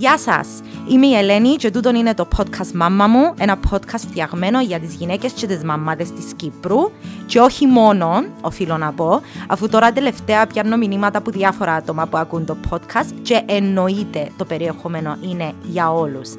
Γεια 0.00 0.18
σας, 0.18 0.48
είμαι 0.88 1.06
η 1.06 1.14
Ελένη 1.14 1.56
και 1.56 1.70
τούτον 1.70 1.94
είναι 1.94 2.14
το 2.14 2.28
podcast 2.36 2.72
«Μάμα 2.74 3.06
μου», 3.06 3.34
ένα 3.38 3.58
podcast 3.70 4.04
φτιαγμένο 4.10 4.60
για 4.60 4.80
τις 4.80 4.94
γυναίκες 4.94 5.32
και 5.32 5.46
τις 5.46 5.64
μαμάδες 5.64 6.12
της 6.12 6.32
Κύπρου 6.36 6.90
και 7.26 7.40
όχι 7.40 7.66
μόνο, 7.66 8.24
οφείλω 8.40 8.76
να 8.76 8.92
πω, 8.92 9.20
αφού 9.48 9.68
τώρα 9.68 9.92
τελευταία 9.92 10.46
πιάνω 10.46 10.76
μηνύματα 10.76 11.18
από 11.18 11.30
διάφορα 11.30 11.72
άτομα 11.74 12.06
που 12.06 12.16
ακούν 12.16 12.44
το 12.44 12.56
podcast 12.70 13.12
και 13.22 13.42
εννοείται 13.46 14.30
το 14.36 14.44
περιεχόμενο 14.44 15.16
είναι 15.20 15.52
για 15.62 15.92
όλους. 15.92 16.30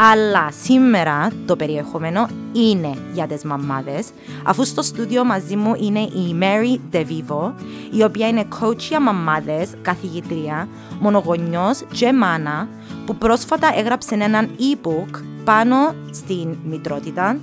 Αλλά 0.00 0.50
σήμερα 0.62 1.30
το 1.46 1.56
περιεχόμενο 1.56 2.28
είναι 2.52 2.94
για 3.12 3.26
τις 3.26 3.44
μαμάδες, 3.44 4.08
αφού 4.44 4.64
στο 4.64 4.82
στούντιο 4.82 5.24
μαζί 5.24 5.56
μου 5.56 5.74
είναι 5.80 6.00
η 6.00 6.38
Mary 6.40 6.96
DeVivo, 6.96 7.52
η 7.90 8.02
οποία 8.02 8.28
είναι 8.28 8.48
coach 8.60 8.78
για 8.78 9.00
μαμάδες, 9.00 9.70
καθηγητρία, 9.82 10.68
μονογονιός 11.00 11.84
και 11.92 12.12
μάνα, 12.12 12.68
που 13.08 13.16
πρόσφατα 13.16 13.72
έγραψε 13.76 14.14
έναν 14.14 14.50
e-book 14.58 15.20
πάνω 15.44 15.94
στην 16.10 16.56
μητρότητα, 16.64 17.38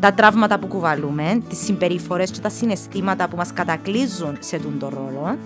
τα 0.00 0.12
τραύματα 0.12 0.58
που 0.58 0.66
κουβαλούμε, 0.66 1.42
τις 1.48 1.58
συμπεριφορές 1.58 2.30
και 2.30 2.40
τα 2.40 2.48
συναισθήματα 2.48 3.28
που 3.28 3.36
μας 3.36 3.52
κατακλείζουν 3.52 4.36
σε 4.40 4.58
τον 4.58 4.78
το 4.78 4.88
ρόλο. 4.88 5.38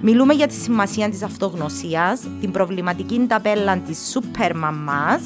Μιλούμε 0.00 0.32
για 0.32 0.46
τη 0.46 0.54
σημασία 0.54 1.08
της 1.08 1.22
αυτογνωσίας, 1.22 2.20
την 2.40 2.50
προβληματική 2.50 3.24
ταπέλα 3.28 3.76
της 3.76 3.98
σούπερ 4.10 4.56
μαμάς 4.56 5.22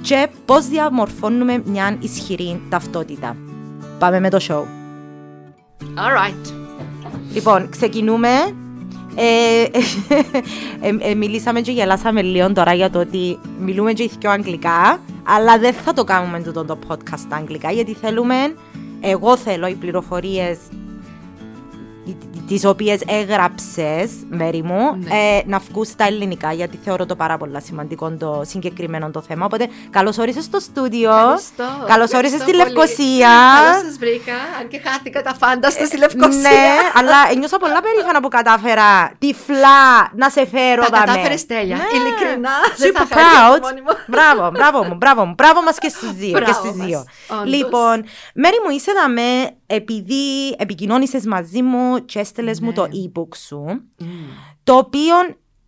και 0.00 0.28
πώς 0.44 0.68
διαμορφώνουμε 0.68 1.62
μια 1.64 1.96
ισχυρή 2.00 2.60
ταυτότητα. 2.68 3.36
Πάμε 3.98 4.20
με 4.20 4.30
το 4.30 4.38
show. 4.48 4.62
Alright. 5.80 6.52
Λοιπόν, 7.32 7.68
ξεκινούμε. 7.68 8.28
Ε, 9.20 9.62
ε, 10.80 11.10
ε, 11.10 11.14
μιλήσαμε 11.14 11.60
και 11.60 11.72
γελάσαμε 11.72 12.22
λίγο 12.22 12.52
τώρα 12.52 12.74
για 12.74 12.90
το 12.90 12.98
ότι 12.98 13.38
μιλούμε 13.60 13.92
και 13.92 14.10
πιο 14.18 14.30
αγγλικά, 14.30 15.00
αλλά 15.22 15.58
δεν 15.58 15.72
θα 15.72 15.92
το 15.92 16.04
κάνουμε 16.04 16.42
τούτο 16.42 16.64
το 16.64 16.78
podcast 16.88 17.18
στα 17.18 17.36
αγγλικά, 17.36 17.70
γιατί 17.70 17.94
θέλουμε, 17.94 18.34
εγώ 19.00 19.36
θέλω 19.36 19.66
οι 19.66 19.74
πληροφορίες 19.74 20.58
τις 22.48 22.64
οποίες 22.64 23.00
έγραψες, 23.06 24.10
Μέρη 24.30 24.62
μου, 24.62 24.96
Ναι. 24.96 25.14
ε, 25.36 25.42
να 25.46 25.58
βγουν 25.58 25.84
στα 25.84 26.04
ελληνικά, 26.04 26.52
γιατί 26.52 26.78
θεωρώ 26.84 27.06
το 27.06 27.16
πάρα 27.16 27.36
πολύ 27.36 27.62
σημαντικό 27.62 28.10
το 28.10 28.42
συγκεκριμένο 28.46 29.10
το 29.10 29.20
θέμα. 29.20 29.44
Οπότε, 29.44 29.68
καλώς 29.90 30.18
όρισες 30.18 30.44
στο 30.44 30.60
στούντιο. 30.60 31.10
Καλώς 31.86 32.12
όρισες 32.12 32.40
στη 32.40 32.54
Λευκοσία. 32.54 33.28
Καλώ 33.62 33.84
σας 33.86 33.96
βρήκα. 33.98 34.32
Αν 34.60 34.68
και 34.68 34.80
χάθηκα 34.84 35.22
τα 35.22 35.34
φάνταστα 35.40 35.84
στη 35.84 35.96
Λευκοσία. 35.98 36.40
Ναι, 36.40 36.76
αλλά 36.94 37.34
νιώσα 37.38 37.56
πολλά 37.58 37.80
περήφανα 37.82 38.20
που 38.20 38.28
κατάφερα 38.28 39.12
τυφλά 39.18 40.10
να 40.14 40.28
σε 40.30 40.46
φέρω 40.46 40.82
Τα 40.82 40.88
δαμέ. 40.90 41.04
κατάφερες 41.06 41.46
τέλεια. 41.46 41.76
Ναι. 41.76 41.82
Ειλικρινά, 41.98 42.50
δεν 42.76 42.90
Super 42.90 43.04
θα 43.08 43.20
είχα 43.20 43.56
proud. 43.56 43.60
μόνη 43.62 43.80
μου. 43.80 43.92
Μπράβο, 44.06 44.50
μπράβο 44.50 44.84
μου, 44.84 44.94
μπράβο 44.94 45.24
μου. 45.24 45.34
Μπράβο 45.36 45.62
μας 45.62 45.78
και 45.78 45.88
στις 45.88 46.10
δύο. 46.10 46.32
και 46.38 46.40
Μπράβο 46.40 46.58
στις 46.58 46.72
μας, 46.76 46.86
δύο. 46.86 47.04
όντως. 47.28 47.54
Λοιπόν, 47.54 48.04
Μέρη 48.34 48.56
μου 48.64 48.70
είσαι 48.76 48.92
δαμέ 49.00 49.50
επειδή 49.70 50.48
επικοινώνησες 50.58 51.24
μαζί 51.26 51.62
μου 51.62 52.04
και 52.04 52.18
έστελες 52.18 52.60
μου 52.60 52.68
Ναι. 52.68 52.74
το 52.74 52.82
e-book 52.84 53.36
σου, 53.36 53.64
το 54.64 54.76
οποίο 54.76 55.14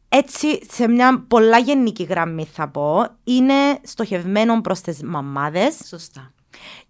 έτσι 0.08 0.58
σε 0.70 0.88
μια 0.88 1.24
πολλά 1.28 1.58
γενική 1.58 2.02
γραμμή 2.02 2.44
θα 2.52 2.68
πω, 2.68 3.06
είναι 3.24 3.54
στοχευμένο 3.82 4.60
προς 4.60 4.80
τις 4.80 5.02
μαμάδες 5.02 5.76
Σωστά. 5.86 6.32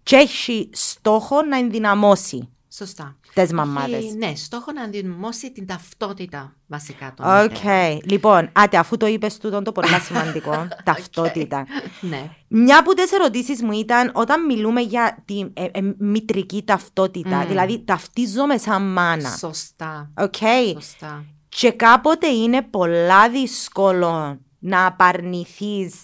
και 0.03 0.15
έχει 0.15 0.69
στόχο 0.73 1.41
να 1.41 1.57
ενδυναμώσει 1.57 2.49
Σωστά. 2.73 3.15
Τις 3.33 3.53
μαμάδες. 3.53 3.93
Έχει, 4.03 4.13
ναι, 4.17 4.35
στόχο 4.35 4.71
να 4.71 4.83
ενδυναμώσει 4.83 5.51
την 5.51 5.65
ταυτότητα 5.67 6.55
βασικά 6.67 7.13
των 7.15 7.25
Οκ. 7.25 7.51
μητέρων. 7.51 7.99
Λοιπόν, 8.03 8.49
άτε, 8.53 8.77
αφού 8.77 8.97
το 8.97 9.05
είπες 9.05 9.37
τούτο 9.37 9.61
το 9.61 9.71
πολύ 9.71 9.87
σημαντικό, 9.87 10.67
ταυτότητα. 10.83 11.65
Ναι. 12.01 12.29
Μια 12.47 12.79
από 12.79 12.93
τις 12.93 13.11
ερωτήσεις 13.11 13.61
μου 13.61 13.71
ήταν 13.71 14.11
όταν 14.13 14.45
μιλούμε 14.45 14.81
για 14.81 15.17
τη 15.25 15.45
ε, 15.53 15.65
ε, 15.71 15.81
μητρική 15.97 16.63
ταυτότητα, 16.63 17.43
Mm. 17.43 17.47
δηλαδή 17.47 17.83
ταυτίζομαι 17.85 18.57
σαν 18.57 18.91
μάνα. 18.93 19.29
Σωστά. 19.37 20.11
Οκ. 20.17 20.35
Σωστά. 20.73 21.25
Και 21.49 21.71
κάποτε 21.71 22.27
είναι 22.27 22.61
πολλά 22.61 23.29
δύσκολο 23.29 24.39
να 24.59 24.85
απαρνηθείς 24.85 25.95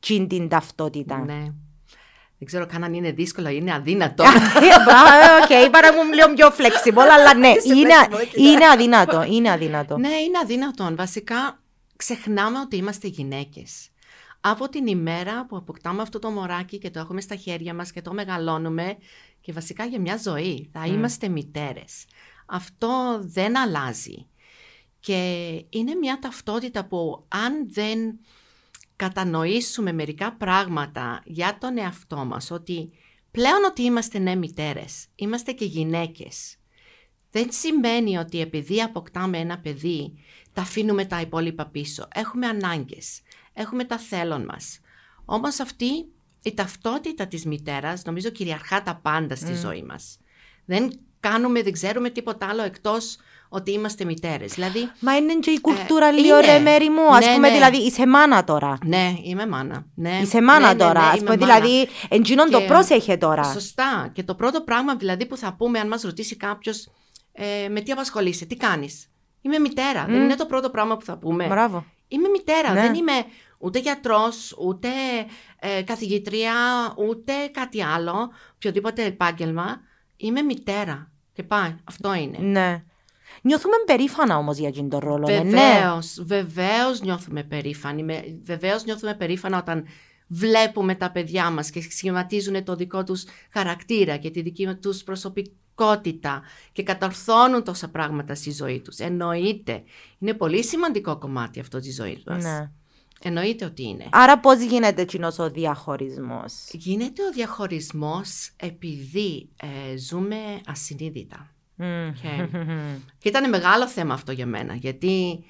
τζείν' 0.00 0.28
την 0.28 0.48
ταυτότητα. 0.48 1.24
Ναι. 1.24 1.52
Δεν 2.40 2.48
ξέρω 2.48 2.66
καν 2.66 2.84
αν 2.84 2.94
είναι 2.94 3.12
δύσκολο 3.12 3.48
ή 3.48 3.56
είναι 3.60 3.74
αδύνατο. 3.74 4.24
Μπράβο, 4.84 5.64
οκ, 5.64 5.70
πάρε 5.70 5.92
με 5.92 6.12
λίγο 6.12 6.34
πιο 6.34 6.48
flexible, 6.48 7.08
αλλά 7.12 7.34
ναι, 7.34 7.48
Είσαι 7.48 7.74
είναι, 7.74 7.94
flexible, 8.10 8.26
κοίτα. 8.30 8.50
είναι 8.50 8.66
αδύνατο, 8.72 9.22
είναι 9.22 9.50
αδύνατο. 9.50 9.96
Ναι, 9.98 10.08
είναι 10.08 10.38
αδύνατον. 10.42 10.96
Βασικά, 10.96 11.60
ξεχνάμε 11.96 12.58
ότι 12.58 12.76
είμαστε 12.76 13.08
γυναίκες. 13.08 13.88
Από 14.40 14.68
την 14.68 14.86
ημέρα 14.86 15.46
που 15.46 15.56
αποκτάμε 15.56 16.02
αυτό 16.02 16.18
το 16.18 16.30
μωράκι 16.30 16.78
και 16.78 16.90
το 16.90 16.98
έχουμε 16.98 17.20
στα 17.20 17.34
χέρια 17.36 17.74
μας 17.74 17.92
και 17.92 18.02
το 18.02 18.12
μεγαλώνουμε 18.12 18.96
και 19.40 19.52
βασικά 19.52 19.84
για 19.84 20.00
μια 20.00 20.16
ζωή 20.16 20.70
θα 20.72 20.86
είμαστε 20.86 21.28
μητέρες. 21.28 22.04
Αυτό 22.46 23.20
δεν 23.22 23.58
αλλάζει. 23.58 24.26
Και 25.00 25.48
είναι 25.70 25.94
μια 25.94 26.18
ταυτότητα 26.20 26.84
που 26.84 27.24
αν 27.28 27.52
δεν 27.72 27.98
κατανοήσουμε 29.00 29.92
μερικά 29.92 30.32
πράγματα 30.32 31.22
για 31.24 31.58
τον 31.60 31.78
εαυτό 31.78 32.16
μας, 32.16 32.50
ότι 32.50 32.90
πλέον 33.30 33.64
ότι 33.64 33.82
είμαστε 33.82 34.18
ναι 34.18 34.34
μητέρες, 34.34 35.06
είμαστε 35.14 35.52
και 35.52 35.64
γυναίκες. 35.64 36.56
Δεν 37.30 37.46
σημαίνει 37.50 38.16
ότι 38.16 38.40
επειδή 38.40 38.82
αποκτάμε 38.82 39.38
ένα 39.38 39.58
παιδί, 39.58 40.12
τα 40.52 40.62
αφήνουμε 40.62 41.04
τα 41.04 41.20
υπόλοιπα 41.20 41.66
πίσω. 41.66 42.08
Έχουμε 42.14 42.46
ανάγκες, 42.46 43.20
έχουμε 43.52 43.84
τα 43.84 43.98
θέλων 43.98 44.44
μας. 44.44 44.80
Όμως 45.24 45.60
αυτή 45.60 46.08
η 46.42 46.54
ταυτότητα 46.54 47.26
της 47.26 47.44
μητέρας 47.44 48.04
νομίζω 48.04 48.28
κυριαρχά 48.28 48.82
τα 48.82 48.96
πάντα 48.96 49.34
στη 49.34 49.54
ζωή 49.54 49.82
μας. 49.82 50.18
Δεν 50.64 50.92
κάνουμε, 51.20 51.62
δεν 51.62 51.72
ξέρουμε 51.72 52.10
τίποτα 52.10 52.48
άλλο 52.48 52.62
εκτός 52.62 53.16
ότι 53.52 53.70
είμαστε 53.72 54.04
μητέρες. 54.04 54.52
Δηλαδή, 54.54 54.90
Μα 55.00 55.16
είναι 55.16 55.34
και 55.34 55.50
η 55.50 55.60
κουλτούρα 55.60 56.06
Ε, 56.06 56.10
λίγο 56.12 56.38
είναι. 56.38 56.46
ρε 56.52 56.58
μέρη 56.58 56.90
μου, 56.90 57.14
ας 57.14 57.26
Ναι, 57.26 57.34
πούμε 57.34 57.48
ναι. 57.48 57.54
δηλαδή 57.54 57.76
είσαι 57.76 58.06
μάνα 58.06 58.44
τώρα. 58.44 58.78
ναι, 58.84 59.14
είμαι 59.22 59.46
μάνα. 59.46 59.84
Ναι. 59.94 60.18
Είσαι 60.22 60.42
μάνα 60.42 60.66
Ναι, 60.66 60.72
ναι, 60.72 60.78
τώρα, 60.78 61.00
ναι, 61.00 61.06
ας 61.06 61.16
είμαι 61.16 61.24
πούμε 61.34 61.46
μάνα. 61.46 61.60
δηλαδή 61.60 61.88
εντζίνον 62.08 62.50
το 62.50 62.58
Και- 62.58 62.66
πρόσεχε 62.66 63.16
τώρα. 63.16 63.44
Σωστά. 63.44 64.10
Και 64.12 64.22
το 64.22 64.34
πρώτο 64.34 64.60
πράγμα 64.60 64.94
δηλαδή 64.96 65.26
που 65.26 65.36
θα 65.36 65.54
πούμε 65.54 65.78
αν 65.78 65.88
μας 65.88 66.02
ρωτήσει 66.02 66.36
κάποιος 66.36 66.88
ε, 67.32 67.68
με 67.68 67.80
τι 67.80 67.92
απασχολείσαι, 67.92 68.44
τι 68.44 68.56
κάνεις; 68.56 69.04
Είμαι 69.42 69.58
μητέρα. 69.58 70.04
Δεν 70.08 70.20
είναι 70.22 70.34
το 70.34 70.46
πρώτο 70.46 70.70
πράγμα 70.70 70.96
που 70.96 71.04
θα 71.04 71.16
πούμε. 71.18 71.46
Μπράβο. 71.46 71.84
Είμαι 72.08 72.28
μητέρα. 72.28 72.72
Ναι. 72.72 72.80
Δεν 72.80 72.94
είμαι 72.94 73.12
ούτε 73.58 73.78
γιατρός, 73.78 74.54
ούτε 74.58 74.88
ε, 75.60 75.82
καθηγητρία, 75.82 76.52
ούτε 76.96 77.32
κάτι 77.52 77.82
άλλο, 77.82 78.30
οποιοδήποτε 78.54 79.04
επάγγελμα. 79.04 79.80
Είμαι 80.16 80.42
μητέρα. 80.42 81.10
Και 81.32 81.42
πάει. 81.42 81.76
Αυτό 81.84 82.14
είναι. 82.14 82.38
Ναι. 82.40 82.82
Νιώθουμε 83.42 83.74
περήφανα 83.86 84.36
όμως 84.36 84.58
για 84.58 84.68
αυτόν 84.68 84.88
τον 84.88 84.98
ρόλο. 85.00 85.28
ναι, 85.28 85.38
ναι. 85.38 85.50
Βεβαίως, 85.50 86.18
βεβαίως 86.24 87.00
νιώθουμε 87.00 87.42
περήφανοι. 87.42 88.02
Με- 88.02 88.38
Βεβαίως 88.44 88.84
νιώθουμε 88.84 89.14
περήφανα 89.14 89.58
όταν 89.58 89.84
βλέπουμε 90.26 90.94
τα 90.94 91.10
παιδιά 91.10 91.50
μας 91.50 91.70
και 91.70 91.82
σχηματίζουν 91.82 92.64
το 92.64 92.76
δικό 92.76 93.04
τους 93.04 93.24
χαρακτήρα 93.52 94.16
και 94.16 94.30
τη 94.30 94.42
δική 94.42 94.66
τους 94.82 95.02
προσωπικότητα 95.04 96.42
και 96.72 96.82
κατορθώνουν 96.82 97.64
τόσα 97.64 97.88
πράγματα 97.88 98.34
στη 98.34 98.52
ζωή 98.52 98.80
τους. 98.80 98.98
Εννοείται. 98.98 99.82
Είναι 100.18 100.34
πολύ 100.34 100.64
σημαντικό 100.64 101.18
κομμάτι 101.18 101.60
αυτό 101.60 101.78
της 101.78 101.94
ζωής 101.94 102.22
μας. 102.26 102.44
Ναι. 102.44 102.70
Εννοείται 103.22 103.64
ότι 103.64 103.82
είναι. 103.82 104.06
Άρα 104.12 104.38
πώς 104.40 104.60
γίνεται 104.60 105.02
εκείνος 105.02 105.38
ο 105.38 105.50
διαχωρισμός; 105.50 106.54
Γίνεται 106.72 107.22
ο 107.22 107.30
διαχωρισμός 107.30 108.50
επειδή 108.56 109.48
ε, 109.92 109.96
ζούμε 109.96 110.36
ασυνείδητα. 110.66 111.54
Μμμ. 111.80 112.12
Και, 112.22 112.58
και 113.18 113.28
ήταν 113.28 113.48
μεγάλο 113.48 113.88
θέμα 113.88 114.14
αυτό 114.14 114.32
για 114.32 114.46
μένα, 114.46 114.74
γιατί 114.74 115.44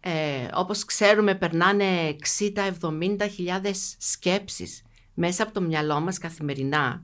ε, 0.00 0.10
όπως 0.54 0.84
ξέρουμε 0.84 1.34
περνάνε 1.34 2.16
60-70 3.20 3.28
χιλιάδες 3.34 3.94
σκέψεις 3.98 4.82
μέσα 5.14 5.42
από 5.42 5.52
το 5.52 5.60
μυαλό 5.60 6.00
μας 6.00 6.18
καθημερινά. 6.18 7.02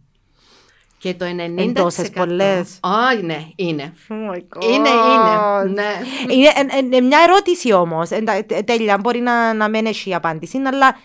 Και 0.99 1.15
το 1.15 1.25
90%... 1.25 1.29
Εν 1.59 1.75
τόσες 1.75 2.11
πολλές. 2.11 2.79
Όχι, 3.13 3.23
ναι, 3.23 3.47
είναι. 3.57 3.93
Oh 4.09 4.33
my 4.35 4.37
God. 4.39 4.65
Είναι, 4.65 4.89
είναι. 4.89 5.73
Ναι. 5.73 5.93
Είναι 6.35 6.51
εν- 6.55 6.69
εν- 6.71 6.93
εν 6.93 7.05
μια 7.07 7.19
ερώτηση 7.29 7.73
όμως. 7.73 8.11
Εν 8.11 8.25
τα- 8.25 8.45
τε- 8.45 8.65
τέλεια, 8.67 8.99
μπορεί 8.99 9.21
να, 9.21 9.55
να 9.55 9.69
μην 9.69 9.87
έχει 9.87 10.15
απάντηση, 10.15 10.59
αλλά 10.59 10.97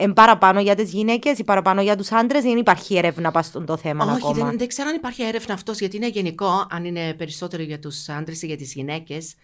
εν 0.00 0.12
παραπάνω 0.12 0.60
για 0.60 0.74
τις 0.74 0.90
γυναίκες 0.92 1.38
ή 1.38 1.44
παραπάνω 1.44 1.82
για 1.82 1.96
τους 1.96 2.12
άντρες 2.12 2.42
δεν 2.42 2.56
υπάρχει 2.56 2.96
έρευνα 2.96 3.30
πάνω 3.30 3.44
στο 3.44 3.64
το 3.64 3.76
θέμα 3.76 4.04
Όχι, 4.04 4.14
ακόμα; 4.14 4.48
δεν, 4.48 4.58
δεν 4.58 4.68
ξέρω 4.68 4.88
αν 4.88 4.94
υπάρχει 4.94 5.22
έρευνα 5.22 5.54
αυτός, 5.54 5.78
γιατί 5.78 5.96
είναι 5.96 6.08
γενικό, 6.08 6.66
αν 6.70 6.84
είναι 6.84 7.14
περισσότερο 7.14 7.62
για 7.62 7.78
τους 7.78 8.08
άντρες 8.08 8.42
ή 8.42 8.46
για 8.46 8.56
τις 8.56 8.72
γυναίκες. 8.72 9.34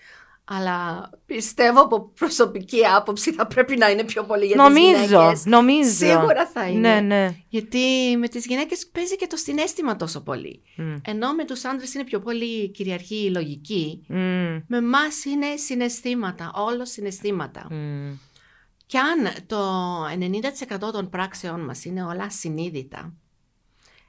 Αλλά 0.48 1.10
πιστεύω 1.26 1.80
από 1.80 2.10
προσωπική 2.18 2.78
άποψη 2.96 3.32
θα 3.32 3.46
πρέπει 3.46 3.76
να 3.76 3.90
είναι 3.90 4.04
πιο 4.04 4.24
πολύ 4.24 4.46
για 4.46 4.56
τις 4.56 4.64
Νομίζω, 4.64 5.04
γυναίκες. 5.04 5.44
νομίζω. 5.44 5.90
Σίγουρα 5.90 6.46
θα 6.52 6.66
είναι. 6.68 6.88
Ναι, 6.88 7.00
ναι. 7.00 7.34
Γιατί 7.48 7.78
με 8.18 8.28
τις 8.28 8.46
γυναίκες 8.46 8.86
παίζει 8.92 9.16
και 9.16 9.26
το 9.26 9.36
συνέστημα 9.36 9.96
τόσο 9.96 10.20
πολύ. 10.20 10.62
Μμ. 10.76 10.94
Ενώ 11.04 11.32
με 11.32 11.44
τους 11.44 11.64
άντρες 11.64 11.94
είναι 11.94 12.04
πιο 12.04 12.20
πολύ 12.20 12.70
κυριαρχή 12.70 13.24
η 13.24 13.30
λογική. 13.30 14.04
Μμ. 14.08 14.16
Με 14.66 14.76
εμάς 14.76 15.24
είναι 15.24 15.46
συναισθήματα, 15.56 16.50
όλο 16.54 16.84
συναισθήματα. 16.84 17.66
Μμ. 17.70 18.12
Κι 18.86 18.96
αν 18.98 19.46
το 19.46 20.04
90% 20.04 20.92
των 20.92 21.08
πράξεών 21.08 21.60
μας 21.60 21.84
είναι 21.84 22.04
όλα 22.04 22.30
συνείδητα, 22.30 23.14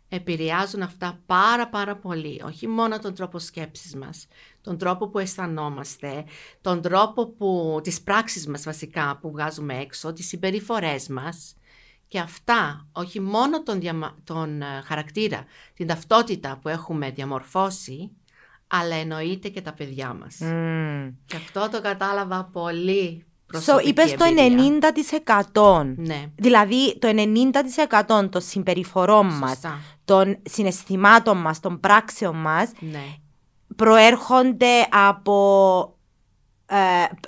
επηρεάζουν 0.10 0.82
αυτά 0.82 1.22
πάρα 1.26 1.70
πάρα 1.70 1.96
πολύ. 1.96 2.42
Όχι 2.46 2.68
μόνο 2.68 3.00
τον 3.00 3.14
τρόπο 3.14 3.40
σκέψης 3.40 3.96
μας, 3.96 4.28
τον 4.62 4.78
τρόπο 4.78 5.08
που 5.08 5.20
αισθανόμαστε, 5.20 6.26
τον 6.62 6.82
τρόπο 6.82 7.28
που, 7.28 7.80
τις 7.84 8.02
πράξεις 8.02 8.48
μας 8.48 8.64
βασικά 8.64 9.18
που 9.22 9.32
βγάζουμε 9.32 9.78
έξω, 9.80 10.14
τις 10.14 10.28
συμπεριφορές 10.28 11.08
μας. 11.08 11.56
Και 12.08 12.20
αυτά, 12.20 12.88
όχι 12.92 13.20
μόνο 13.20 13.64
τον, 13.64 13.82
τον 14.24 14.62
ε, 14.62 14.82
χαρακτήρα, 14.86 15.46
την 15.74 15.88
ταυτότητα 15.88 16.60
που 16.62 16.70
έχουμε 16.70 17.12
διαμορφώσει, 17.12 18.12
αλλά 18.68 18.96
εννοείται 18.96 19.50
και 19.50 19.62
τα 19.62 19.74
παιδιά 19.74 20.14
μας. 20.14 20.38
Και 21.26 21.36
αυτό 21.36 21.70
το 21.72 21.82
κατάλαβα 21.82 22.44
πολύ 22.44 23.27
So, 23.54 23.86
είπες 23.86 24.14
το 24.14 24.26
90%. 25.54 25.94
Ναι. 25.96 26.26
Δηλαδή 26.36 26.98
το 27.00 27.08
90% 27.08 28.30
των 28.30 28.42
συμπεριφορών 28.42 29.26
μας, 29.26 29.40
μας, 29.40 29.60
των 30.06 30.38
συναισθημάτων 30.44 31.38
μας, 31.38 31.60
των 31.60 31.80
πράξεων 31.80 32.36
μας 32.36 32.72
ναι. 32.80 33.04
προέρχονται 33.76 34.88
από, 34.92 35.98
ε, 36.66 36.76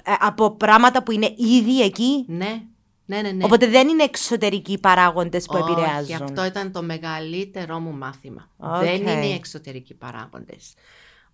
ε, 0.04 0.14
από 0.20 0.52
πράγματα 0.52 1.04
που 1.04 1.12
είναι 1.12 1.34
ήδη 1.38 1.82
εκεί; 1.82 2.26
Ναι. 2.28 2.62
Ναι, 3.06 3.22
ναι, 3.22 3.32
ναι. 3.32 3.44
Οπότε 3.44 3.68
δεν 3.68 3.88
είναι 3.88 4.04
εξωτερικοί 4.04 4.78
παράγοντες 4.78 5.46
που 5.46 5.60
Όχι, 5.62 5.72
επηρεάζουν. 5.72 6.06
Και 6.08 6.24
αυτό 6.24 6.46
ήταν 6.46 6.72
το 6.72 6.84
μεγαλύτερό 6.84 7.80
μου 7.80 7.92
μάθημα. 7.98 8.50
Δεν 8.58 8.96
είναι 8.96 9.26
οι 9.26 9.34
εξωτερικοί 9.34 9.94
παράγοντες. 9.94 10.74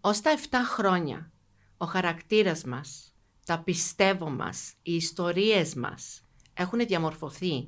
Ως 0.02 0.22
τα 0.22 0.32
7 0.32 0.58
χρόνια 0.66 1.32
ο 1.78 1.86
χαρακτήρας 1.86 2.64
μας 2.64 3.15
τα 3.46 3.60
πιστεύω 3.60 4.30
μας, 4.30 4.74
οι 4.82 4.96
ιστορίες 4.96 5.74
μας 5.74 6.22
έχουν 6.54 6.80
διαμορφωθεί 6.80 7.68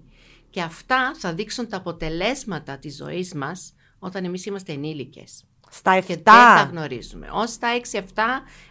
και 0.49 0.61
αυτά 0.61 1.15
θα 1.17 1.33
δείξουν 1.33 1.69
τα 1.69 1.77
αποτελέσματα 1.77 2.77
της 2.77 2.95
ζωής 2.95 3.33
μας 3.33 3.73
όταν 3.99 4.25
εμείς 4.25 4.45
είμαστε 4.45 4.73
ενήλικες. 4.73 5.43
Στα 5.69 5.97
7. 5.97 6.05
Και 6.05 6.13
δεν 6.13 6.23
τα 6.23 6.69
γνωρίζουμε. 6.71 7.27
Ως 7.31 7.57
τα 7.57 7.67
6-7 7.91 8.01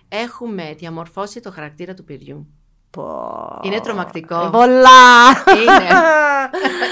έχουμε 0.09 0.75
διαμορφώσει 0.79 1.41
το 1.41 1.51
χαρακτήρα 1.51 1.95
του 1.95 2.05
παιδιού. 2.05 2.47
Πω... 2.91 3.61
Είναι 3.63 3.81
τρομακτικό. 3.81 4.51
Πολλά! 4.51 5.29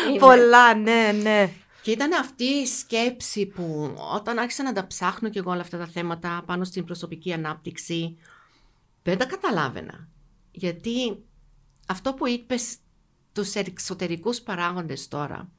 Είναι. 0.07 0.19
Πολλά, 0.19 0.75
ναι, 0.75 1.13
ναι. 1.23 1.51
Και 1.83 1.91
ήταν 1.91 2.13
αυτή 2.13 2.45
η 2.45 2.67
σκέψη 2.67 3.47
που 3.47 3.95
όταν 4.15 4.39
άρχισα 4.39 4.63
να 4.63 4.73
τα 4.73 4.87
ψάχνω 4.87 5.29
και 5.29 5.39
εγώ 5.39 5.51
όλα 5.51 5.61
αυτά 5.61 5.79
τα 5.79 5.87
θέματα 5.87 6.43
πάνω 6.47 6.65
στην 6.65 6.85
προσωπική 6.85 7.33
ανάπτυξη, 7.33 8.17
δεν 9.05 9.19
τα 9.19 9.27
καταλάβαινα. 9.27 10.09
Γιατί 10.51 11.25
αυτό 11.89 12.15
που 12.15 12.29
είπες 12.29 12.77
τους 13.33 13.55
εξωτερικούς 13.55 14.41
παράγοντες 14.41 15.09
τώρα, 15.09 15.51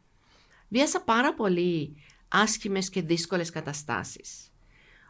βίασα 0.69 1.01
πάρα 1.01 1.33
πολύ 1.33 1.95
άσχημες 2.27 2.89
και 2.89 3.01
δύσκολες 3.01 3.49
καταστάσεις. 3.49 4.49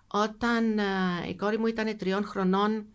Όταν 0.07 0.79
ε, 0.79 0.83
η 1.29 1.35
κόρη 1.35 1.57
μου 1.57 1.67
ήταν 1.67 1.97
τριών 1.97 2.25
χρονών, 2.25 2.85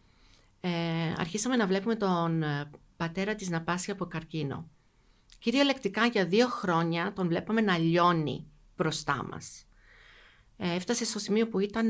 ε, 0.60 0.70
αρχίσαμε 1.16 1.56
να 1.56 1.66
βλέπουμε 1.66 1.96
τον 1.96 2.42
ε, 2.42 2.70
πατέρα 2.96 3.34
της 3.34 3.48
να 3.48 3.62
πάσει 3.62 3.90
από 3.90 4.04
καρκίνο. 4.04 4.68
Κυριολεκτικά 5.38 6.06
για 6.06 6.26
δύο 6.26 6.48
χρόνια 6.48 7.12
τον 7.12 7.28
βλέπαμε 7.28 7.60
να 7.60 7.78
λιώνει 7.78 8.46
μπροστά 8.76 9.24
μας. 9.30 9.64
Ε, 10.56 10.74
έφτασε 10.74 11.04
στο 11.04 11.18
σημείο 11.18 11.48
που 11.48 11.58
ήταν, 11.58 11.88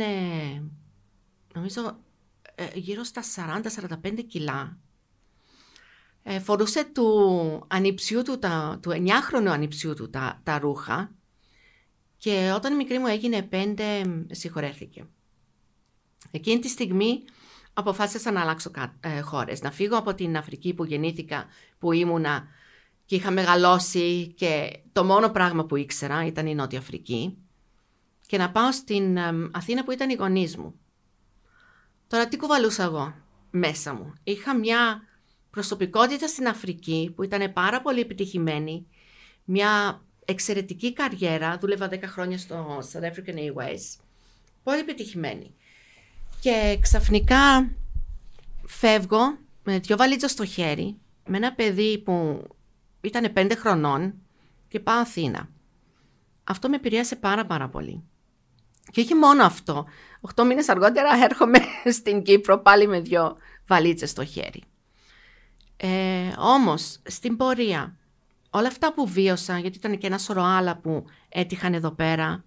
νομίζω, 1.55 1.81
ε, 1.89 2.10
γύρω 2.75 3.05
στα 3.05 3.23
40-45 4.05 4.25
κιλά. 4.27 4.79
Ε, 6.23 6.39
φορούσε 6.39 6.85
του 6.85 7.65
ανιψιού 7.69 8.23
του, 8.23 8.39
τα, 8.39 8.79
του 8.83 8.91
9χρονου 8.91 9.47
ανιψιού 9.47 9.95
του 9.95 10.11
τα, 10.11 10.41
τα 10.43 10.59
ρούχα 10.59 11.15
και 12.17 12.53
όταν 12.55 12.73
η 12.73 12.77
μικρή 12.77 12.99
μου 12.99 13.07
έγινε 13.07 13.49
5 13.53 14.05
συγχωρέθηκε. 14.31 15.07
Εκείνη 16.31 16.59
τη 16.59 16.69
στιγμή 16.69 17.25
αποφάσισα 17.73 18.31
να 18.31 18.41
αλλάξω 18.41 18.71
ε, 19.01 19.21
χώρες, 19.21 19.63
να 19.63 19.71
φύγω 19.71 19.97
από 19.97 20.15
την 20.15 20.37
Αφρική 20.37 20.75
που 20.75 20.85
γεννήθηκα, 20.85 21.47
που 21.79 21.93
ήμουνα 21.93 22.49
και 23.05 23.15
είχα 23.15 23.31
μεγαλώσει 23.31 24.27
και 24.37 24.81
το 24.93 25.05
μόνο 25.05 25.31
πράγμα 25.31 25.65
που 25.65 25.77
ήξερα 25.77 26.27
ήταν 26.27 26.47
η 26.47 26.55
Νότια 26.55 26.79
Αφρική 26.79 27.37
και 28.27 28.39
να 28.39 28.51
πάω 28.51 28.73
στην 28.73 29.19
Αθήνα 29.53 29.85
που 29.85 29.91
ήταν 29.91 30.11
οι 30.11 30.15
γονείς 30.15 30.57
μου. 30.57 30.80
Τώρα 32.11 32.29
τι 32.29 32.37
κουβαλούσα 32.37 32.83
εγώ 32.83 33.15
μέσα 33.51 33.95
μου; 33.95 34.13
Είχα 34.25 34.57
μια 34.57 35.03
προσωπικότητα 35.51 36.29
στην 36.29 36.49
Αφρική 36.49 37.13
που 37.17 37.23
ήταν 37.23 37.53
πάρα 37.53 37.81
πολύ 37.83 38.01
επιτυχημένη, 38.01 38.87
μια 39.45 40.03
εξαιρετική 40.25 40.93
καριέρα, 40.93 41.59
δούλευα 41.59 41.89
10 41.91 41.99
χρόνια 42.03 42.39
στο 42.39 42.79
South 42.93 43.05
African 43.05 43.35
Airways, 43.35 44.01
πολύ 44.63 44.79
επιτυχημένη. 44.79 45.55
Και 46.41 46.79
ξαφνικά 46.81 47.71
φεύγω 48.67 49.39
με 49.65 49.79
δυο 49.79 49.97
βαλίτσες 49.97 50.31
στο 50.31 50.45
χέρι, 50.45 50.97
με 51.27 51.37
ένα 51.37 51.53
παιδί 51.53 51.99
που 51.99 52.47
ήταν 53.01 53.33
5 53.35 53.53
χρονών 53.57 54.15
και 54.69 54.81
πάω 54.81 55.01
Αθήνα. 55.01 55.49
Αυτό 56.45 56.69
με 56.69 56.77
επηρέασε 56.77 57.17
πάρα 57.17 57.47
πάρα 57.47 57.69
πολύ. 57.69 58.03
Και 58.91 59.01
όχι 59.01 59.15
μόνο 59.15 59.45
αυτό. 59.45 59.87
Οχτώ 60.21 60.45
μήνες 60.45 60.69
αργότερα 60.69 61.09
έρχομαι 61.25 61.59
στην 61.99 62.23
Κύπρο 62.23 62.59
πάλι 62.59 62.87
με 62.87 63.01
δυο 63.01 63.37
βαλίτσες 63.67 64.11
στο 64.11 64.25
χέρι. 64.25 64.63
Ε, 65.77 65.89
όμως, 66.39 66.99
στην 67.03 67.37
πορεία, 67.37 67.97
όλα 68.51 68.67
αυτά 68.67 68.93
που 68.93 69.09
βίωσα, 69.09 69.59
γιατί 69.59 69.77
ήταν 69.77 69.99
και 69.99 70.07
ένα 70.07 70.19
σωρό 70.19 70.43
άλλα 70.43 70.77
που 70.77 71.05
έτυχαν 71.29 71.75
εδώ 71.75 71.91
πέρα, 71.91 72.45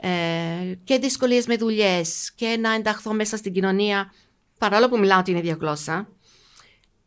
ε, 0.00 0.74
και 0.84 0.98
δυσκολίες 0.98 1.46
με 1.46 1.56
δουλειές 1.56 2.32
και 2.32 2.56
να 2.60 2.72
ενταχθώ 2.72 3.12
μέσα 3.12 3.36
στην 3.36 3.52
κοινωνία, 3.52 4.12
παρόλο 4.58 4.88
που 4.88 4.98
μιλάω 4.98 5.22
την 5.22 5.36
ίδια 5.36 5.56
γλώσσα, 5.60 6.08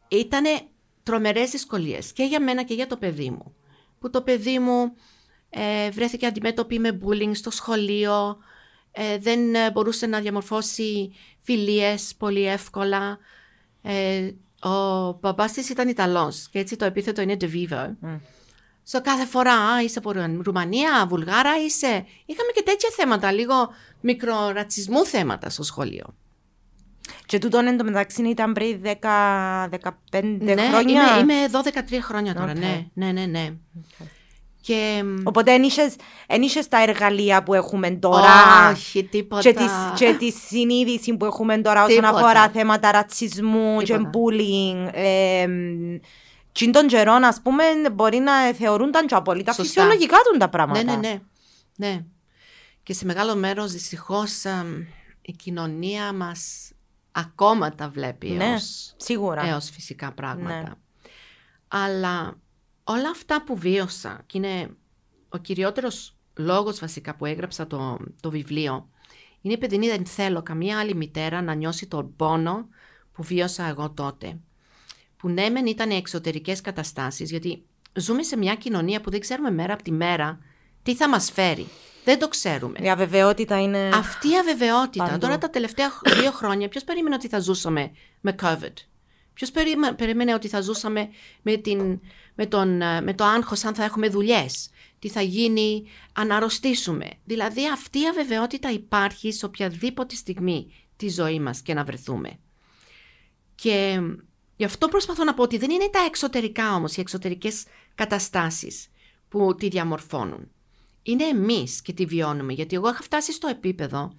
ήταν 0.08 0.44
τρομερές 1.04 1.50
δυσκολίες 1.50 2.14
και 2.14 2.24
για 2.24 2.42
μένα 2.42 2.64
και 2.64 2.74
για 2.74 2.88
το 2.88 2.98
παιδί 2.98 3.30
μου. 3.30 3.56
Που 4.00 4.10
το 4.10 4.22
παιδί 4.22 4.60
μου 4.60 4.96
ε, 5.50 5.90
βρέθηκε 5.90 6.26
αντιμέτωπη 6.26 6.80
με 6.80 7.00
bullying 7.04 7.32
στο 7.34 7.52
σχολείο, 7.52 8.38
ε, 8.92 9.18
δεν 9.18 9.56
ε, 9.56 9.72
μπορούσε 9.72 10.08
να 10.08 10.20
διαμορφώσει 10.20 11.14
φιλίες 11.42 12.16
πολύ 12.18 12.48
εύκολα. 12.48 13.18
Ε, 13.82 14.32
ο 14.68 15.12
μπαμπάς 15.20 15.52
της 15.52 15.70
ήταν 15.70 15.88
Ιταλός 15.88 16.48
και 16.52 16.60
έτσι 16.60 16.76
το 16.76 16.86
επίθετο 16.86 17.22
είναι 17.22 17.38
De 17.40 17.46
Vivo. 17.46 17.86
Mm. 17.86 18.20
So, 18.92 19.00
κάθε 19.04 19.26
φορά, 19.26 19.54
α, 19.54 19.82
είσαι 19.84 20.00
από 20.00 20.12
Ρουμανία, 20.42 21.06
Βουλγάρα, 21.10 21.64
είσαι... 21.66 22.06
Είχαμε 22.26 22.52
και 22.54 22.64
τέτοια 22.66 22.90
θέματα, 22.92 23.32
λίγο 23.32 23.70
μικρορατσισμού 24.02 25.06
θέματα 25.06 25.50
στο 25.50 25.64
σχολείο. 25.64 26.16
Και 27.26 27.38
τούτον 27.38 27.68
εντωμεταξύ 27.68 28.30
ήταν 28.30 28.54
πριν 28.54 28.82
10-15 28.84 28.90
ναι, 30.40 30.68
χρόνια. 30.70 31.20
Είμαι, 31.20 31.34
είμαι 31.34 31.50
12-13 31.90 31.98
χρόνια 32.02 32.34
τώρα, 32.34 32.52
okay. 32.52 32.58
ναι, 32.58 32.88
ναι, 32.94 33.12
ναι. 33.12 33.26
ναι. 33.26 33.54
Okay. 33.82 34.06
Και... 34.62 35.04
Οπότε 35.24 35.52
δεν 36.28 36.42
είσαι 36.42 36.68
τα 36.70 36.82
εργαλεία 36.82 37.44
που 37.44 37.54
έχουμε 37.54 37.92
τώρα. 37.92 38.70
Όχι, 38.72 39.04
τίποτα. 39.04 39.42
Και, 39.42 39.54
τις, 39.54 39.72
και 39.96 40.16
τη 40.20 40.32
συνείδηση 40.32 41.18
που 41.18 41.26
έχουμε 41.26 41.58
τώρα 41.58 41.84
όσον 41.84 42.06
αφορά 42.06 42.50
θέματα 42.50 42.92
ρατσισμού 42.92 43.78
τίποτα. 43.78 44.04
και 44.04 44.10
bullying. 44.14 44.90
Ε, 44.94 45.48
και 46.52 46.70
των 46.70 46.88
καιρών, 46.88 47.24
ας 47.24 47.42
πούμε, 47.42 47.64
μπορεί 47.92 48.18
να 48.18 48.54
θεωρούνταν 48.54 49.08
και 49.08 49.16
απολύτω 49.16 49.54
φυσιολογικά 49.54 50.18
τους 50.30 50.38
τα 50.38 50.50
πράγματα. 50.50 50.84
Ναι, 50.84 50.92
ναι, 50.92 51.22
ναι, 51.76 51.88
ναι. 51.88 52.04
Και 52.84 52.94
σε 52.94 53.06
μεγάλο 53.06 53.36
μέρος 53.36 53.72
δυστυχώς 53.72 54.44
η 55.22 55.32
κοινωνία 55.32 56.14
μας 56.14 56.72
ακόμα 57.12 57.76
τα 57.76 57.90
βλέπει 57.90 58.30
ναι, 58.30 58.56
σίγουρα. 58.96 59.46
έως 59.46 59.70
φυσικά 59.70 60.12
πράγματα. 60.12 60.62
Ναι. 60.62 60.72
Αλλά 61.68 62.38
όλα 62.92 63.10
αυτά 63.10 63.44
που 63.44 63.58
βίωσα 63.58 64.24
και 64.26 64.38
είναι 64.38 64.70
ο 65.30 65.38
κυριότερος 65.38 66.16
λόγος 66.38 66.80
βασικά 66.80 67.16
που 67.16 67.26
έγραψα 67.26 67.68
το, 67.68 67.98
το 68.22 68.30
βιβλίο 68.30 68.90
είναι 69.42 69.54
επειδή 69.54 69.90
δεν 69.90 70.06
θέλω 70.06 70.44
καμία 70.44 70.80
άλλη 70.80 70.96
μητέρα 70.96 71.42
να 71.42 71.54
νιώσει 71.54 71.88
τον 71.88 72.16
πόνο 72.16 72.68
που 73.14 73.24
βίωσα 73.24 73.68
εγώ 73.68 73.90
τότε. 73.90 74.38
Που 75.18 75.30
ναι 75.30 75.50
μεν 75.50 75.66
ήταν 75.66 75.90
εξωτερικές 75.90 76.62
καταστάσεις 76.62 77.30
γιατί 77.30 77.64
ζούμε 77.94 78.24
σε 78.24 78.38
μια 78.38 78.56
κοινωνία 78.56 79.02
που 79.02 79.10
δεν 79.10 79.20
ξέρουμε 79.20 79.52
μέρα 79.52 79.74
από 79.74 79.84
τη 79.84 79.92
μέρα 79.92 80.40
τι 80.84 80.96
θα 80.96 81.10
μας 81.10 81.32
φέρει. 81.32 81.68
Δεν 82.04 82.20
το 82.20 82.28
ξέρουμε. 82.28 82.80
Η 82.82 82.90
αβεβαιότητα 82.90 83.62
είναι. 83.62 83.90
Αυτή 83.94 84.30
η 84.30 84.38
αβεβαιότητα. 84.38 85.18
Τώρα 85.18 85.38
τα 85.38 85.50
τελευταία 85.50 85.92
δύο 86.22 86.32
χρόνια, 86.32 86.68
ποιος 86.68 86.84
περίμενε 86.84 87.16
ότι 87.16 87.28
θα 87.28 87.40
ζούσαμε 87.40 87.92
με 88.22 88.36
COVID; 88.42 88.74
Ποιος 89.40 89.52
περίμενε 89.96 90.34
ότι 90.34 90.48
θα 90.48 90.62
ζούσαμε 90.62 91.10
με, 91.42 91.58
την, 91.58 92.00
με, 92.40 92.46
τον, 92.46 92.78
με 93.04 93.14
το 93.16 93.24
άγχος 93.24 93.64
αν 93.64 93.76
θα 93.76 93.84
έχουμε 93.84 94.08
δουλειές. 94.08 94.70
Τι 95.00 95.10
θα 95.10 95.22
γίνει 95.22 95.86
αν 96.14 96.32
αρρωστήσουμε. 96.32 97.10
Δηλαδή 97.26 97.70
αυτή 97.70 98.00
η 98.00 98.08
αβεβαιότητα 98.08 98.72
υπάρχει 98.72 99.32
σε 99.32 99.46
οποιαδήποτε 99.46 100.16
στιγμή 100.16 100.74
τη 100.96 101.10
ζωή 101.10 101.40
μας 101.40 101.62
και 101.62 101.74
να 101.74 101.84
βρεθούμε. 101.84 102.40
Και 103.56 104.02
Γι' 104.56 104.66
αυτό 104.66 104.88
προσπαθώ 104.88 105.24
να 105.24 105.34
πω 105.34 105.44
ότι 105.44 105.58
δεν 105.58 105.70
είναι 105.70 105.90
τα 105.90 106.00
εξωτερικά 106.08 106.76
όμως, 106.76 106.98
οι 106.98 107.02
εξωτερικές 107.02 107.66
καταστάσεις 107.96 108.88
που 109.30 109.56
τη 109.56 109.68
διαμορφώνουν. 109.68 110.52
Είναι 111.04 111.24
εμείς 111.24 111.82
και 111.82 111.94
τη 111.94 112.06
βιώνουμε, 112.06 112.54
γιατί 112.54 112.76
εγώ 112.76 112.90
είχα 112.90 113.02
φτάσει 113.02 113.34
στο 113.34 113.48
επίπεδο 113.48 114.14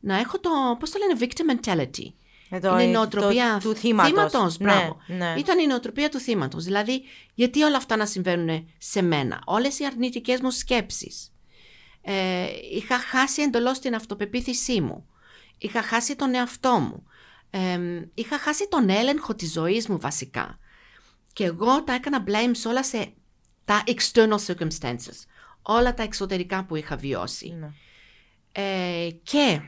να 0.00 0.18
έχω 0.18 0.40
το, 0.40 0.50
πώς 0.78 0.90
το 0.90 0.98
λένε, 0.98 1.18
victim 1.20 1.66
mentality. 1.66 2.12
Εδώ, 2.54 2.72
είναι 2.72 2.82
η 2.82 2.90
νοοτροπία 2.90 3.58
το, 3.62 3.68
του 3.68 3.76
θύματος. 3.76 4.56
μπράβο. 4.58 5.00
Ναι, 5.06 5.16
ναι. 5.16 5.34
Ήταν 5.38 5.58
η 5.58 5.66
νοοτροπία 5.66 6.08
του 6.08 6.18
θύματος. 6.18 6.64
Δηλαδή, 6.64 7.02
γιατί 7.34 7.62
όλα 7.62 7.76
αυτά 7.76 7.96
να 7.96 8.06
συμβαίνουν 8.06 8.68
σε 8.78 9.02
μένα; 9.02 9.42
Όλες 9.44 9.78
οι 9.78 9.84
αρνητικές 9.84 10.40
μου 10.40 10.50
σκέψεις. 10.50 11.32
Ε, 12.02 12.46
είχα 12.72 12.98
χάσει 12.98 13.42
εντελώς 13.42 13.78
την 13.78 13.94
αυτοπεποίθησή 13.94 14.80
μου. 14.80 15.06
Είχα 15.58 15.82
χάσει 15.82 16.16
τον 16.16 16.34
εαυτό 16.34 16.78
μου. 16.78 17.06
Ε, 17.50 17.80
είχα 18.14 18.38
χάσει 18.38 18.68
τον 18.68 18.88
έλεγχο 18.88 19.34
της 19.34 19.52
ζωής 19.52 19.88
μου 19.88 19.98
βασικά. 19.98 20.58
Και 21.32 21.44
εγώ 21.44 21.84
τα 21.84 21.92
έκανα 21.92 22.24
blame 22.26 22.50
σε 22.52 22.68
όλα 22.68 22.84
σε 22.84 23.12
τα 23.64 23.82
external 23.86 24.38
circumstances. 24.46 25.24
Όλα 25.62 25.94
τα 25.94 26.02
εξωτερικά 26.02 26.64
που 26.64 26.76
είχα 26.76 26.96
βιώσει. 26.96 27.56
Ναι. 27.60 27.70
Ε, 28.52 29.10
και 29.22 29.60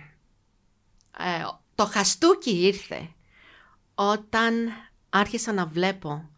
ε, 1.18 1.44
το 1.74 1.86
χαστούκι 1.86 2.66
ήρθε 2.66 3.08
όταν 3.94 4.54
άρχισα 5.10 5.52
να 5.52 5.66
βλέπω 5.66 6.28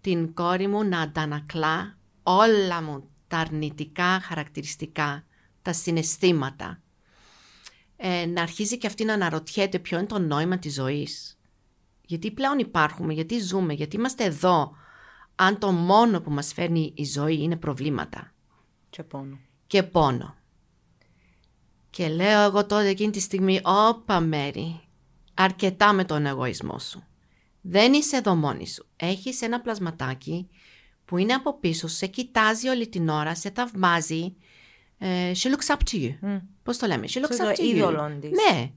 την 0.00 0.34
κόρη 0.34 0.66
μου 0.66 0.84
να 0.84 1.00
αντανακλά 1.00 1.96
όλα 2.22 2.82
μου 2.82 3.08
τα 3.28 3.38
αρνητικά 3.38 4.20
χαρακτηριστικά, 4.20 5.24
τα 5.62 5.72
συναισθήματα. 5.72 6.80
Ε, 7.96 8.26
να 8.26 8.42
αρχίζει 8.42 8.78
και 8.78 8.86
αυτή 8.86 9.04
να 9.04 9.14
αναρωτιέται 9.14 9.78
ποιο 9.78 9.98
είναι 9.98 10.06
το 10.06 10.18
νόημα 10.18 10.58
της 10.58 10.74
ζωής. 10.74 11.38
Γιατί 12.06 12.30
πλέον 12.30 12.58
υπάρχουμε, 12.58 13.12
γιατί 13.12 13.38
ζούμε, 13.38 13.72
γιατί 13.72 13.96
είμαστε 13.96 14.24
εδώ, 14.24 14.76
αν 15.34 15.58
το 15.58 15.72
μόνο 15.72 16.20
που 16.20 16.30
μας 16.30 16.52
φέρνει 16.52 16.92
η 16.96 17.04
ζωή 17.04 17.42
είναι 17.42 17.56
προβλήματα 17.56 18.32
Και 18.90 19.02
πόνο. 19.02 19.38
και 19.66 19.82
πόνο. 19.82 20.36
Και 21.92 22.08
λέω 22.08 22.40
εγώ 22.40 22.66
τότε 22.66 22.88
εκείνη 22.88 23.10
τη 23.10 23.20
στιγμή, 23.20 23.60
όπα 23.64 24.20
Μέρη, 24.20 24.80
αρκετά 25.34 25.92
με 25.92 26.04
τον 26.04 26.26
εγωισμό 26.26 26.78
σου. 26.78 27.06
Δεν 27.60 27.92
είσαι 27.92 28.16
εδώ 28.16 28.34
μόνη 28.34 28.68
σου. 28.68 28.86
Έχεις 28.96 29.42
ένα 29.42 29.60
πλασματάκι 29.60 30.48
που 31.04 31.18
είναι 31.18 31.32
από 31.32 31.58
πίσω, 31.58 31.88
σε 31.88 32.06
κοιτάζει 32.06 32.68
όλη 32.68 32.88
την 32.88 33.08
ώρα, 33.08 33.34
σε 33.34 33.50
θαυμάζει. 33.50 34.36
Ε, 34.98 35.32
she 35.34 35.46
looks 35.48 35.74
up 35.74 35.78
to 35.90 36.02
you. 36.02 36.16
Μμ. 36.20 36.36
Πώς 36.62 36.76
το 36.78 36.86
λέμε, 36.86 37.06
she 37.08 37.18
looks 37.18 37.32
Στο 37.32 37.44
up 37.44 37.54
to 37.56 37.60
you. 37.60 37.64
είδωλον 37.64 38.20
της. 38.20 38.30
Ναι. 38.30 38.70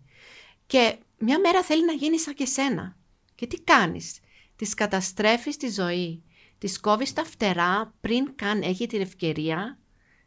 Και 0.66 0.98
μια 1.18 1.40
μέρα 1.40 1.64
θέλει 1.64 1.86
να 1.86 1.94
γίνει 1.94 2.20
σαν 2.20 2.34
και 2.34 2.46
σένα. 2.46 2.98
Και 3.36 3.48
τι 3.48 3.62
κάνεις; 3.62 4.20
Της 4.56 4.74
καταστρέφεις 4.74 5.58
τη 5.58 5.70
ζωή. 5.70 6.24
Της 6.58 6.80
κόβεις 6.80 7.14
τα 7.14 7.24
φτερά 7.24 7.94
πριν 8.02 8.36
καν 8.36 8.62
έχει 8.62 8.88
την 8.88 9.02
ευκαιρία 9.02 9.80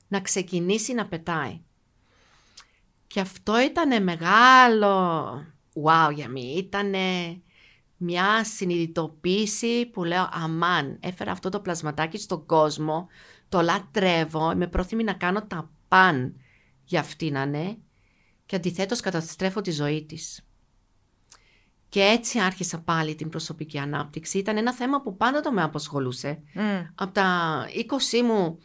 να 0.08 0.20
ξεκινήσει 0.20 0.92
να 0.92 1.06
πετάει. 1.06 1.60
Και 3.08 3.20
αυτό 3.20 3.60
ήταν 3.60 4.02
μεγάλο 4.02 5.30
wow 5.84 6.12
για 6.14 6.28
μí. 6.28 6.56
Ήταν 6.56 6.94
μια 7.96 8.44
συνειδητοποίηση 8.44 9.86
που 9.86 10.04
λέω 10.04 10.28
αμάν, 10.32 10.98
έφερα 11.00 11.30
αυτό 11.30 11.48
το 11.48 11.60
πλασματάκι 11.60 12.18
στον 12.18 12.46
κόσμο, 12.46 13.06
το 13.48 13.60
λατρεύω, 13.60 14.50
είμαι 14.52 14.66
πρόθυμη 14.66 15.04
να 15.04 15.12
κάνω 15.12 15.46
τα 15.46 15.70
παν 15.88 16.34
για 16.84 17.00
αυτή 17.00 17.30
να 17.30 17.42
είναι 17.42 17.78
και 18.46 18.56
αντιθέτως 18.56 19.00
καταστρέφω 19.00 19.60
τη 19.60 19.70
ζωή 19.70 20.04
της. 20.04 20.42
Και 21.88 22.00
έτσι 22.00 22.38
άρχισα 22.40 22.80
πάλι 22.80 23.14
την 23.14 23.28
προσωπική 23.28 23.78
ανάπτυξη. 23.78 24.38
Ήταν 24.38 24.56
ένα 24.56 24.74
θέμα 24.74 25.02
που 25.02 25.16
πάντα 25.16 25.40
το 25.40 25.52
με 25.52 25.62
απασχολούσε. 25.62 26.42
Μμ. 26.54 26.62
Από 26.94 27.12
τα 27.12 27.60
20 28.12 28.22
μου 28.22 28.58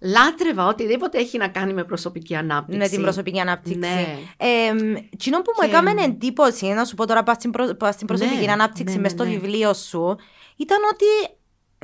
λάτρευα 0.00 0.66
οτιδήποτε 0.66 1.18
έχει 1.18 1.38
να 1.38 1.48
κάνει 1.48 1.72
με 1.72 1.84
προσωπική 1.84 2.36
ανάπτυξη. 2.36 2.78
Με 2.78 2.88
την 2.88 3.02
προσωπική 3.02 3.40
ανάπτυξη. 3.40 3.78
Ναι. 3.78 4.18
Ε, 4.36 4.72
κοινό 5.16 5.42
που 5.42 5.52
μου 5.56 5.68
Και- 5.68 5.74
έκαμε 5.74 5.90
εντύπωση, 6.02 6.66
να 6.66 6.84
σου 6.84 6.94
πω 6.94 7.06
τώρα 7.06 7.22
πας 7.22 7.36
στην, 7.36 7.50
προ- 7.50 7.74
πας 7.76 7.94
στην 7.94 8.06
προσωπική 8.06 8.44
Ναι, 8.46 8.52
ανάπτυξη 8.52 8.94
ναι, 8.94 9.00
μες 9.00 9.10
στο 9.10 9.24
ναι, 9.24 9.30
ναι. 9.30 9.36
βιβλίο 9.38 9.74
σου, 9.74 10.16
ήταν 10.56 10.78
ότι 10.92 11.04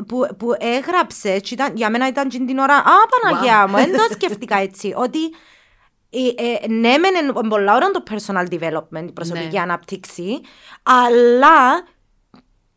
που, 0.07 0.27
που 0.39 0.55
έγραψε, 0.59 1.39
και 1.39 1.55
ήταν, 1.55 1.77
για 1.77 1.91
μένα 1.91 2.09
ήταν 2.09 2.29
και 2.29 2.39
την 2.39 2.59
ώρα, 2.59 2.75
α 2.77 2.93
Παναγιά 3.23 3.67
μου, 3.69 3.75
δεν 3.77 3.93
το 3.93 4.07
σκέφτηκα 4.13 4.57
έτσι, 4.57 4.93
ότι 5.05 5.19
ε, 6.11 6.45
ε, 6.63 6.69
ναι 6.69 6.99
μεν 6.99 7.15
είναι 7.15 7.33
πολλά 7.49 7.75
ώρα 7.75 7.91
το 7.91 8.03
personal 8.11 8.47
development, 8.53 9.07
η 9.09 9.13
προσωπική 9.13 9.55
Ναι. 9.57 9.61
ανάπτυξη, 9.61 10.41
αλλά 10.83 11.83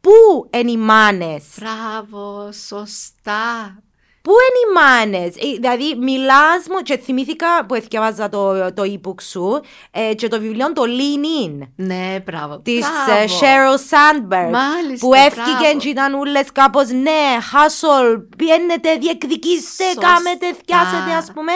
πού 0.01 0.50
είναι 0.58 0.72
οι 0.72 0.77
μάνες, 0.77 1.44
Μπράβο, 1.60 2.51
σωστά. 2.51 3.77
Πού 4.27 4.34
είναι 4.48 4.60
οι 4.63 4.74
μάνες, 4.74 5.36
Ε, 5.36 5.53
δηλαδή 5.60 5.96
μιλάς 5.96 6.67
μου 6.69 6.77
και 6.84 6.98
θυμήθηκα 6.98 7.65
που 7.65 7.74
έθιαβάζα 7.74 8.29
το, 8.29 8.74
το 8.74 8.84
e-book 8.84 9.22
σου 9.22 9.62
ε, 9.91 10.13
και 10.13 10.27
το 10.27 10.39
βιβλίο 10.39 10.74
το 10.74 10.81
Lean 10.86 11.46
In 11.50 11.67
Ναι, 11.75 12.19
μπράβο. 12.25 12.60
της 12.60 12.79
Μπράβο. 13.05 13.22
ε, 13.22 13.25
Sheryl 13.25 13.77
Sandberg 13.91 14.51
Μάλιστα, 14.51 15.07
που 15.07 15.13
έφυγε 15.13 15.57
μπράβο. 15.60 15.77
και 15.79 15.89
ήταν 15.89 16.13
ούλες 16.13 16.51
κάπως 16.51 16.89
ναι, 16.89 17.22
hustle, 17.51 18.24
πιένετε, 18.38 18.96
διεκδικήστε, 18.96 19.84
Σωστά. 19.84 20.01
κάμετε, 20.01 20.46
θιάσετε 20.65 21.12
ας 21.17 21.31
πούμε 21.34 21.51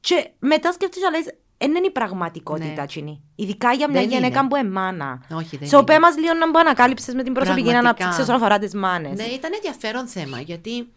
και 0.00 0.30
μετά 0.38 0.72
σκέφτεσαι 0.72 1.06
αλλά 1.06 1.18
δεν 1.58 1.74
είναι 1.74 1.86
η 1.86 1.90
πραγματικότητα 1.90 2.80
Ναι. 2.80 2.86
τσινή. 2.86 3.22
Ειδικά 3.36 3.72
για 3.72 3.90
μια 3.90 4.00
Δεν 4.00 4.10
γυναίκα 4.10 4.38
είναι. 4.38 4.48
που 4.48 4.56
είναι 4.56 4.68
μάνα. 4.68 5.22
Όχι, 5.34 5.56
δεν 5.56 5.68
Σε 5.68 5.76
είναι. 5.76 5.84
πέ 5.84 5.98
μας 5.98 6.16
λίγο 6.18 6.34
να 6.34 6.48
μου 6.48 6.58
ανακάλυψες 6.58 7.14
με 7.14 7.22
την 7.22 7.32
προσωπική 7.32 7.62
Πραγματικά. 7.62 7.88
ανάπτυξη 7.88 8.20
όσον 8.22 8.34
αφορά 8.34 8.58
τις 8.58 8.74
μάνες. 8.74 9.16
Ναι, 9.16 9.24
ήταν 9.24 9.50
ενδιαφέρον 9.54 10.06
θέμα 10.06 10.40
γιατί 10.40 10.88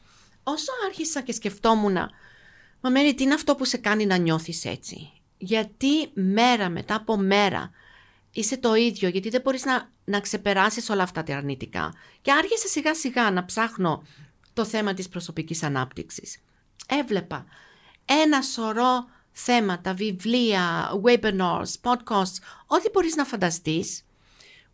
όσο 0.43 0.71
άρχισα 0.85 1.21
και 1.21 1.33
σκεφτόμουν 1.33 1.97
Μα 2.81 2.89
Μέρη, 2.89 3.13
τι 3.13 3.23
είναι 3.23 3.33
αυτό 3.33 3.55
που 3.55 3.65
σε 3.65 3.77
κάνει 3.77 4.05
να 4.05 4.17
νιώθεις 4.17 4.65
έτσι; 4.65 5.11
Γιατί 5.37 6.09
μέρα 6.13 6.69
μετά 6.69 6.95
από 6.95 7.17
μέρα 7.17 7.71
είσαι 8.31 8.57
το 8.57 8.75
ίδιο, 8.75 9.09
γιατί 9.09 9.29
δεν 9.29 9.41
μπορείς 9.41 9.65
να, 9.65 9.91
να 10.05 10.19
ξεπεράσεις 10.19 10.89
όλα 10.89 11.03
αυτά 11.03 11.23
τα 11.23 11.37
αρνητικά. 11.37 11.93
Και 12.21 12.31
άρχισα 12.31 12.67
σιγά 12.67 12.95
σιγά 12.95 13.31
να 13.31 13.45
ψάχνω 13.45 14.03
το 14.53 14.65
θέμα 14.65 14.93
της 14.93 15.09
προσωπικής 15.09 15.63
ανάπτυξης. 15.63 16.39
Έβλεπα 16.87 17.45
ένα 18.05 18.41
σωρό 18.41 19.05
θέματα, 19.31 19.93
βιβλία, 19.93 20.91
webinars, 21.03 21.73
podcasts, 21.81 22.37
ό,τι 22.67 22.89
μπορείς 22.93 23.15
να 23.15 23.25
φανταστείς, 23.25 24.05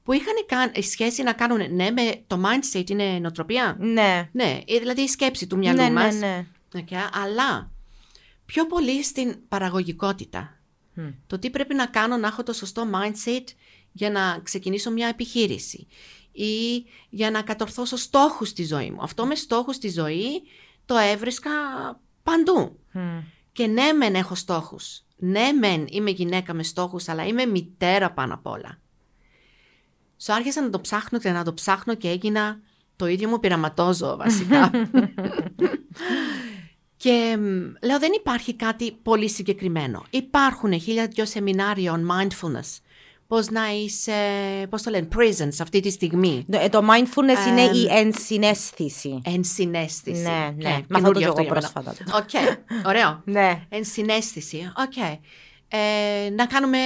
που 0.04 0.14
είχαν 0.14 0.34
κα- 0.46 0.82
σχέση 0.82 1.24
να 1.24 1.34
κάνουν, 1.34 1.76
ναι, 1.76 1.92
με 1.92 2.24
το 2.28 2.42
mindset 2.46 2.90
είναι 2.90 3.04
νοοτροπία; 3.20 3.76
Ναι. 3.80 4.30
Ναι, 4.32 4.60
ε, 4.68 4.80
δηλαδή 4.80 5.02
η 5.02 5.08
σκέψη 5.08 5.48
του 5.48 5.58
μυαλού 5.58 5.78
Ναι, 5.78 5.84
ναι, 5.84 5.92
μας. 5.94 6.16
ναι. 6.16 6.46
Okay, 6.76 7.10
αλλά 7.24 7.72
πιο 8.46 8.66
πολύ 8.68 9.04
στην 9.04 9.48
παραγωγικότητα. 9.48 10.60
Μμ. 10.94 11.08
Το 11.28 11.40
τι 11.40 11.50
πρέπει 11.50 11.74
να 11.74 11.86
κάνω 11.86 12.18
να 12.18 12.28
έχω 12.28 12.44
το 12.44 12.54
σωστό 12.54 12.88
mindset 12.94 13.44
για 13.92 14.10
να 14.12 14.40
ξεκινήσω 14.44 14.92
μια 14.92 15.08
επιχείρηση 15.08 15.88
ή 16.32 16.86
για 17.10 17.32
να 17.32 17.42
κατορθώσω 17.42 17.96
στόχους 17.98 18.50
στη 18.50 18.66
ζωή 18.66 18.92
μου. 18.92 19.02
Αυτό 19.02 19.26
με 19.26 19.36
στόχους 19.36 19.76
στη 19.76 19.90
ζωή 19.90 20.42
το 20.86 20.98
έβρισκα 20.98 21.50
παντού. 22.24 22.80
Μμ. 22.92 23.20
Και 23.52 23.68
ναι 23.68 23.92
μεν 23.94 24.16
έχω 24.16 24.36
στόχους. 24.36 25.04
Ναι 25.18 25.52
μεν 25.52 25.86
είμαι 25.90 26.10
γυναίκα 26.10 26.54
με 26.54 26.64
στόχους, 26.64 27.08
αλλά 27.08 27.26
είμαι 27.26 27.46
μητέρα 27.46 28.12
πάνω 28.12 28.34
απ' 28.34 28.48
όλα. 28.48 28.80
Σου 30.22 30.34
άρχισα 30.34 30.62
να 30.62 30.70
το 30.70 30.82
ψάχνω 30.82 31.20
και 31.20 31.32
να 31.32 31.44
το 31.44 31.54
ψάχνω 31.54 31.96
και 31.96 32.10
έγινα 32.10 32.60
το 32.96 33.08
ίδιο 33.08 33.30
μου 33.30 33.40
πειραματόζωο 33.40 34.18
βασικά. 34.18 34.72
και 36.98 37.38
μ, 37.40 37.86
λέω 37.86 38.00
δεν 38.00 38.12
υπάρχει 38.16 38.56
κάτι 38.56 38.92
πολύ 38.92 39.30
συγκεκριμένο. 39.30 40.06
Υπάρχουν 40.10 40.80
χίλια 40.80 41.08
δυο 41.08 41.26
σεμινάρια 41.26 41.94
on 41.96 42.12
mindfulness. 42.12 42.78
Πώς 43.28 43.50
να 43.50 43.70
είσαι, 43.72 44.14
πώς 44.70 44.82
το 44.82 44.90
λένε, 44.90 45.08
presence 45.16 45.58
αυτή 45.62 45.80
τη 45.80 45.90
στιγμή. 45.90 46.46
Ε, 46.50 46.70
Το 46.70 46.80
mindfulness 46.80 47.48
είναι 47.48 47.62
Εμ, 47.62 47.74
η 47.74 47.88
ενσυναίσθηση. 47.90 49.22
Ενσυναίσθηση. 49.26 50.22
Ναι, 50.22 50.54
ναι. 50.58 50.76
Οκ, 50.78 50.84
Μάθα 50.90 51.12
το 51.12 51.20
καινούριο 51.20 51.22
και 51.22 51.26
αυτό 51.26 51.42
εγώ 51.42 51.42
για 51.42 51.44
μένα. 51.44 51.72
πρόσφατα. 51.72 52.18
Οκ, 52.18 52.30
ωραίο. 52.88 53.22
Ναι. 53.26 53.62
Ενσυναίσθηση. 53.70 54.72
Οκ. 54.78 54.98
Ε, 55.68 56.30
να 56.30 56.46
κάνουμε, 56.46 56.78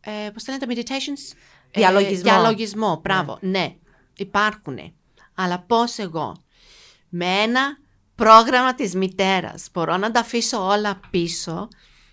ε, 0.00 0.30
πώς 0.30 0.44
το 0.44 0.52
λένε 0.52 0.66
τα 0.66 0.74
meditations; 0.74 1.36
Ε, 1.70 1.80
Διαλογισμό. 1.80 2.22
διαλογισμό, 2.22 3.00
μπράβο. 3.02 3.38
Ναι, 3.40 3.74
υπάρχουν. 4.16 4.78
Αλλά 5.34 5.64
πώς 5.66 5.98
εγώ, 5.98 6.36
με 7.08 7.26
ένα 7.26 7.78
πρόγραμμα 8.14 8.74
της 8.74 8.94
μητέρας, 8.94 9.68
μπορώ 9.72 9.96
να 9.96 10.10
τα 10.10 10.20
αφήσω 10.20 10.66
όλα 10.66 11.00
πίσω 11.10 11.68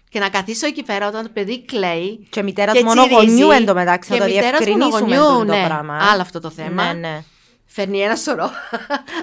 και 0.09 0.19
να 0.19 0.29
καθίσω 0.29 0.67
εκεί 0.67 0.83
πέρα 0.83 1.07
όταν 1.07 1.23
το 1.23 1.29
παιδί 1.33 1.65
κλαίει 1.65 2.27
Και 2.29 2.43
μητέρα 2.43 2.71
και 2.71 2.83
μόνο 2.83 3.05
τσιρίζει. 3.05 3.31
γονιού 3.31 3.51
εντωμεταξύ, 3.51 4.11
να 4.11 4.15
Και 4.17 4.21
το 4.23 4.27
μητέρας 4.29 4.49
διευκρινίσουμε 4.59 4.99
μονογονιού, 5.17 5.45
το 5.47 5.53
ναι. 5.53 5.65
πράγμα. 5.65 5.97
Άλλο 6.11 6.21
αυτό 6.21 6.39
το 6.39 6.49
θέμα. 6.49 6.93
Ναι, 6.93 6.99
ναι. 6.99 7.23
Φέρνει 7.73 7.99
ένα 7.99 8.15
σωρό. 8.15 8.49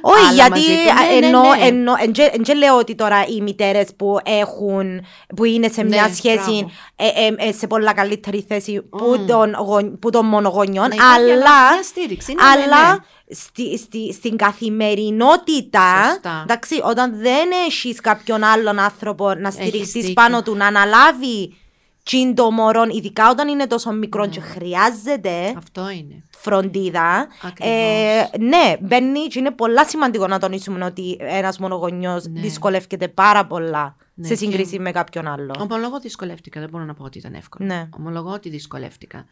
Όχι, 0.01 0.19
άλλα 0.27 0.33
γιατί 0.33 0.51
μαζί 0.51 0.65
του. 0.65 0.73
Ναι, 1.13 1.21
ναι, 1.21 1.27
ενώ, 1.27 1.43
ναι. 1.43 1.67
ενώ 1.67 1.93
εν 2.33 2.43
και 2.43 2.55
λέω 2.55 2.77
ότι 2.77 2.95
τώρα 2.95 3.25
οι 3.27 3.41
μητέρες 3.41 3.89
που 3.97 4.19
έχουν, 4.25 5.05
που 5.37 5.45
είναι 5.45 5.69
σε 5.69 5.85
μια 5.85 6.07
Ναι, 6.07 6.15
σχέση 6.15 6.37
μπράβο. 6.37 6.71
ε, 6.97 7.07
ε, 7.07 7.49
ε, 7.49 7.53
σε 7.53 7.67
πολλά 7.67 7.93
καλύτερη 7.95 8.45
θέση 8.49 8.83
που, 8.83 9.25
των, 9.27 9.55
γον- 9.55 9.99
που 9.99 10.11
των 10.11 10.27
μονογονιών, 10.27 10.89
Να 10.89 10.95
υπάρχει 10.95 11.31
αλλά, 11.31 11.73
μια 11.73 11.83
στήριξη. 11.83 12.35
Ναι, 12.35 12.43
ναι, 12.43 12.51
αλλά 12.51 12.93
ναι. 12.93 12.99
Στη, 13.35 13.79
στη, 13.79 14.13
στην 14.13 14.37
καθημερινότητα, 14.37 16.05
Σωστά. 16.11 16.41
εντάξει, 16.43 16.81
όταν 16.85 17.17
δεν 17.21 17.49
έχεις 17.67 18.01
κάποιον 18.01 18.43
άλλον 18.45 18.79
άνθρωπο 18.79 19.35
να 19.35 19.51
στηριχθεί 19.51 19.99
δίκιο. 20.01 20.13
πάνω 20.13 20.43
του, 20.43 20.57
να 20.57 20.67
αναλάβει 20.67 21.57
τσιν 22.03 22.35
το 22.35 22.51
μωρό, 22.51 22.83
ειδικά 22.91 23.31
όταν 23.31 23.49
είναι 23.49 23.67
τόσο 23.67 23.91
μικρό 23.93 24.27
και 24.29 24.41
χρειάζεται 24.41 25.55
Αυτό 25.57 25.91
είναι. 25.91 26.23
Φροντίδα. 26.41 27.29
Ακριβώς. 27.43 27.73
Ε, 27.75 28.29
ναι, 28.39 28.77
μπαίνει 28.81 29.21
και 29.27 29.39
είναι 29.39 29.51
πολλά 29.51 29.85
σημαντικό 29.85 30.27
να 30.27 30.39
τονίσουμε 30.39 30.85
ότι 30.85 31.17
ένας 31.21 31.59
μονογονιός 31.59 32.27
Ναι. 32.27 32.41
δυσκολεύεται 32.41 33.09
πάρα 33.09 33.47
πολλά 33.47 33.95
Ναι, 34.15 34.27
σε 34.27 34.33
και- 34.35 34.39
σύγκριση 34.39 34.79
με 34.79 34.91
κάποιον 34.91 35.27
άλλο. 35.27 35.55
Ομολογώ 35.59 36.01
δυσκολεύτηκα, 36.01 36.61
δεν 36.61 36.69
μπορώ 36.69 36.85
να 36.85 36.95
πω 36.95 37.05
ότι 37.05 37.19
ήταν 37.19 37.35
εύκολο. 37.35 37.67
Ναι. 37.69 37.89
Ομολογώ 37.99 38.33
ότι 38.33 38.49
δυσκολεύτηκα. 38.49 39.25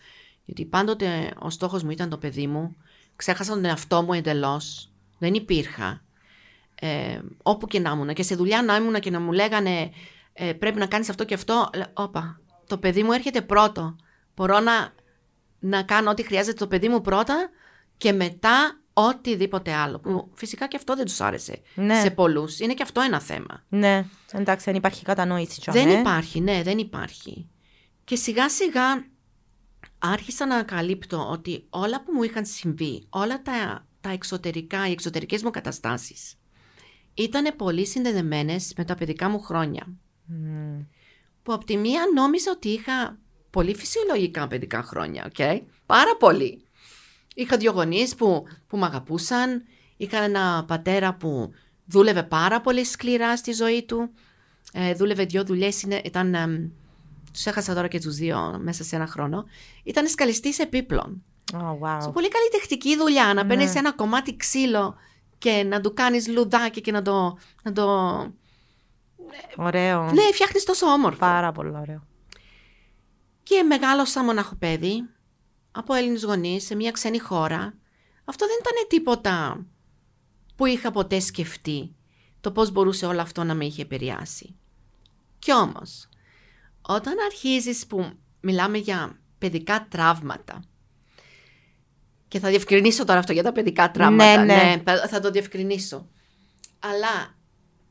Γιατί 0.45 0.65
πάντοτε 0.65 1.33
ο 1.39 1.51
στόχος 1.51 1.83
μου 1.83 1.91
ήταν 1.91 2.09
το 2.09 2.17
παιδί 2.19 2.47
μου. 2.47 2.77
Ξέχασα 3.17 3.53
τον 3.55 3.65
εαυτό 3.65 4.03
μου 4.03 4.13
εντελώς. 4.13 4.91
Δεν 5.19 5.35
υπήρχα. 5.35 6.03
Ε, 6.81 7.19
όπου 7.43 7.67
και 7.67 7.81
να 7.81 7.91
ήμουν 7.91 8.15
και 8.15 8.23
σε 8.23 8.35
δουλειά 8.35 8.63
να 8.63 8.77
ήμουν 8.77 8.95
και 9.01 9.11
να 9.11 9.21
μου 9.21 9.33
λέγανε 9.33 9.91
ε, 10.33 10.53
πρέπει 10.53 10.79
να 10.79 10.87
κάνεις 10.87 11.09
αυτό 11.09 11.25
και 11.25 11.35
αυτό. 11.35 11.71
Λέ- 11.77 11.87
Όπα, 11.93 12.41
το 12.67 12.79
παιδί 12.79 13.03
μου 13.03 13.13
έρχεται 13.13 13.41
πρώτο. 13.41 13.97
Μπορώ 14.37 14.61
να, 14.61 14.73
να 15.59 15.83
κάνω 15.83 16.11
ό,τι 16.11 16.23
χρειάζεται 16.23 16.57
το 16.59 16.67
παιδί 16.67 16.89
μου 16.89 17.01
πρώτα 17.01 17.51
και 17.97 18.13
μετά 18.13 18.81
οτιδήποτε 18.93 19.73
άλλο. 19.73 19.99
Που 19.99 20.31
φυσικά 20.35 20.69
και 20.69 20.77
αυτό 20.77 20.97
δεν 20.97 21.05
τους 21.05 21.21
άρεσε 21.21 21.61
Ναι. 21.75 22.01
σε 22.01 22.11
πολλούς. 22.11 22.59
Είναι 22.61 22.75
και 22.75 22.83
αυτό 22.83 23.01
ένα 23.01 23.21
θέμα. 23.21 23.65
Ναι, 23.69 24.05
εντάξει, 24.33 24.65
δεν 24.65 24.75
υπάρχει 24.75 25.05
κατανόηση. 25.05 25.61
τζιαμαί. 25.61 25.83
Δεν 25.85 26.01
υπάρχει, 26.01 26.41
ναι, 26.41 26.63
δεν 26.63 26.79
υπάρχει. 26.79 27.49
Και 28.05 28.17
σιγά 28.17 28.49
σιγά 28.49 29.07
άρχισα 29.99 30.47
να 30.47 30.55
ανακαλύπτω 30.55 31.29
ότι 31.31 31.67
όλα 31.71 32.03
που 32.03 32.13
μου 32.13 32.23
είχαν 32.23 32.47
συμβεί, 32.47 33.07
όλα 33.11 33.43
τα, 33.43 33.87
τα 34.01 34.11
εξωτερικά, 34.11 34.89
οι 34.89 34.93
εξωτερικές 34.93 35.43
μου 35.43 35.51
καταστάσεις, 35.51 36.35
ήταν 37.15 37.57
πολύ 37.57 37.87
συνδεδεμένες 37.87 38.73
με 38.77 38.85
τα 38.85 38.95
παιδικά 38.95 39.29
μου 39.29 39.41
χρόνια. 39.41 39.87
Μμμ. 40.25 40.81
Που 41.43 41.53
από 41.53 41.65
τη 41.65 41.77
μία 41.77 42.03
νόμιζα 42.15 42.51
ότι 42.51 42.69
είχα 42.69 43.19
πολύ 43.51 43.75
φυσιολογικά 43.75 44.47
παιδικά 44.47 44.83
χρόνια, 44.83 45.25
οκ; 45.27 45.61
Πάρα 45.87 46.17
πολύ. 46.17 46.63
Είχα 47.35 47.57
δύο 47.57 47.73
γονείς 47.73 48.15
που, 48.15 48.45
που 48.67 48.77
με 48.77 48.87
αγαπούσαν, 48.87 49.63
είχα 49.97 50.19
ένα 50.23 50.65
πατέρα 50.67 51.15
που 51.15 51.53
δούλευε 51.87 52.23
πάρα 52.23 52.61
πολύ 52.61 52.85
σκληρά 52.85 53.37
στη 53.37 53.53
ζωή 53.53 53.85
του, 53.85 54.11
ε, 54.73 54.95
δούλευε 54.95 55.25
δύο 55.25 55.45
δουλειές, 55.45 55.83
είναι, 55.83 56.01
ήταν, 56.05 56.35
εμ, 56.35 56.69
τους 57.33 57.47
έχασα 57.47 57.75
τώρα 57.75 57.89
και 57.89 58.01
τους 58.01 58.15
δύο 58.15 58.59
μέσα 58.63 58.85
σε 58.85 58.97
ένα 58.97 59.07
χρόνο, 59.07 59.45
ήταν 59.85 60.07
σκαλιστής 60.07 60.59
επίπλων. 60.59 61.23
Oh, 61.53 61.57
wow. 61.57 61.99
Σε 62.03 62.09
πολύ 62.09 62.29
καλή 62.29 62.49
τεχνική 62.51 62.97
δουλειά, 62.97 63.25
να 63.25 63.35
Ναι. 63.35 63.45
παίρνεις 63.49 63.75
ένα 63.75 63.93
κομμάτι 63.93 64.37
ξύλο 64.37 64.95
και 65.39 65.65
να 65.67 65.81
του 65.81 65.95
κάνεις 65.95 66.29
λουδάκι 66.29 66.81
και 66.81 66.93
να 66.93 67.03
το... 67.03 67.39
Να 67.63 67.73
το... 67.73 67.87
Ωραίο. 69.57 70.03
Ναι, 70.13 70.23
φτιάχνεις 70.33 70.65
τόσο 70.65 70.87
όμορφο. 70.87 71.19
Πάρα 71.19 71.53
πολύ 71.53 71.71
ωραίο. 71.81 72.07
Και 73.49 73.63
μεγάλωσα 73.63 74.25
μοναχοπέδι 74.25 75.09
από 75.73 75.95
Έλληνες 75.95 76.23
γονείς 76.25 76.65
σε 76.65 76.75
μια 76.75 76.91
ξένη 76.91 77.19
χώρα. 77.19 77.75
Αυτό 78.25 78.47
δεν 78.47 78.57
ήταν 78.61 78.87
τίποτα 78.89 79.67
που 80.57 80.67
είχα 80.67 80.91
ποτέ 80.91 81.21
σκεφτεί 81.21 81.95
το 82.41 82.53
πώς 82.53 82.71
μπορούσε 82.71 83.07
όλο 83.07 83.21
αυτό 83.21 83.45
να 83.45 83.55
με 83.55 83.65
είχε 83.65 83.83
επηρεάσει. 83.83 84.55
Κι 85.39 85.53
όμως, 85.55 86.09
όταν 86.83 87.15
αρχίζεις 87.27 87.87
που 87.87 88.13
μιλάμε 88.41 88.79
για 88.79 89.19
παιδικά 89.39 89.87
τραύματα 89.91 90.63
και 92.29 92.39
θα 92.39 92.49
διευκρινίσω 92.49 93.05
τώρα 93.05 93.19
αυτό 93.19 93.33
για 93.33 93.43
τα 93.43 93.53
παιδικά 93.53 93.91
τραύματα, 93.91 94.45
Ναι, 94.45 94.55
ναι. 94.55 94.83
θα- 94.85 95.09
θα 95.09 95.21
το 95.21 95.31
διευκρινίσω. 95.31 96.09
Αλλά 96.79 97.35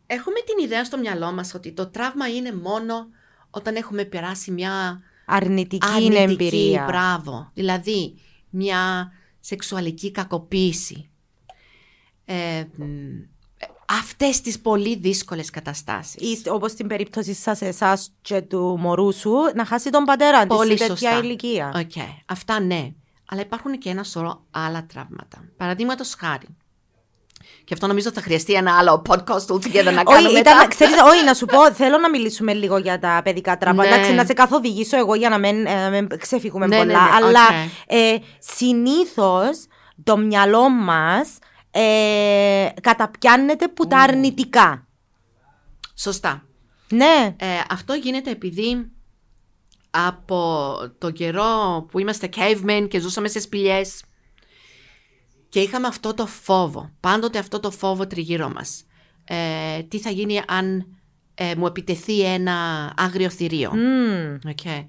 έχουμε 0.08 0.40
την 0.40 0.64
ιδέα 0.66 0.84
στο 0.86 0.98
μυαλό 0.98 1.32
μας 1.32 1.54
ότι 1.54 1.72
το 1.72 1.88
τραύμα 1.88 2.28
είναι 2.28 2.54
μόνο 2.54 3.08
όταν 3.50 3.76
έχουμε 3.76 4.04
περάσει 4.06 4.52
μια 4.52 5.02
Αρνητική, 5.30 6.04
είναι 6.04 6.20
αρνητική, 6.20 6.56
εμπειρία. 6.56 6.84
μπράβο. 6.88 7.52
Δηλαδή, 7.54 8.16
μια 8.50 9.12
σεξουαλική 9.40 10.12
κακοποίηση. 10.12 11.10
Ε, 12.26 12.64
μ, 12.76 12.84
αυτές 13.90 14.42
τις 14.42 14.60
πολύ 14.60 14.96
δύσκολες 14.96 15.50
καταστάσεις. 15.50 16.44
Ή, 16.46 16.50
όπως 16.50 16.72
στην 16.72 16.88
περίπτωση 16.88 17.34
σας 17.34 17.62
εσάς 17.62 18.12
και 18.22 18.42
του 18.42 18.78
μωρού 18.80 19.14
σου, 19.14 19.32
να 19.56 19.66
χάσει 19.66 19.90
τον 19.90 20.04
πατέρα 20.04 20.46
της 20.48 20.56
Πολύ 20.58 20.78
σε 20.78 20.88
τέτοια 20.88 20.96
σωστά. 21.12 21.18
ηλικία. 21.26 21.72
Οκ, 21.76 21.92
Αυτά 22.26 22.60
ναι. 22.60 22.92
Αλλά 23.30 23.42
υπάρχουν 23.42 23.78
και 23.78 23.90
ένα 23.90 24.04
σωρό 24.04 24.46
άλλα 24.52 24.86
τραύματα. 24.86 25.50
Παραδείγματος 25.58 26.14
χάρη. 26.14 26.48
Και 27.64 27.74
αυτό 27.74 27.88
νομίζω 27.88 28.12
θα 28.12 28.22
χρειαστεί 28.22 28.54
ένα 28.54 28.78
άλλο 28.78 29.02
podcast 29.10 29.46
altogether 29.54 29.84
να 29.94 30.02
Όχι, 30.06 30.14
κάνουμε 30.14 30.40
ήταν, 30.40 30.56
μετά. 30.58 30.68
ξέρεις, 30.68 30.96
όχι, 31.04 31.24
να 31.24 31.34
σου 31.34 31.46
πω, 31.46 31.74
θέλω 31.74 31.98
να 31.98 32.10
μιλήσουμε 32.10 32.54
λίγο 32.54 32.78
για 32.78 33.00
τα 33.00 33.22
παιδικά 33.24 33.58
τραύματα. 33.58 33.90
Ναι. 33.90 33.96
Εντάξει, 33.96 34.14
να 34.14 34.26
σε 34.26 34.34
καθοδηγήσω 34.34 34.98
εγώ 34.98 35.16
για 35.16 35.30
να 35.30 35.38
μην, 35.38 35.66
ε, 35.66 35.74
να 35.76 35.90
μην 35.90 36.08
ξεφύγουμε 36.20 36.68
Ναι, 36.68 36.78
ναι, 36.78 36.84
πολλά. 36.86 37.04
ναι, 37.04 37.10
αλλά 37.26 37.42
οκ. 37.42 37.70
ε, 37.88 38.18
συνήθως 38.40 39.66
το 40.04 40.18
μυαλό 40.18 40.70
μας 40.70 41.38
ε, 41.72 42.68
καταπιάνεται 42.82 43.68
με 43.68 43.88
τα 43.88 43.98
αρνητικά. 43.98 44.88
Σωστά. 45.96 46.44
Ναι. 46.90 47.36
Ε, 47.40 47.46
αυτό 47.70 47.94
γίνεται 47.94 48.32
επειδή 48.32 48.92
από 49.90 50.74
τον 50.98 51.14
καιρό 51.14 51.86
που 51.92 52.00
είμαστε 52.00 52.30
cavemen 52.36 52.88
και 52.90 53.00
ζούσαμε 53.00 53.28
σε 53.28 53.40
σπηλιές 53.40 54.02
και 55.58 55.64
είχαμε 55.64 55.88
αυτό 55.88 56.14
το 56.14 56.26
φόβο, 56.26 56.90
πάντοτε 57.00 57.40
αυτό 57.40 57.60
το 57.60 57.72
φόβο 57.72 58.08
τριγύρω 58.08 58.50
μας. 58.50 58.84
Ε, 59.24 59.84
τι 59.84 60.00
θα 60.00 60.10
γίνει 60.10 60.42
αν 60.48 60.86
ε, 61.34 61.56
μου 61.56 61.66
επιτεθεί 61.66 62.22
ένα 62.22 62.54
άγριο 62.98 63.30
θηρίο. 63.30 63.72
Μμμ. 63.74 64.38
Okay. 64.44 64.86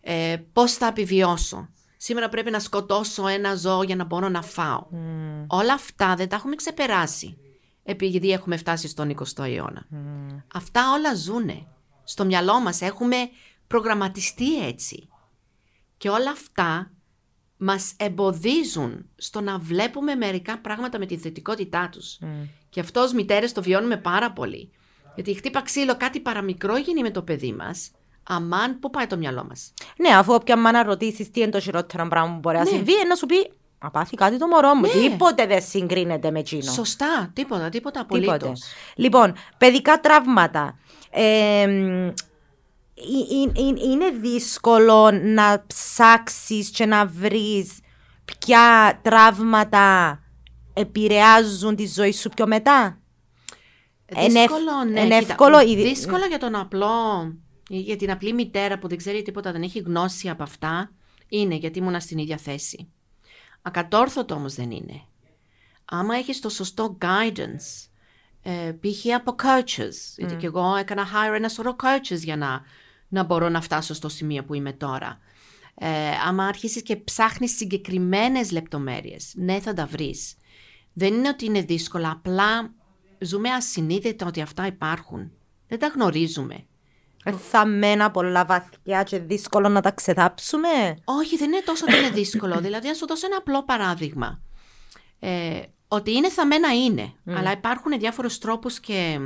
Ε, 0.00 0.36
πώς 0.52 0.72
θα 0.72 0.86
επιβιώσω; 0.86 1.68
Σήμερα 1.96 2.28
πρέπει 2.28 2.50
να 2.50 2.60
σκοτώσω 2.60 3.26
ένα 3.26 3.54
ζώο 3.54 3.82
για 3.82 3.96
να 3.96 4.04
μπορώ 4.04 4.28
να 4.28 4.42
φάω. 4.42 4.86
Μμμ. 4.90 5.44
Όλα 5.46 5.72
αυτά 5.72 6.14
δεν 6.14 6.28
τα 6.28 6.36
έχουμε 6.36 6.54
ξεπεράσει 6.54 7.38
επειδή 7.82 8.30
έχουμε 8.30 8.56
φτάσει 8.56 8.88
στον 8.88 9.14
20ο 9.16 9.44
αιώνα. 9.44 9.86
Μμμ. 9.88 10.38
Αυτά 10.52 10.92
όλα 10.92 11.14
ζουνε. 11.14 11.66
Στο 12.04 12.24
μυαλό 12.24 12.60
μας 12.60 12.80
έχουμε 12.80 13.16
προγραμματιστεί 13.66 14.66
έτσι. 14.66 15.08
Και 15.96 16.08
όλα 16.08 16.30
αυτά 16.30 16.90
μας 17.56 17.92
εμποδίζουν 17.96 19.08
στο 19.16 19.40
να 19.40 19.58
βλέπουμε 19.58 20.14
μερικά 20.14 20.58
πράγματα 20.58 20.98
με 20.98 21.06
τη 21.06 21.16
θετικότητά 21.16 21.88
τους. 21.92 22.18
Μμ. 22.20 22.26
Και 22.70 22.80
αυτό 22.80 23.00
ως 23.00 23.12
μητέρες 23.12 23.52
το 23.52 23.62
βιώνουμε 23.62 23.96
πάρα 23.96 24.32
πολύ. 24.32 24.70
Γιατί 25.14 25.34
χτύπα 25.34 25.62
ξύλο 25.62 25.96
κάτι 25.96 26.20
παραμικρό 26.20 26.76
γίνει 26.76 27.02
με 27.02 27.10
το 27.10 27.22
παιδί 27.22 27.52
μας. 27.52 27.90
Αμάν, 28.28 28.78
πού 28.78 28.90
πάει 28.90 29.06
το 29.06 29.16
μυαλό 29.16 29.44
μας; 29.48 29.72
Ναι, 29.96 30.08
αφού 30.08 30.32
όποια 30.34 30.56
μάνα 30.56 30.82
ρωτήσεις 30.82 31.30
τι 31.30 31.40
είναι 31.40 31.50
το 31.50 31.60
χειρότερο 31.60 32.08
πράγμα 32.08 32.32
που 32.32 32.38
μπορεί 32.38 32.56
να 32.56 32.62
Ναι. 32.62 32.68
συμβεί, 32.70 32.92
να 33.08 33.14
σου 33.14 33.26
πει 33.26 33.50
Απάθη 33.78 34.16
κάτι 34.16 34.38
το 34.38 34.46
μωρό 34.46 34.74
μου. 34.74 34.80
Ναι. 34.80 34.88
Τίποτε 34.88 35.46
δεν 35.46 35.62
συγκρίνεται 35.62 36.30
με 36.30 36.38
εκείνο. 36.38 36.62
Σωστά, 36.72 37.30
τίποτα, 37.32 37.68
τίποτα 37.68 38.06
Τίποτε. 38.08 38.30
απολύτως. 38.32 38.62
Λοιπόν, 38.96 39.34
παιδικά 39.58 40.00
τραύματα. 40.00 40.78
Ε, 41.10 41.66
μ, 41.66 41.70
ε, 41.70 42.04
ε, 42.04 42.06
ε, 42.06 42.14
είναι 43.84 44.10
δύσκολο 44.20 45.10
να 45.10 45.64
ψάξεις 45.66 46.70
και 46.70 46.86
να 46.86 47.06
βρεις 47.06 47.78
ποια 48.24 48.98
τραύματα 49.02 50.20
επηρεάζουν 50.74 51.76
τη 51.76 51.86
ζωή 51.86 52.12
σου 52.12 52.28
πιο 52.28 52.46
μετά; 52.46 53.00
Είναι 54.16 54.24
ευ- 54.24 54.32
Δύσκολο, 54.32 54.84
ναι. 54.84 55.00
είναι 55.00 55.18
κοίτα, 55.18 55.32
εύκολο 55.32 55.60
ήδη- 55.60 55.82
Δύσκολο 55.82 56.24
για 56.26 56.38
τον 56.38 56.54
απλό, 56.54 57.32
για 57.68 57.96
την 57.96 58.10
απλή 58.10 58.32
μητέρα 58.32 58.78
που 58.78 58.88
δεν 58.88 58.98
ξέρει 58.98 59.22
τίποτα, 59.22 59.52
δεν 59.52 59.62
έχει 59.62 59.78
γνώση 59.78 60.28
από 60.28 60.42
αυτά, 60.42 60.92
είναι 61.28 61.54
γιατί 61.54 61.78
ήμουνα 61.78 62.00
στην 62.00 62.18
ίδια 62.18 62.36
θέση. 62.36 62.88
Ακατόρθωτο 63.62 64.34
όμως 64.34 64.54
δεν 64.54 64.70
είναι. 64.70 65.02
Άμα 65.84 66.16
έχεις 66.16 66.40
το 66.40 66.48
σωστό 66.48 66.98
guidance, 67.00 67.88
ε, 68.42 68.72
π.χ. 68.80 69.14
από 69.14 69.34
coaches, 69.42 69.94
γιατί 70.16 70.34
και 70.34 70.46
εγώ 70.46 70.74
έκανα 70.76 71.06
hire 71.06 71.34
ένα 71.34 71.48
σωρό 71.48 71.76
coaches 71.82 72.18
για 72.18 72.36
να, 72.36 72.62
να 73.08 73.22
μπορώ 73.22 73.48
να 73.48 73.60
φτάσω 73.60 73.94
στο 73.94 74.08
σημείο 74.08 74.44
που 74.44 74.54
είμαι 74.54 74.72
τώρα. 74.72 75.18
Ε, 75.74 75.88
άμα 76.26 76.46
αρχίσεις 76.46 76.82
και 76.82 76.96
ψάχνεις 76.96 77.56
συγκεκριμένες 77.56 78.50
λεπτομέρειες, 78.50 79.32
ναι 79.36 79.60
θα 79.60 79.72
τα 79.72 79.86
βρεις. 79.86 80.34
Δεν 80.92 81.14
είναι 81.14 81.28
ότι 81.28 81.44
είναι 81.44 81.60
δύσκολα, 81.60 82.10
απλά 82.10 82.74
ζούμε 83.18 83.50
ασυνείδητα 83.50 84.26
ότι 84.26 84.40
αυτά 84.40 84.66
υπάρχουν. 84.66 85.30
Δεν 85.68 85.78
τα 85.78 85.86
γνωρίζουμε. 85.86 86.66
Ε, 87.24 87.32
Θα 87.32 87.66
μένα 87.66 88.10
πολλά 88.10 88.44
βαθιά 88.44 89.02
και 89.02 89.18
δύσκολο 89.18 89.68
να 89.68 89.80
τα 89.80 89.90
ξεδάψουμε. 89.90 90.96
Όχι, 91.04 91.36
δεν 91.36 91.52
είναι 91.52 91.62
τόσο 91.64 91.84
ότι 91.88 91.96
είναι 91.96 92.10
δύσκολο. 92.10 92.60
δηλαδή, 92.60 92.88
να 92.88 92.94
σου 92.94 93.06
δώσω 93.06 93.26
ένα 93.26 93.36
απλό 93.36 93.64
παράδειγμα. 93.64 94.40
Ε, 95.18 95.60
ότι 95.88 96.12
είναι 96.12 96.30
θαμμένα 96.30 96.74
είναι, 96.74 97.12
αλλά 97.24 97.52
υπάρχουν 97.52 97.98
διάφορους 97.98 98.38
τρόπους 98.38 98.80
και 98.80 99.18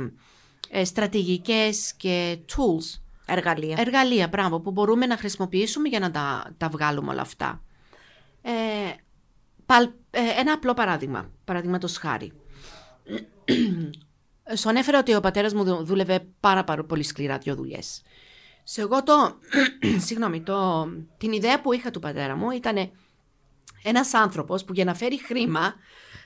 ε, 0.69 0.85
στρατηγικές 0.85 1.93
και 1.97 2.37
tools, 2.47 3.00
Εργαλεία. 3.31 3.75
εργαλεία, 3.79 4.27
μπράβο, 4.27 4.59
που 4.59 4.71
μπορούμε 4.71 5.05
να 5.05 5.17
χρησιμοποιήσουμε 5.17 5.87
για 5.87 5.99
να 5.99 6.11
τα, 6.11 6.53
τα 6.57 6.69
βγάλουμε 6.69 7.11
όλα 7.11 7.21
αυτά. 7.21 7.61
Ε, 8.41 8.51
παλ- 9.65 9.91
ε, 10.09 10.19
ένα 10.39 10.53
απλό 10.53 10.73
παράδειγμα, 10.73 11.31
παραδείγματος 11.45 11.97
χάρη. 11.97 12.31
Σου 14.57 14.69
ανέφερα 14.69 14.99
ότι 14.99 15.15
ο 15.15 15.19
πατέρας 15.19 15.53
μου 15.53 15.63
δου- 15.63 15.83
δούλευε 15.85 16.27
πάρα, 16.39 16.63
πάρα 16.63 16.83
πολύ 16.83 17.03
σκληρά 17.03 17.37
δύο 17.37 17.55
δουλειές. 17.55 18.01
Σε 18.63 18.81
εγώ 18.81 19.03
το, 19.03 19.37
συγγνώμη, 20.05 20.41
το, 20.41 20.87
την 21.17 21.31
ιδέα 21.31 21.61
που 21.61 21.73
είχα 21.73 21.91
του 21.91 21.99
πατέρα 21.99 22.35
μου 22.35 22.51
ήταν 22.51 22.91
ένας 23.83 24.13
άνθρωπος 24.13 24.63
που 24.63 24.73
για 24.73 24.85
να 24.85 24.93
φέρει 24.93 25.23
χρήμα, 25.23 25.73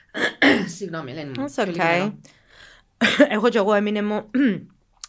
συγγνώμη, 0.76 1.10
Ελένη 1.10 1.38
μου, 1.38 1.44
It's 1.48 1.52
πιο 1.54 1.64
λίγο 1.64 1.76
okay. 1.84 1.96
νερό. 1.98 2.20
Εγώ 3.28 3.48
και 3.48 3.58
εγώ 3.58 3.74
έμεινε 3.74 4.02
μου, 4.02 4.30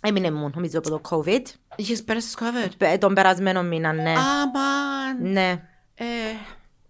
έμεινε 0.01 0.31
μου 0.31 0.49
νομίζω 0.55 0.79
από 0.79 0.89
το 0.89 1.01
COVID. 1.10 1.41
Είχες 1.75 2.03
περάσει 2.03 2.36
COVID; 2.39 2.69
Ε, 2.77 2.97
Τον 2.97 3.13
περασμένο 3.13 3.63
μήνα, 3.63 3.93
ναι. 3.93 4.10
Αμάν. 4.12 5.31
Ναι. 5.31 5.49
Ε, 5.95 6.05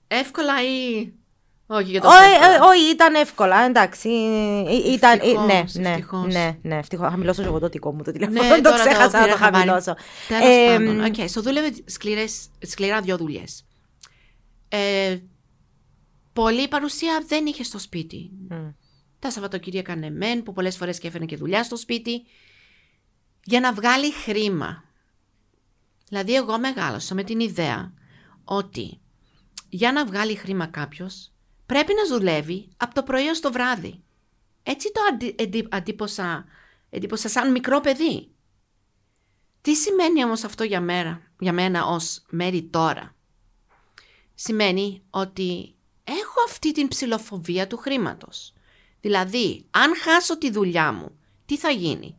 εύκολα 0.08 0.54
ή... 0.64 1.12
Όχι 1.70 1.90
για 1.90 2.02
το 2.02 2.08
Όχι, 2.08 2.18
εύκολα. 2.34 2.56
ε, 2.56 2.60
όχι, 2.60 2.90
ήταν 2.92 3.16
εύκολα, 3.16 3.66
εντάξει. 3.66 4.10
Ε, 4.68 4.92
Ήταν, 4.92 5.20
ε, 5.24 5.46
ναι, 5.46 5.54
Ευτυχώς, 5.54 5.74
ναι, 5.76 5.90
ευτυχώς. 5.90 6.34
ναι, 6.34 6.58
ναι, 6.62 6.76
ευτυχώς. 6.78 7.10
Χαμηλώσω 7.10 7.42
και 7.42 7.48
εγώ 7.48 7.60
το 7.60 7.68
δικό 7.68 7.94
μου 7.94 8.04
το 8.04 8.12
τηλέφωνο, 8.12 8.42
Ναι, 8.44 8.56
το 8.62 8.62
τώρα 8.62 8.78
ξέχασα 8.88 9.18
να 9.18 9.24
πήρα 9.24 9.38
το 9.38 9.44
χαμπάρι. 9.44 9.64
χαμηλώσω. 9.68 9.96
Τέλος 10.28 10.44
Ε, 10.50 10.78
πάντων. 10.78 11.04
Οκ, 11.04 11.16
so 11.16 11.42
δούλευε 11.42 11.74
σκληρές, 11.86 12.48
σκληρά 12.68 13.02
δύο 13.02 13.18
δουλειές. 13.18 13.66
Ε, 14.70 15.18
πολλή 16.34 16.68
παρουσία 16.68 17.24
δεν 17.28 17.46
είχε 17.46 17.64
στο 17.64 17.80
σπίτι. 17.80 18.30
μ, 18.50 18.54
Τα 19.20 19.32
Σαββατοκύριακα 19.32 19.96
ναι 19.96 20.10
μεν, 20.10 20.44
που 20.44 20.54
πολλές 20.54 20.78
φορές 20.78 21.00
και 21.00 21.08
έφερε 21.08 21.26
και 21.26 21.36
δουλειά 21.38 21.64
στο 21.64 21.76
σπίτι, 21.78 22.24
για 23.48 23.60
να 23.60 23.74
βγάλει 23.74 24.14
χρήμα. 24.14 24.84
Δηλαδή 26.08 26.36
εγώ 26.36 26.60
μεγάλωσα 26.60 27.16
με 27.16 27.24
την 27.24 27.40
ιδέα 27.40 27.94
ότι 28.44 29.00
για 29.70 29.92
να 29.92 30.06
βγάλει 30.06 30.36
χρήμα 30.36 30.68
κάποιος 30.68 31.32
πρέπει 31.66 31.94
να 31.94 32.18
δουλεύει 32.18 32.70
από 32.78 32.94
το 32.94 33.04
πρωί 33.04 33.28
ως 33.28 33.40
το 33.40 33.52
βράδυ. 33.52 34.04
Έτσι 34.64 34.92
το 34.92 35.02
αντι, 35.12 35.36
εντι- 35.38 35.68
αντίποσα, 35.70 36.46
εντύπωσα 36.90 37.30
σαν 37.30 37.52
μικρό 37.52 37.82
παιδί. 37.82 38.32
Τι 39.62 39.76
σημαίνει 39.76 40.24
όμως 40.24 40.44
αυτό 40.44 40.64
για, 40.64 40.82
μέρα, 40.82 41.22
για 41.40 41.54
μένα 41.54 41.86
ως 41.86 42.26
μέρη 42.30 42.64
τώρα; 42.64 43.16
Σημαίνει 44.34 45.04
ότι 45.10 45.76
έχω 46.04 46.44
αυτή 46.48 46.72
την 46.72 46.88
ψηλοφοβία 46.88 47.68
του 47.68 47.78
χρήματος. 47.78 48.54
Δηλαδή, 49.02 49.66
αν 49.72 49.96
χάσω 49.96 50.38
τη 50.38 50.52
δουλειά 50.52 50.92
μου, 50.92 51.20
τι 51.46 51.58
θα 51.58 51.70
γίνει; 51.70 52.18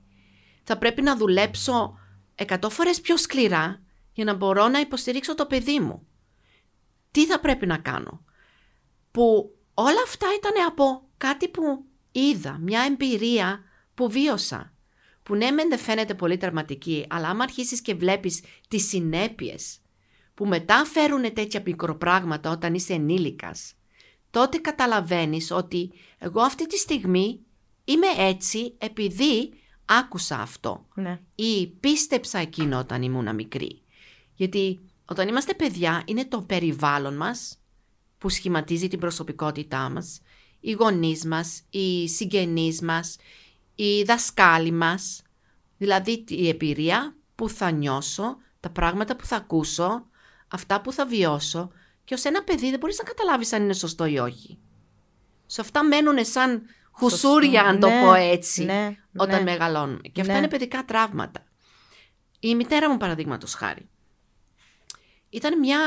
Θα 0.70 0.78
πρέπει 0.78 1.02
να 1.02 1.16
δουλέψω 1.16 1.98
εκατό 2.34 2.70
φορές 2.70 3.00
πιο 3.00 3.16
σκληρά 3.16 3.82
για 4.12 4.24
να 4.24 4.34
μπορώ 4.34 4.68
να 4.68 4.80
υποστηρίξω 4.80 5.34
το 5.34 5.46
παιδί 5.46 5.80
μου. 5.80 6.06
Τι 7.10 7.26
θα 7.26 7.40
πρέπει 7.40 7.66
να 7.66 7.78
κάνω; 7.78 8.24
Που 9.10 9.56
όλα 9.74 10.02
αυτά 10.04 10.26
ήταν 10.36 10.66
από 10.66 11.08
κάτι 11.16 11.48
που 11.48 11.84
είδα, 12.12 12.58
μια 12.60 12.82
εμπειρία 12.82 13.62
που 13.94 14.10
βίωσα. 14.10 14.72
Που 15.22 15.34
ναι 15.34 15.50
μεν 15.50 15.68
δεν 15.68 15.78
φαίνεται 15.78 16.14
πολύ 16.14 16.36
τερματική, 16.36 17.06
αλλά 17.08 17.28
άμα 17.28 17.42
αρχίσεις 17.42 17.80
και 17.80 17.94
βλέπεις 17.94 18.42
τις 18.68 18.88
συνέπειες 18.88 19.78
που 20.34 20.46
μετά 20.46 20.84
φέρουν 20.84 21.32
τέτοια 21.32 21.62
μικροπράγματα 21.64 22.50
όταν 22.50 22.74
είσαι 22.74 22.92
ενήλικας, 22.92 23.74
τότε 24.30 24.58
καταλαβαίνεις 24.58 25.50
ότι 25.50 25.92
εγώ 26.18 26.40
αυτή 26.40 26.66
τη 26.66 26.76
στιγμή 26.76 27.40
είμαι 27.84 28.06
έτσι 28.16 28.74
επειδή 28.78 29.52
άκουσα 29.88 30.40
αυτό 30.40 30.86
Ναι. 30.94 31.20
ή 31.34 31.66
πίστεψα 31.66 32.38
εκείνο 32.38 32.78
όταν 32.78 33.02
ήμουν 33.02 33.34
μικρή. 33.34 33.82
Γιατί 34.34 34.80
όταν 35.04 35.28
είμαστε 35.28 35.54
παιδιά 35.54 36.02
είναι 36.06 36.24
το 36.24 36.40
περιβάλλον 36.42 37.16
μας 37.16 37.58
που 38.18 38.28
σχηματίζει 38.28 38.88
την 38.88 38.98
προσωπικότητά 38.98 39.88
μας, 39.88 40.20
οι 40.60 40.72
γονείς 40.72 41.24
μας, 41.24 41.62
οι 41.70 42.08
συγγενείς 42.08 42.80
μας, 42.80 43.16
οι 43.74 44.02
δασκάλοι 44.02 44.70
μας, 44.70 45.22
δηλαδή 45.78 46.24
η 46.28 46.48
εμπειρία 46.48 47.16
που 47.34 47.48
θα 47.48 47.70
νιώσω, 47.70 48.36
τα 48.60 48.70
πράγματα 48.70 49.16
που 49.16 49.24
θα 49.24 49.36
ακούσω, 49.36 50.06
αυτά 50.48 50.80
που 50.80 50.92
θα 50.92 51.06
βιώσω 51.06 51.70
και 52.04 52.14
ως 52.14 52.24
ένα 52.24 52.42
παιδί 52.42 52.70
δεν 52.70 52.78
μπορείς 52.78 52.98
να 52.98 53.04
καταλάβεις 53.04 53.52
αν 53.52 53.62
είναι 53.62 53.72
σωστό 53.72 54.06
ή 54.06 54.18
όχι. 54.18 54.58
Σε 55.46 55.60
αυτά 55.60 55.84
μένουν 55.84 56.24
σαν 56.24 56.62
χουσούρια, 56.98 57.62
αν 57.62 57.80
το 57.80 57.88
Ναι, 57.88 58.02
πω 58.02 58.12
έτσι, 58.14 58.64
ναι, 58.64 58.96
όταν 59.16 59.36
ναι. 59.44 59.50
μεγαλώνουμε. 59.50 60.08
Και 60.12 60.20
αυτά 60.20 60.32
Ναι. 60.32 60.38
είναι 60.38 60.48
παιδικά 60.48 60.84
τραύματα. 60.84 61.42
Η 62.40 62.54
μητέρα 62.54 62.90
μου, 62.90 62.96
παραδείγματος 62.96 63.54
χάρη, 63.54 63.88
ήταν 65.30 65.58
μια. 65.58 65.78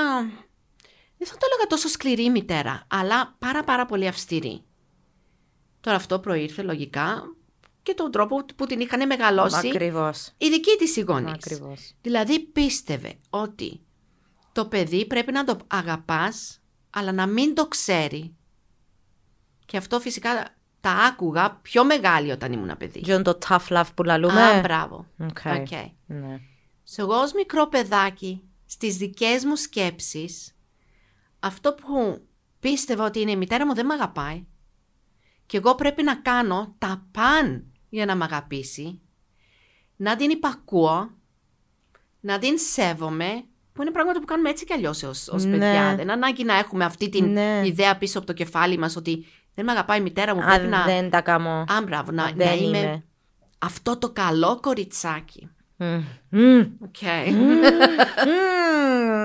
Δεν 1.17 1.27
θα 1.29 1.37
το 1.37 1.45
έλεγα 1.51 1.67
τόσο 1.67 1.87
σκληρή 1.87 2.29
μητέρα, 2.29 2.83
αλλά 2.87 3.35
πάρα 3.39 3.63
πάρα 3.63 3.85
πολύ 3.85 4.07
αυστηρή. 4.07 4.63
Τώρα 5.81 5.97
αυτό 5.97 6.19
προήρθε 6.19 6.61
λογικά 6.61 7.23
και 7.83 7.93
τον 7.93 8.11
τρόπο 8.11 8.45
που 8.55 8.65
την 8.65 8.79
είχαν 8.79 9.05
μεγαλώσει 9.05 9.67
Ακριβώς. 9.67 10.31
οι 10.37 10.49
δικοί 10.49 10.75
της 10.77 10.95
οι 10.95 11.01
γονείς. 11.01 11.31
Ακριβώς. 11.33 11.93
Δηλαδή 12.01 12.39
πίστευε 12.39 13.17
ότι 13.29 13.81
το 14.51 14.65
παιδί 14.65 15.05
πρέπει 15.07 15.31
να 15.31 15.43
το 15.43 15.57
αγαπάς, 15.67 16.61
αλλά 16.89 17.11
να 17.11 17.27
μην 17.27 17.55
το 17.55 17.67
ξέρει. 17.67 18.35
Και 19.65 19.77
αυτό 19.77 19.99
φυσικά 19.99 20.55
τα 20.81 20.91
άκουγα 20.91 21.59
πιο 21.61 21.85
μεγάλη 21.85 22.31
όταν 22.31 22.51
ήμουν 22.53 22.77
παιδί. 22.77 22.99
Και 22.99 23.11
είναι 23.13 23.21
το 23.21 23.37
tough 23.47 23.67
love 23.67 23.83
που 23.95 24.03
λαλούμε; 24.03 24.41
Α, 24.41 24.61
μπράβο. 24.61 25.05
Οκ. 25.19 25.37
Οκ. 25.45 25.71
Ναι. 26.05 26.39
Σε 26.83 27.01
εγώ 27.01 27.15
ως 27.15 27.33
μικρό 27.33 27.67
παιδάκι, 27.67 28.43
στις 28.65 28.97
δικές 28.97 29.45
μου 29.45 29.55
σκέψεις, 29.55 30.55
αυτό 31.39 31.73
που 31.73 32.21
πίστευα 32.59 33.05
ότι 33.05 33.19
είναι 33.19 33.31
η 33.31 33.35
μητέρα 33.35 33.65
μου 33.65 33.73
δεν 33.73 33.85
με 33.85 33.93
αγαπάει 33.93 34.45
και 35.45 35.57
εγώ 35.57 35.75
πρέπει 35.75 36.03
να 36.03 36.15
κάνω 36.15 36.75
το 36.77 37.07
παν 37.11 37.65
για 37.89 38.05
να 38.05 38.15
με 38.15 38.23
αγαπήσει, 38.23 39.01
να 39.95 40.15
την 40.15 40.29
υπακούω, 40.29 41.09
να 42.19 42.39
την 42.39 42.57
σέβομαι, 42.57 43.43
που 43.73 43.81
είναι 43.81 43.91
πράγματα 43.91 44.19
που 44.19 44.25
κάνουμε 44.25 44.49
έτσι 44.49 44.65
κι 44.65 44.73
αλλιώς 44.73 45.03
ως, 45.03 45.27
ως 45.27 45.43
Ναι. 45.43 45.51
παιδιά. 45.51 45.95
Δεν 45.95 46.11
ανάγκη 46.11 46.43
να 46.43 46.53
έχουμε 46.57 46.85
αυτή 46.85 47.09
την 47.09 47.31
Ναι. 47.31 47.61
ιδέα 47.65 47.97
πίσω 47.97 48.17
από 48.17 48.27
το 48.27 48.33
κεφάλι 48.33 48.77
μας 48.77 48.95
ότι 48.95 49.25
δεν 49.55 49.65
με 49.65 49.71
αγαπάει 49.71 49.99
η 49.99 50.01
μητέρα 50.01 50.35
μου, 50.35 50.41
πρέπει 50.41 50.63
Αν 50.63 50.69
να... 50.69 50.83
δεν 50.83 51.09
τα 51.09 51.21
κάνω. 51.21 51.49
Α, 51.49 51.81
μπράβο, 51.85 52.11
να, 52.11 52.23
να 52.23 52.31
δεν 52.35 52.57
είμαι 52.57 52.77
είμαι. 52.77 53.03
αυτό 53.59 53.97
το 53.97 54.09
καλό 54.09 54.59
κοριτσάκι. 54.61 55.49
Μμ. 55.77 56.03
Μμ. 56.29 56.59
Οκ. 56.59 57.01
Μμμ. 57.31 57.63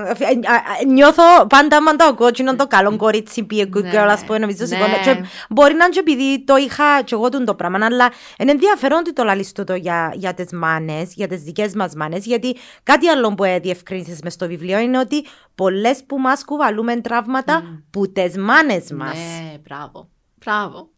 Ε, 0.05 0.09
α, 0.09 0.55
α, 0.55 0.85
Νιώθω 0.87 1.23
πάντα 1.49 1.77
άμα 1.77 1.95
το 1.95 2.05
ακούω 2.05 2.29
είναι 2.39 2.55
το 2.55 2.67
καλό 2.67 2.95
κορίτσι 2.95 3.47
be 3.51 3.55
a 3.55 3.61
good 3.61 3.81
Ναι, 3.83 3.91
girl 3.93 4.07
ας 4.09 4.23
πούμε 4.23 4.37
νομίζω 4.37 4.59
ναι. 4.59 4.65
σηκώνω 4.65 4.93
και 5.03 5.23
μπορεί 5.49 5.73
να 5.73 5.83
είναι 5.83 5.93
και 5.93 5.99
επειδή 5.99 6.43
το 6.43 6.55
είχα 6.55 7.01
και 7.03 7.15
εγώ 7.15 7.29
τούτο 7.29 7.43
το 7.43 7.55
πράγμα 7.55 7.85
αλλά 7.85 8.11
είναι 8.37 8.51
ενδιαφέρον 8.51 8.99
ότι 8.99 9.13
το 9.13 9.23
λαλείς 9.23 9.51
τούτο 9.51 9.75
για, 9.75 10.11
για 10.15 10.33
τις 10.33 10.51
μάνες, 10.51 11.13
για 11.13 11.27
τις 11.27 11.41
δικές 11.41 11.73
μας 11.75 11.93
μάνες 11.95 12.25
γιατί 12.25 12.55
κάτι 12.83 13.07
άλλο 13.07 13.33
που 13.33 13.43
ε, 13.43 13.59
διευκρίνησες 13.59 14.19
μες 14.23 14.33
στο 14.33 14.47
βιβλίο 14.47 14.79
είναι 14.79 14.99
ότι 14.99 15.25
πολλές 15.55 16.03
που 16.07 16.19
μας 16.19 16.45
κουβαλούμε 16.45 16.95
τραύματα 17.01 17.83
που 17.89 18.11
τις 18.11 18.37
μάνες 18.37 18.91
μας. 18.91 19.13
Ναι, 19.13 19.57
μπράβο. 19.67 20.09
Μπράβο. 20.37 20.89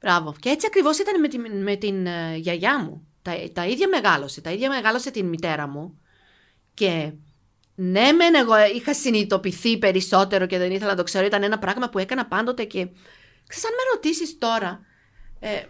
Μπράβο. 0.00 0.34
Και 0.40 0.48
έτσι 0.48 0.66
ακριβώς 0.66 0.98
ήταν 0.98 1.20
με 1.20 1.28
την, 1.28 1.62
με 1.62 1.76
την 1.76 2.06
ε, 2.06 2.36
γιαγιά 2.36 2.82
μου. 2.82 3.06
Τα, 3.22 3.32
τα 3.52 3.66
ίδια 3.66 3.88
μεγάλωσε. 3.88 4.40
Τα 4.40 4.50
ίδια 4.50 4.68
μεγάλωσε 4.68 5.10
την 5.10 5.26
μητέρα 5.26 5.68
μου. 5.68 6.00
Και 6.74 7.12
ναι, 7.74 8.12
μεν 8.12 8.34
εγώ 8.34 8.54
είχα 8.74 8.94
συνειδητοποιηθεί 8.94 9.78
περισσότερο 9.78 10.46
και 10.46 10.58
δεν 10.58 10.70
ήθελα 10.70 10.90
να 10.90 10.96
το 10.96 11.02
ξέρω. 11.02 11.26
Ήταν 11.26 11.42
ένα 11.42 11.58
πράγμα 11.58 11.88
που 11.88 11.98
έκανα 11.98 12.26
πάντοτε 12.26 12.64
και 12.64 12.88
ξέρεις, 13.46 13.64
αν 13.66 13.74
με 13.74 13.94
ρωτήσεις 13.94 14.38
τώρα, 14.38 14.80
ε, 15.38 15.62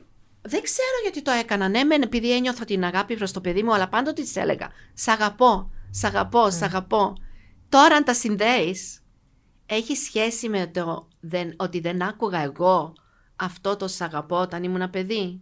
δεν 0.42 0.62
ξέρω 0.62 0.98
γιατί 1.02 1.22
το 1.22 1.30
έκανα. 1.30 1.68
Ναι, 1.68 1.84
μεν 1.84 2.02
επειδή 2.02 2.34
ένιωθα 2.34 2.64
την 2.64 2.84
αγάπη 2.84 3.16
προς 3.16 3.32
το 3.32 3.40
παιδί 3.40 3.62
μου, 3.62 3.74
αλλά 3.74 3.88
πάντοτε 3.88 4.22
της 4.22 4.36
έλεγα, 4.36 4.70
σ' 4.94 5.08
αγαπώ, 5.08 5.70
σ' 5.90 6.04
αγαπώ, 6.04 6.50
σ' 6.50 6.62
αγαπώ. 6.62 7.12
Τώρα 7.68 7.96
αν 7.96 8.04
τα 8.04 8.14
συνδέεις, 8.14 9.03
έχει 9.66 9.96
σχέση 9.96 10.48
με 10.48 10.66
το 10.74 11.08
δεν, 11.20 11.54
ότι 11.56 11.80
δεν 11.80 12.02
άκουγα 12.02 12.42
εγώ 12.42 12.92
αυτό 13.36 13.76
το 13.76 13.88
σ' 13.88 14.00
αγαπώ 14.00 14.36
όταν 14.40 14.62
ήμουν 14.62 14.90
παιδί; 14.90 15.40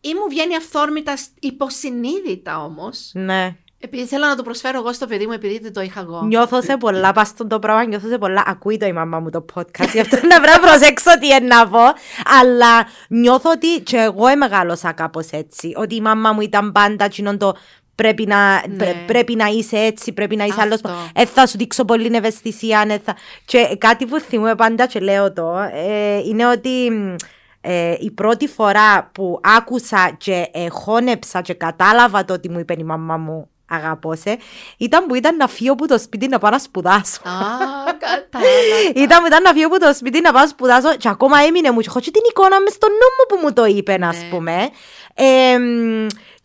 Ή 0.00 0.14
μου 0.14 0.28
βγαίνει 0.28 0.56
αυθόρμητα, 0.56 1.16
σ- 1.16 1.28
υποσυνείδητα 1.40 2.64
όμως, 2.64 3.10
Ναι. 3.14 3.56
επειδή 3.78 4.06
θέλω 4.06 4.26
να 4.26 4.36
το 4.36 4.42
προσφέρω 4.42 4.78
εγώ 4.78 4.92
στο 4.92 5.06
παιδί 5.06 5.26
μου, 5.26 5.32
επειδή 5.32 5.58
δεν 5.58 5.72
το 5.72 5.80
είχα 5.80 6.00
εγώ. 6.00 6.22
Νιώθω 6.24 6.62
σε 6.62 6.76
πολλά, 6.76 7.12
πας 7.12 7.28
στον 7.28 7.48
το 7.48 7.58
πράγμα, 7.58 7.84
νιώθω 7.84 8.08
σε 8.08 8.18
πολλά. 8.18 8.42
Ακούει 8.46 8.76
το 8.76 8.86
η 8.86 8.92
μαμά 8.92 9.20
μου 9.20 9.30
το 9.30 9.44
podcast, 9.54 9.88
γι' 9.92 10.00
αυτό 10.00 10.16
να 10.16 10.40
πρέπει 10.40 10.60
να 10.60 10.68
προσέξω 10.68 11.18
τι 11.18 11.26
είναι 11.26 11.38
να 11.38 11.68
πω. 11.68 11.78
Αλλά 12.40 12.86
νιώθω 13.08 13.50
ότι 13.50 13.80
και 13.82 13.96
εγώ 13.96 14.36
μεγάλωσα 14.36 14.92
κάπως 14.92 15.26
έτσι. 15.30 15.72
Ότι 15.76 15.94
η 15.94 16.00
μαμά 16.00 16.32
μου 16.32 16.40
ήταν 16.40 16.72
πάντα 16.72 17.04
εκείνον 17.04 17.38
το 17.38 17.54
πρέπει 17.94 18.26
να, 18.26 18.62
Ναι. 18.68 18.76
πρέ- 18.76 18.96
πρέπει 19.06 19.34
να 19.34 19.46
είσαι 19.46 19.76
έτσι, 19.76 20.12
πρέπει 20.12 20.36
να 20.36 20.44
είσαι 20.44 20.60
Αυτό. 20.60 20.88
άλλος. 20.88 21.08
Ε, 21.14 21.24
θα 21.26 21.46
σου 21.46 21.58
δείξω 21.58 21.84
πολύ 21.84 22.10
ευαισθησία. 22.16 22.84
ε, 22.88 22.98
θα... 23.04 23.16
Και 23.44 23.76
κάτι 23.78 24.06
που 24.06 24.20
θυμούμαι 24.20 24.54
πάντα 24.54 24.86
και 24.86 25.00
λέω 25.00 25.32
το, 25.32 25.56
ε, 25.74 26.18
είναι 26.28 26.46
ότι 26.46 26.90
μ, 26.90 27.14
ε, 27.60 27.96
η 28.00 28.10
πρώτη 28.10 28.48
φορά 28.48 29.10
που 29.12 29.40
άκουσα 29.56 30.14
και 30.18 30.48
ε, 30.52 30.68
χώνεψα 30.68 31.40
και 31.40 31.54
κατάλαβα 31.54 32.24
το 32.24 32.32
ότι 32.32 32.48
μου 32.50 32.58
είπε 32.58 32.74
η 32.78 32.84
μαμά 32.84 33.16
μου 33.16 33.48
αγαπώ 33.68 34.14
σε, 34.16 34.38
ήταν 34.76 35.06
που 35.06 35.14
ήταν 35.14 35.36
να 35.36 35.46
φύγω 35.48 35.72
από 35.72 35.86
το 35.86 35.98
σπίτι 35.98 36.28
να 36.28 36.38
πάω 36.38 36.50
να 36.50 36.58
σπουδάσω. 36.58 37.20
Α, 37.24 37.32
κατάλαβα. 38.04 38.92
Ήταν 38.94 39.20
που 39.20 39.26
ήταν 39.26 39.42
να 39.42 39.52
φύγω 39.52 39.66
από 39.66 39.78
το 39.78 39.94
σπίτι 39.94 40.20
να 40.20 40.32
πάω 40.32 40.42
να 40.42 40.48
σπουδάσω 40.48 40.96
και 40.96 41.08
ακόμα 41.08 41.38
έμεινε 41.38 41.70
μου 41.70 41.80
και 41.80 41.86
έχω 41.88 42.00
και 42.00 42.10
την 42.10 42.22
εικόνα 42.28 42.60
μες 42.60 42.72
στο 42.72 42.86
νου 42.88 42.94
μου 42.94 43.26
που 43.28 43.46
μου 43.46 43.52
το 43.52 43.64
είπε, 43.64 43.98
να 43.98 44.06
Ναι. 44.06 44.18
πούμε. 44.30 44.68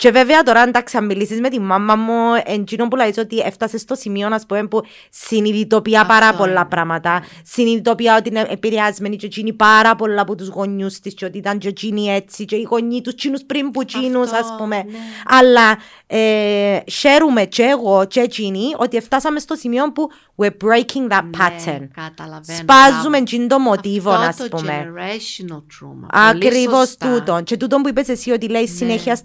Ε, 0.02 0.08
μ, 0.08 0.12
και 0.12 0.12
βέβαια 0.12 0.44
τώρα 0.44 0.62
εντάξει 0.64 0.98
αν 0.98 1.06
μιλήσεις 1.06 1.40
με 1.40 1.50
τη 1.50 1.60
μάμα 1.60 1.96
μου 1.96 2.14
εντύνο 2.46 2.88
που 2.88 2.96
λέει 2.96 3.14
ότι 3.18 3.38
έφτασε 3.38 3.78
στο 3.78 3.96
σημείο 3.96 4.30
να 4.30 4.40
πούμε 4.48 4.68
που 4.68 4.82
συνειδητοποιά 5.10 6.02
Αυτό 6.02 6.14
πάρα 6.14 6.34
πολλά 6.34 6.52
είναι. 6.52 6.66
πράγματα 6.70 7.24
συνειδητοποιά 7.44 8.18
ότι 8.18 8.30
είναι 8.30 8.46
επηρεασμένη 8.50 9.16
και 9.16 9.26
εκείνη 9.26 9.54
πάρα 9.54 9.96
πολλά 9.96 10.22
από 10.22 10.36
τους 10.36 10.48
γονιούς 10.48 11.00
της 11.00 11.14
και 11.14 11.26
ότι 11.26 11.38
ήταν 11.38 11.58
και 11.58 11.68
εκείνοι 11.68 12.06
έτσι 12.08 12.46
και 12.46 12.56
οι 12.56 12.68
γονείς 12.70 13.02
τους 13.02 13.14
εκείνους 13.14 13.44
πριν 13.44 13.72
που 13.72 13.82
εκείνους 13.82 14.32
Αυτό, 14.32 14.38
ας 14.38 14.56
πούμε 14.58 14.76
ναι. 14.76 14.84
αλλά 15.26 15.78
ε, 16.08 16.80
χαίρομαι 16.92 17.46
και 17.46 17.64
εγώ 17.64 18.06
και 18.06 18.20
εκείνοι 18.20 18.62
ότι 18.78 19.02
φτάσαμε 19.02 19.40
στο 19.40 19.56
σημείο 19.56 19.92
που 19.92 20.10
we're 20.38 20.48
breaking 20.48 21.12
that 21.12 21.24
pattern. 21.24 21.80
Ναι, 21.80 21.88
καταλαβαίνω. 21.94 22.60
Σπάζουμε 22.60 23.02
μπράβο. 23.02 23.16
εκείνο 23.18 23.48
το 23.48 23.60
μοτίβο, 23.60 24.12
Αυτό 24.12 24.44
να 24.44 24.50
το 24.50 24.58
πούμε. 24.58 24.92
generational 24.94 25.56
trauma. 25.56 26.08
Πολύ 26.32 26.48
Ακριβώς 26.48 26.88
σωστά. 26.88 27.14
τούτο. 27.14 27.42
Και 27.44 27.58
τούτο 27.58 27.78
που 27.82 27.88
είπες 27.90 28.08
εσύ 28.08 28.32
ότι 28.32 28.50
λέει 28.50 28.68
συνέχεια 28.68 29.16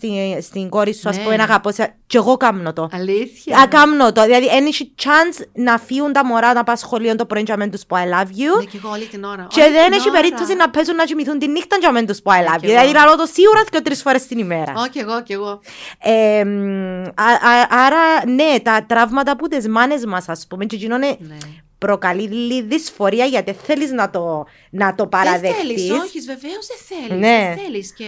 στην, 0.40 0.63
στην 0.64 0.76
κόρη 0.76 0.94
σου, 0.94 1.08
ας 1.08 1.16
Ναι. 1.16 1.22
πούμε, 1.22 1.34
αγαπώ 1.42 1.72
σε. 1.72 1.94
Και 2.06 2.16
εγώ 2.16 2.36
κάμνω 2.36 2.72
το. 2.72 2.88
Αλήθεια. 2.92 3.58
Α, 3.58 3.66
κάμνω 3.68 4.12
το. 4.12 4.22
Δηλαδή, 4.22 4.46
δεν 4.48 4.66
έχει 4.66 4.94
chance 5.02 5.44
να 5.52 5.78
φύγουν 5.78 6.12
τα 6.12 6.24
μωρά 6.24 6.52
να 6.52 6.64
πάνε 6.64 6.78
σχολείο 6.78 7.16
το 7.16 7.26
πρωί 7.26 7.42
και 7.42 7.52
να 7.52 7.58
μην 7.58 7.70
τους 7.70 7.84
πω 7.86 7.96
I 7.96 8.00
love 8.00 8.26
you. 8.28 8.58
Ναι, 8.58 8.64
και 8.64 8.76
εγώ 8.76 8.90
όλη 8.90 9.04
την 9.04 9.24
ώρα. 9.24 9.46
Και 9.50 9.60
όλη 9.62 9.72
δεν 9.72 9.84
την 9.84 9.92
έχει 9.92 10.08
ώρα. 10.10 10.20
περίπτωση 10.20 10.54
να 10.54 10.70
παίζουν 10.70 10.94
να 10.94 11.04
κοιμηθούν 11.04 11.38
τη 11.38 11.48
νύχτα 11.48 11.78
και 11.78 11.86
να 11.86 11.92
μην 11.92 12.06
τους 12.06 12.20
πω 12.22 12.32
I 12.32 12.34
love 12.34 12.54
you. 12.56 12.60
κι 12.60 12.66
Δηλαδή, 12.66 12.84
εγώ. 12.90 12.98
λαλώ 12.98 13.16
το 13.16 13.26
σίγουρα 13.32 13.64
και 13.70 13.80
τρεις 13.80 14.02
φορές 14.02 14.26
την 14.26 14.38
ημέρα. 14.38 14.72
Ω, 14.76 14.86
κι 14.88 14.98
εγώ, 14.98 15.22
κι 15.22 15.32
εγώ. 15.32 15.60
Ε, 15.98 16.44
μ, 16.44 17.02
α- 17.14 17.48
α- 17.50 17.68
άρα, 17.86 18.26
ναι, 18.26 18.60
τα 18.62 18.84
τραύματα 18.88 19.36
που 19.36 19.48
τις 19.48 19.68
μάνες 19.68 20.04
μας, 20.04 20.28
ας 20.28 20.46
πούμε, 20.48 20.64
και 20.64 20.76
εκείνο 20.76 20.94
είναι- 20.96 21.16
Ναι. 21.20 21.36
προκαλεί 21.78 22.22
λίγη 22.28 22.62
δυσφορία 22.62 23.24
γιατί 23.24 23.52
θέλεις 23.66 23.90
να 23.90 24.10
το, 24.10 24.44
να 24.70 24.88
το 24.94 24.94
Δεν 24.96 25.08
παραδεχτείς. 25.08 25.56
θέλεις, 25.60 25.90
όχι, 25.90 26.20
βεβαίως 26.20 26.66
δεν 26.66 26.98
θέλεις. 26.98 27.20
Ναι. 27.26 27.54
Δεν 27.54 27.64
θέλεις 27.64 27.92
και 27.94 28.04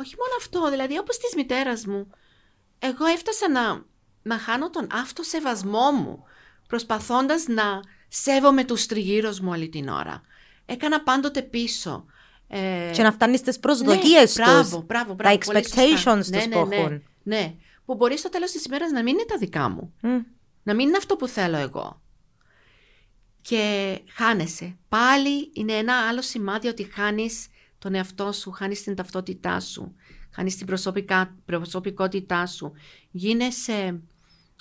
όχι 0.00 0.14
μόνο 0.18 0.30
αυτό, 0.38 0.70
δηλαδή 0.70 0.98
όπως 0.98 1.16
της 1.18 1.34
μητέρας 1.34 1.86
μου, 1.86 2.10
εγώ 2.78 3.06
έφτασα 3.06 3.50
να, 3.50 3.84
να 4.22 4.38
χάνω 4.38 4.70
τον 4.70 4.86
αυτοσεβασμό 4.92 5.90
μου, 5.90 6.24
προσπαθώντας 6.68 7.46
να 7.46 7.80
σέβομαι 8.08 8.64
τους 8.64 8.86
τριγύρους 8.86 9.40
μου 9.40 9.50
όλη 9.50 9.68
την 9.68 9.88
ώρα. 9.88 10.22
Έκανα 10.66 11.02
πάντοτε 11.02 11.42
πίσω. 11.42 12.04
Ε, 12.48 12.90
Και 12.94 13.02
να 13.02 13.12
φτάνεις 13.12 13.40
στις 13.40 13.58
προσδοκίες 13.58 14.12
ναι, 14.12 14.24
τους. 14.24 14.34
Μπράβο, 14.34 14.82
μπράβο, 14.86 15.08
τα 15.08 15.14
μπράβο. 15.14 15.38
πολύ 15.44 15.64
σωστά. 15.64 15.82
expectations 15.82 16.26
ναι, 16.28 16.38
τους 16.38 16.46
ναι, 16.46 16.54
που 16.54 16.66
ναι, 16.66 16.76
έχουν. 16.76 17.02
Ναι, 17.22 17.54
που 17.84 17.94
μπορεί 17.94 18.18
στο 18.18 18.28
τέλος 18.28 18.50
της 18.50 18.64
ημέρας 18.64 18.90
να 18.90 19.02
μην 19.02 19.14
είναι 19.14 19.24
τα 19.24 19.36
δικά 19.38 19.68
μου. 19.68 19.94
Μμ. 20.00 20.18
Να 20.62 20.74
μην 20.74 20.88
είναι 20.88 20.96
αυτό 20.96 21.16
που 21.16 21.26
θέλω 21.26 21.56
εγώ. 21.56 22.00
Και 23.42 23.98
χάνεσαι. 24.14 24.76
Πάλι 24.88 25.50
είναι 25.52 25.72
ένα 25.72 26.08
άλλο 26.08 26.22
σημάδι 26.22 26.68
ότι 26.68 26.84
χάνεις 26.92 27.46
τον 27.78 27.94
εαυτό 27.94 28.32
σου, 28.32 28.50
χάνεις 28.50 28.82
την 28.82 28.94
ταυτότητά 28.94 29.60
σου, 29.60 29.94
χάνεις 30.34 30.56
την 30.56 30.66
προσωπικά, 30.66 31.34
προσωπικότητά 31.44 32.46
σου. 32.46 32.72
Γίνεσαι, 33.10 34.00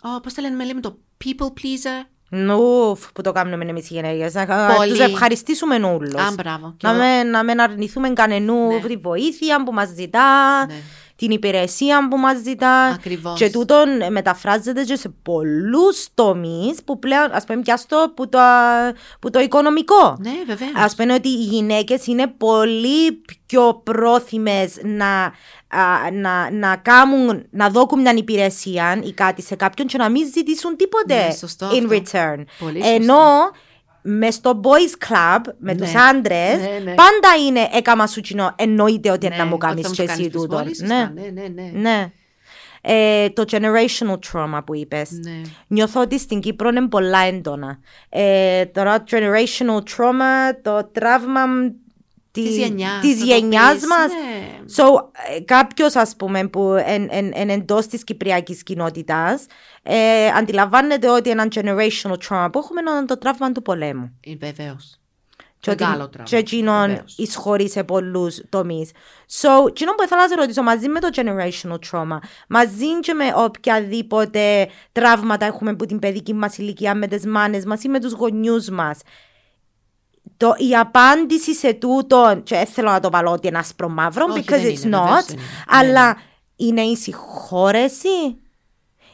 oh, 0.01 0.23
πώς 0.23 0.33
το 0.33 0.41
λένε, 0.41 0.55
με 0.55 0.65
λέμε 0.65 0.81
το 0.81 0.97
people 1.25 1.47
pleaser. 1.47 2.05
Νουφ, 2.29 3.11
που 3.11 3.21
το 3.21 3.31
κάνουμε 3.31 3.65
εμείς 3.65 3.89
οι 3.89 3.93
γυναίκες. 3.93 4.33
Να 4.33 4.73
Πολύ. 4.75 4.89
τους 4.89 4.99
ευχαριστήσουμε 4.99 5.75
όλους. 5.75 6.13
Α, 6.13 6.31
μπράβο. 6.33 6.73
Και 6.77 6.87
Να 6.87 6.93
εγώ- 6.93 6.99
με, 7.03 7.23
να 7.23 7.43
μην 7.43 7.59
αρνηθούμε 7.61 8.09
κανενού 8.09 8.67
Ναι. 8.67 8.79
τη 8.79 8.95
βοήθεια 8.97 9.63
που 9.63 9.73
μας 9.73 9.89
ζητά, 9.89 10.65
Ναι. 10.65 10.73
Την 11.17 11.31
υπηρεσία 11.31 12.07
που 12.09 12.17
μας 12.17 12.37
ζητάς. 12.37 12.93
Ακριβώς. 12.93 13.39
Και 13.39 13.49
τούτον 13.49 14.01
ε, 14.01 14.09
μεταφράζεται 14.09 14.83
και 14.83 14.95
σε 14.95 15.09
πολλούς 15.23 16.07
τομείς 16.13 16.83
που 16.85 16.99
πλέον, 16.99 17.31
ας 17.31 17.43
πούμε, 17.45 17.61
πιάστο 17.61 18.11
που 18.15 18.29
το, 18.29 18.39
που 19.19 19.29
το 19.29 19.39
οικονομικό. 19.39 20.17
Ναι, 20.19 20.31
βεβαίως. 20.45 20.71
Ας 20.75 20.95
πούμε 20.95 21.13
ότι 21.13 21.27
οι 21.29 21.43
γυναίκες 21.43 22.07
είναι 22.07 22.27
πολύ 22.27 23.21
πιο 23.45 23.81
πρόθυμες 23.83 24.75
να, 24.83 25.23
α, 25.79 26.11
να, 26.13 26.51
να, 26.51 26.75
κάνουν, 26.75 27.45
να 27.49 27.69
δώκουν 27.69 28.01
μια 28.01 28.13
υπηρεσία 28.15 28.99
ή 29.03 29.11
κάτι 29.13 29.41
σε 29.41 29.55
κάποιον 29.55 29.87
και 29.87 29.97
να 29.97 30.09
μην 30.09 30.25
ζητήσουν 30.33 30.75
τίποτε 30.75 31.25
Ναι, 31.27 31.31
σωστό 31.31 31.69
in 31.71 31.83
αυτό. 31.83 31.95
return. 31.95 32.43
Πολύ 32.59 32.83
σωστό. 32.83 33.03
Ενώ 34.07 34.17
μες 34.17 34.33
στο 34.35 34.59
boys 34.63 35.07
club, 35.11 35.41
με 35.57 35.73
Ναι. 35.73 35.79
τους 35.79 35.95
άντρες, 35.95 36.57
Ναι, 36.57 36.79
ναι. 36.83 36.93
πάντα 36.93 37.35
είναι 37.47 37.69
έκαμα 37.73 38.07
σου 38.07 38.21
κοινό, 38.21 38.53
εννοείται 38.57 39.09
ότι 39.11 39.27
Ναι, 39.27 39.35
να 39.35 39.45
μου 39.45 39.51
ότι 39.53 39.65
κάνεις 39.65 39.81
θα 39.83 39.89
μου 39.89 39.95
και 39.95 40.03
το 40.05 40.11
εσύ 40.11 40.21
κάνεις. 40.21 40.33
τούτο. 40.33 40.55
Πολύ 40.55 40.75
σωστά. 40.75 41.11
Ναι, 41.13 41.21
ναι, 41.33 41.47
ναι. 41.47 41.71
ναι. 41.73 42.11
Ε, 42.81 43.29
το 43.29 43.43
generational 43.51 44.17
trauma 44.31 44.59
που 44.65 44.75
είπες. 44.75 45.11
Ναι. 45.11 45.41
Νιώθω 45.67 46.01
ότι 46.01 46.19
στην 46.19 46.39
Κύπρο 46.39 46.69
είναι 46.69 46.87
πολλά 46.87 47.19
έντονα. 47.19 47.79
Ε, 48.09 48.65
τώρα 48.65 49.03
generational 49.11 49.77
trauma, 49.77 50.55
το 50.61 50.89
τραύμα 50.91 51.41
τη- 51.69 51.71
Της 52.43 52.57
γενιάς, 52.57 52.99
της 53.01 53.13
θα 53.13 53.19
το 53.19 53.25
γενιάς 53.25 53.73
πεις, 53.73 53.85
μας. 53.87 54.07
ναι. 54.07 54.57
So, 54.75 54.83
ε, 55.35 55.39
κάποιος 55.41 55.95
ας 55.95 56.15
πούμε 56.15 56.47
που 56.47 56.83
εν, 56.85 57.07
εν, 57.11 57.31
εν 57.35 57.49
εντός 57.49 57.87
της 57.87 58.03
κυπριακής 58.03 58.63
κοινότητας 58.63 59.45
ε, 59.83 60.27
αντιλαμβάνεται 60.27 61.09
ότι 61.09 61.29
ένα 61.29 61.47
generational 61.55 62.15
trauma 62.27 62.49
που 62.51 62.59
έχουμε 62.59 62.81
είναι 62.81 63.05
το 63.05 63.17
τραύμα 63.17 63.51
του 63.51 63.61
πολέμου. 63.61 64.17
Ε, 64.25 64.35
Βεβαίως. 64.35 64.99
Και 65.59 65.69
ότι- 65.69 65.83
Μεγάλο 65.83 66.09
τραύμα. 66.09 66.23
Και 66.29 66.35
εκείνον 66.37 66.87
Βεβαίως. 66.87 67.17
εισχωρεί 67.17 67.69
σε 67.69 67.83
πολλούς 67.83 68.41
τομείς. 68.49 68.91
So, 69.41 69.67
εκείνο 69.67 69.91
που 69.91 70.03
ήθελα 70.03 70.21
να 70.21 70.27
σε 70.27 70.35
ρωτήσω 70.35 70.61
μαζί 70.63 70.87
με 70.89 70.99
το 70.99 71.09
generational 71.15 71.77
trauma, 71.91 72.17
μαζί 72.47 72.99
και 72.99 73.13
με 73.13 73.25
οποιαδήποτε 73.35 74.67
τραύματα 74.91 75.45
έχουμε 75.45 75.69
από 75.69 75.85
την 75.85 75.99
παιδική 75.99 76.33
μας 76.33 76.57
ηλικία, 76.57 76.95
με 76.95 77.07
τις 77.07 77.25
μάνες 77.25 77.65
μας 77.65 77.83
ή 77.83 77.89
με 77.89 77.99
τους 77.99 78.11
γονιούς 78.11 78.69
μας. 78.69 78.99
Το, 80.37 80.53
η 80.57 80.75
απάντηση 80.75 81.53
σε 81.53 81.73
τούτο, 81.73 82.41
και 82.43 82.55
δεν 82.55 82.65
θέλω 82.65 82.89
να 82.91 82.99
το 82.99 83.09
βάλω 83.09 83.31
ότι 83.31 83.47
είναι 83.47 83.57
άσπρο 83.57 83.89
μαύρο, 83.89 84.25
Όχι, 84.29 84.39
because 84.43 84.49
δεν 84.49 84.61
it's 84.75 84.83
είναι, 84.83 84.97
not, 84.97 85.01
βεβαίως 85.03 85.25
δεν 85.25 85.35
είναι. 85.37 85.45
αλλά 85.67 86.17
είναι 86.55 86.81
η 86.81 86.95
συγχώρεση, 86.95 88.37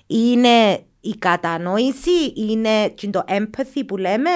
είναι 0.08 0.86
η 1.02 1.16
κατανόηση, 1.20 2.34
είναι 2.36 2.88
και 2.88 3.08
το 3.10 3.24
empathy 3.28 3.84
που 3.88 3.98
λέμε. 3.98 4.30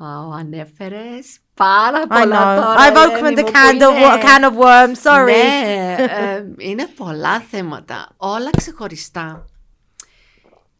Wow, 0.00 0.38
ανέφερες 0.38 1.38
πάρα 1.54 2.02
I 2.04 2.08
πολλά 2.08 2.24
know. 2.58 2.62
τώρα. 2.62 2.76
I've 2.78 2.96
Ελένη 2.96 3.12
opened 3.20 3.38
the 3.38 3.42
μου, 3.42 3.48
can 3.48 3.78
που 3.78 3.84
of, 3.84 3.96
είναι- 3.96 4.22
can 4.22 4.44
of 4.44 4.64
worms, 4.64 5.10
sorry. 5.12 5.24
Ναι, 5.24 5.94
ε, 5.98 6.44
είναι 6.58 6.86
πολλά 6.96 7.40
θέματα. 7.40 8.08
Όλα 8.16 8.50
ξεχωριστά. 8.56 9.46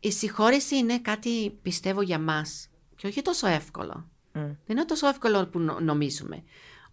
Η 0.01 0.11
συγχώρεση 0.13 0.77
είναι 0.77 0.99
κάτι, 0.99 1.59
πιστεύω, 1.63 2.03
για 2.03 2.19
μας. 2.19 2.69
Και 2.97 3.07
όχι 3.07 3.23
τόσο 3.23 3.47
εύκολο. 3.47 4.07
Δεν 4.41 4.57
είναι 4.77 4.85
τόσο 4.85 5.07
εύκολο 5.09 5.47
που 5.47 5.59
νο- 5.59 5.81
νομίζουμε. 5.81 6.43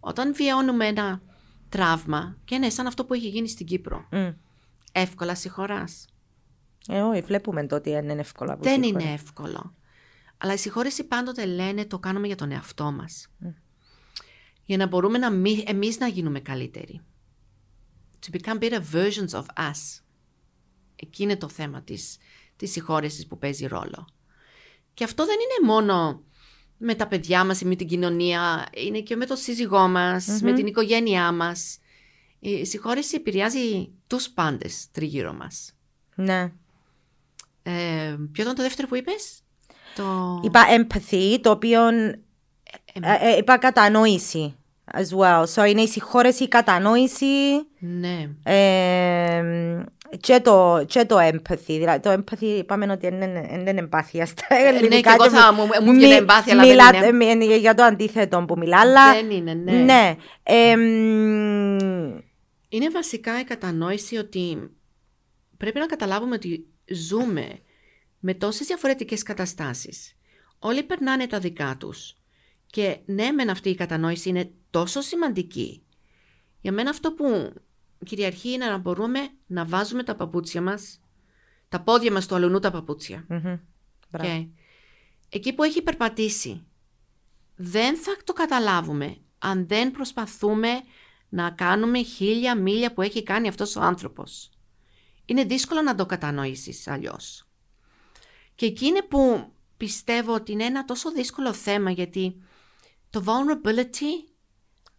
Όταν 0.00 0.34
βιώνουμε 0.34 0.86
ένα 0.86 1.22
τραύμα, 1.68 2.36
και 2.44 2.54
είναι 2.54 2.70
σαν 2.70 2.86
αυτό 2.86 3.04
που 3.04 3.14
έχει 3.14 3.28
γίνει 3.28 3.48
στην 3.48 3.66
Κύπρο, 3.66 4.06
Μμ. 4.10 4.28
εύκολα 4.92 5.34
συγχωράς. 5.34 6.06
Ε, 6.88 7.00
όχι, 7.00 7.20
βλέπουμε 7.20 7.66
το 7.66 7.76
ότι 7.76 7.90
δεν 7.90 8.08
είναι 8.08 8.20
εύκολα. 8.20 8.56
που 8.56 8.62
Δεν 8.62 8.82
σίγουρα. 8.84 9.02
είναι 9.04 9.12
εύκολο. 9.12 9.74
Αλλά 10.38 10.52
η 10.52 10.56
συγχώρεση 10.56 11.04
πάντοτε 11.04 11.44
λένε 11.46 11.84
το 11.84 11.98
κάνουμε 11.98 12.26
για 12.26 12.36
τον 12.36 12.50
εαυτό 12.52 12.92
μας. 12.92 13.26
Για 14.64 14.76
να 14.76 14.86
μπορούμε 14.86 15.18
να 15.18 15.30
μη, 15.30 15.64
εμείς 15.66 15.98
να 15.98 16.06
γίνουμε 16.06 16.40
καλύτεροι. 16.40 17.00
To 18.26 18.36
become 18.36 18.58
better 18.58 18.80
versions 18.92 19.28
of 19.40 19.44
us. 19.56 20.00
Εκεί 20.96 21.22
είναι 21.22 21.36
το 21.36 21.48
θέμα 21.48 21.82
της, 21.82 22.16
της 22.56 22.70
συγχώρεσης 22.70 23.26
που 23.26 23.38
παίζει 23.38 23.66
ρόλο. 23.66 24.08
Και 24.94 25.04
αυτό 25.04 25.24
δεν 25.26 25.34
είναι 25.34 25.72
μόνο 25.72 26.22
με 26.76 26.94
τα 26.94 27.06
παιδιά 27.06 27.44
μας 27.44 27.60
ή 27.60 27.64
με 27.64 27.74
την 27.76 27.86
κοινωνία, 27.86 28.66
είναι 28.74 29.00
και 29.00 29.16
με 29.16 29.26
το 29.26 29.36
σύζυγό 29.36 29.88
μας, 29.88 30.40
με 30.42 30.52
την 30.52 30.66
οικογένειά 30.66 31.32
μας. 31.32 31.78
Η 32.38 32.64
συγχώρεση 32.64 33.16
επηρεάζει 33.16 33.90
τους 34.06 34.28
πάντες 34.30 34.86
τριγύρω 34.92 35.32
μας. 35.32 35.72
Ναι. 36.14 36.52
Ε, 37.62 38.16
ποιο 38.32 38.42
ήταν 38.42 38.54
το 38.54 38.62
δεύτερο 38.62 38.88
που 38.88 38.96
είπες; 38.96 39.40
Το... 39.96 40.40
Είπα 40.44 40.60
empathy, 40.78 41.38
το 41.40 41.50
οποίο 41.50 41.88
ε, 41.88 42.20
ε, 43.00 43.36
είπα 43.36 43.58
κατανόηση 43.58 44.56
as 44.92 45.18
well. 45.18 45.44
So 45.54 45.68
είναι 45.68 45.82
η 45.82 45.88
συγχώρεση, 45.88 46.42
η 46.44 46.48
κατανόηση 46.48 47.26
Ναι. 47.78 48.28
ε, 48.42 49.84
και, 50.20 50.40
το, 50.40 50.84
και 50.88 51.04
το 51.04 51.16
empathy. 51.18 51.56
Δηλαδή 51.66 52.00
το 52.00 52.12
empathy 52.12 52.40
είπαμε 52.42 52.92
ότι 52.92 53.08
δεν 53.08 53.20
είναι, 53.22 53.46
δεν 53.50 53.66
είναι 53.66 53.80
εμπάθεια 53.80 54.26
στα 54.26 54.46
ελληνικά. 54.50 54.88
ναι, 54.94 55.00
και 55.00 55.08
εγώ 55.08 55.24
και 55.24 55.28
θα 55.30 55.52
μι- 55.52 55.60
μου- 55.60 55.84
μου 55.84 55.92
βγαίνει 55.92 56.12
μι- 56.12 56.20
εμπάθεια, 56.20 56.52
αλλά 56.52 56.62
δεν 56.62 56.70
μιλάτε- 56.70 57.08
είναι. 57.08 57.34
μι- 57.34 57.58
για 57.58 57.74
το 57.74 57.82
αντίθετο 57.82 58.44
που 58.48 58.58
μιλά, 58.58 58.80
αλλά... 58.80 59.12
Δεν 59.12 59.30
είναι, 59.30 59.54
ναι. 59.54 59.72
Ναι. 59.72 60.16
Ε, 60.42 60.76
μ, 60.76 62.20
Είναι 62.68 62.90
βασικά 62.92 63.40
η 63.40 63.44
κατανόηση 63.44 64.16
ότι 64.16 64.70
πρέπει 65.56 65.78
να 65.78 65.86
καταλάβουμε 65.86 66.34
ότι 66.34 66.66
ζούμε 66.86 67.58
με 68.18 68.34
τόσες 68.34 68.66
διαφορετικές 68.66 69.22
καταστάσεις. 69.22 70.16
Όλοι 70.58 70.82
περνάνε 70.82 71.26
τα 71.26 71.38
δικά 71.38 71.76
τους. 71.78 72.16
Και 72.66 72.96
ναι, 73.04 73.30
μεν 73.32 73.50
αυτή 73.50 73.68
η 73.70 73.74
κατανόηση 73.74 74.28
είναι 74.28 74.50
τόσο 74.70 75.00
σημαντική. 75.00 75.82
Για 76.60 76.72
μένα 76.72 76.90
αυτό 76.90 77.12
που 77.12 77.52
κυριαρχεί 78.04 78.52
είναι 78.52 78.66
να 78.66 78.78
μπορούμε 78.78 79.30
να 79.46 79.64
βάζουμε 79.64 80.02
τα 80.02 80.14
παπούτσια 80.14 80.62
μας, 80.62 81.00
τα 81.68 81.80
πόδια 81.80 82.12
μας 82.12 82.26
του 82.26 82.34
αλουνού 82.34 82.58
τα 82.58 82.70
παπούτσια. 82.70 83.24
Μμμ. 83.28 83.58
Μπράβο. 84.10 84.28
Και 84.28 84.48
εκεί 85.28 85.52
που 85.52 85.62
έχει 85.62 85.82
περπατήσει, 85.82 86.64
δεν 87.56 87.96
θα 87.96 88.16
το 88.24 88.32
καταλάβουμε 88.32 89.16
αν 89.38 89.66
δεν 89.66 89.90
προσπαθούμε 89.90 90.68
να 91.28 91.50
κάνουμε 91.50 92.02
χίλια 92.02 92.56
μίλια 92.56 92.92
που 92.92 93.02
έχει 93.02 93.22
κάνει 93.22 93.48
αυτός 93.48 93.76
ο 93.76 93.80
άνθρωπος. 93.80 94.50
Είναι 95.24 95.44
δύσκολο 95.44 95.82
να 95.82 95.94
το 95.94 96.06
κατανοήσεις 96.06 96.88
αλλιώς. 96.88 97.46
Και 98.54 98.66
εκεί 98.66 98.86
είναι 98.86 99.02
που 99.02 99.52
πιστεύω 99.76 100.34
ότι 100.34 100.52
είναι 100.52 100.64
ένα 100.64 100.84
τόσο 100.84 101.12
δύσκολο 101.12 101.52
θέμα 101.52 101.90
γιατί 101.90 102.42
το 103.10 103.24
vulnerability, 103.26 104.33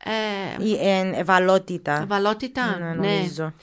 ε, 0.08 0.64
Η 0.66 0.74
ε, 0.74 1.12
ευαλότητα. 1.20 2.02
ευαλότητα, 2.02 2.80
Ναι, 2.80 2.86
ναι, 2.86 2.94
νομίζω. 3.18 3.54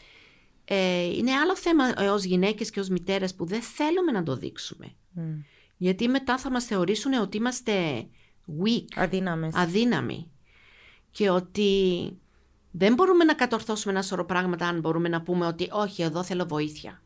ε, 0.65 1.03
είναι 1.05 1.33
άλλο 1.33 1.57
θέμα 1.57 2.03
ε, 2.03 2.09
ως 2.09 2.25
γυναίκες 2.25 2.71
και 2.71 2.81
ως 2.81 2.89
μητέρες 2.89 3.35
που 3.35 3.45
δεν 3.45 3.63
θέλουμε 3.63 4.13
να 4.13 4.23
το 4.23 4.37
δείξουμε. 4.37 4.93
Μμ. 5.11 5.23
Γιατί 5.77 6.09
μετά 6.09 6.39
θα 6.39 6.51
μας 6.51 6.65
θεωρήσουν 6.65 7.13
ότι 7.13 7.37
είμαστε 7.37 8.07
weak, 8.65 8.85
Αδύναμες. 8.95 9.55
αδύναμοι. 9.55 10.31
Και 11.11 11.31
ότι 11.31 12.11
δεν 12.71 12.95
μπορούμε 12.95 13.25
να 13.25 13.35
κατορθώσουμε 13.35 13.93
ένα 13.93 14.03
σωρό 14.03 14.25
πράγματα 14.25 14.67
αν 14.67 14.81
μπορούμε 14.81 15.09
να 15.09 15.23
πούμε 15.23 15.47
ότι 15.47 15.69
όχι, 15.73 16.03
εδώ 16.03 16.23
θέλω 16.23 16.47
βοήθεια. 16.47 17.03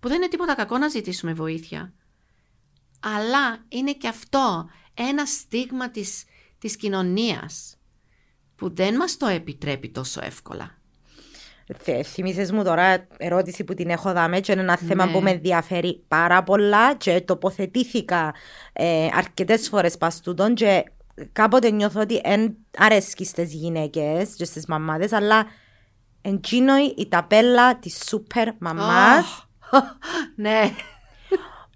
Που 0.00 0.08
δεν 0.08 0.16
είναι 0.16 0.28
τίποτα 0.28 0.54
κακό 0.54 0.78
να 0.78 0.88
ζητήσουμε 0.88 1.32
βοήθεια. 1.32 1.92
Αλλά 3.00 3.64
είναι 3.68 3.92
και 3.92 4.08
αυτό 4.08 4.68
ένα 4.94 5.24
στίγμα 5.26 5.90
της, 5.90 6.24
της 6.60 6.76
κοινωνίας 6.76 7.76
που 8.56 8.74
δεν 8.74 8.96
μας 8.96 9.16
το 9.16 9.26
επιτρέπει 9.26 9.88
τόσο 9.90 10.20
εύκολα. 10.24 10.78
Θε- 11.78 12.06
Θυμήσες 12.06 12.52
μου 12.52 12.64
τώρα 12.64 13.06
ερώτηση 13.16 13.64
που 13.64 13.74
την 13.74 13.90
έχω 13.90 14.12
δάμε 14.12 14.40
και 14.40 14.52
είναι 14.52 14.60
ένα 14.60 14.76
θέμα 14.76 15.06
Ναι. 15.06 15.12
που 15.12 15.20
με 15.20 15.30
ενδιαφέρει 15.30 16.04
πάρα 16.08 16.42
πολλά 16.42 16.94
και 16.94 17.20
τοποθετήθηκα 17.20 18.34
ε, 18.72 19.08
αρκετές 19.12 19.68
φορές 19.68 19.96
πας 19.98 20.20
τούτον 20.20 20.54
και 20.54 20.84
κάποτε 21.32 21.70
νιώθω 21.70 22.00
ότι 22.00 22.20
εν 22.24 22.56
αρέσκει 22.76 23.24
στις 23.24 23.52
γυναίκες 23.52 24.34
και 24.36 24.44
στις 24.44 24.66
μαμάδες 24.66 25.12
αλλά 25.12 25.46
εντζίνω 26.22 26.72
η 26.96 27.08
ταπέλα 27.08 27.78
της 27.78 28.02
σούπερ 28.08 28.48
μαμάς 28.58 29.48
ναι. 30.34 30.70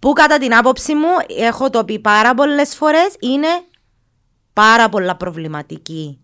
που 0.01 0.13
κατά 0.13 0.39
την 0.39 0.55
άποψη 0.55 0.95
μου 0.95 1.09
έχω 1.39 1.71
το 1.71 1.85
πει 1.85 1.99
πάρα 1.99 2.35
πολλές 2.35 2.75
φορές 2.75 3.17
είναι 3.21 3.49
πάρα 4.55 4.89
πολλά 4.89 5.17
προβληματική 5.17 6.21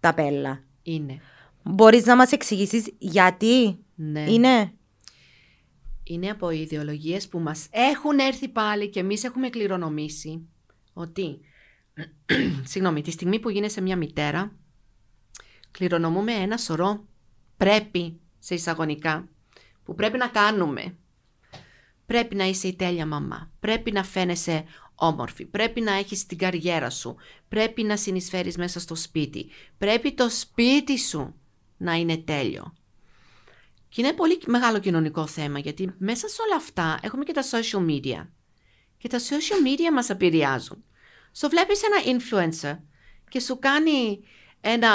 ταπέλα. 0.00 0.64
Είναι. 0.82 1.20
Μπορείς 1.62 2.04
να 2.04 2.16
μας 2.16 2.32
εξηγήσεις 2.32 2.94
γιατί; 2.98 3.78
Ναι. 3.94 4.30
είναι; 4.30 4.72
είναι 6.04 6.30
από 6.30 6.50
ιδεολογίες 6.50 7.28
που 7.28 7.38
μας 7.38 7.68
έχουν 7.70 8.18
έρθει 8.18 8.48
πάλι 8.48 8.88
και 8.88 9.00
εμείς 9.00 9.24
έχουμε 9.24 9.48
κληρονομήσει 9.48 10.48
ότι, 10.92 11.40
συγγνώμη, 12.70 13.02
τη 13.02 13.10
στιγμή 13.10 13.38
που 13.38 13.50
γίνεσαι 13.50 13.80
μια 13.80 13.96
μητέρα, 13.96 14.52
κληρονομούμε 15.70 16.32
ένα 16.32 16.56
σωρό 16.56 17.04
πρέπει, 17.56 18.20
σε 18.38 18.54
εισαγωνικά, 18.54 19.28
που 19.84 19.94
πρέπει 19.94 20.18
να 20.18 20.28
κάνουμε. 20.28 20.96
Πρέπει 22.06 22.34
να 22.34 22.44
είσαι 22.44 22.68
η 22.68 22.74
τέλεια 22.74 23.06
μαμά, 23.06 23.50
πρέπει 23.60 23.92
να 23.92 24.04
φαίνεσαι 24.04 24.64
όμορφη, 25.02 25.44
πρέπει 25.44 25.80
να 25.80 25.92
έχεις 25.92 26.26
την 26.26 26.38
καριέρα 26.38 26.90
σου, 26.90 27.16
πρέπει 27.48 27.82
να 27.82 27.96
συνεισφέρεις 27.96 28.56
μέσα 28.56 28.80
στο 28.80 28.94
σπίτι, 28.94 29.50
πρέπει 29.78 30.12
το 30.12 30.28
σπίτι 30.30 30.98
σου 30.98 31.34
να 31.76 31.92
είναι 31.94 32.16
τέλειο. 32.16 32.74
Και 33.88 34.00
είναι 34.00 34.12
πολύ 34.12 34.40
μεγάλο 34.46 34.78
κοινωνικό 34.78 35.26
θέμα 35.26 35.58
γιατί 35.58 35.94
μέσα 35.98 36.28
σε 36.28 36.42
όλα 36.42 36.56
αυτά 36.56 36.98
έχουμε 37.02 37.24
και 37.24 37.32
τα 37.32 37.42
social 37.42 37.86
media. 37.86 38.26
Και 38.98 39.08
τα 39.08 39.18
social 39.18 39.66
media 39.66 39.92
μας 39.92 40.10
επηρεάζουν. 40.10 40.84
So 41.38 41.48
βλέπεις 41.50 41.80
ένα 41.82 42.18
influencer 42.18 42.78
και 43.28 43.40
σου 43.40 43.58
κάνει 43.58 44.20
ένα, 44.60 44.90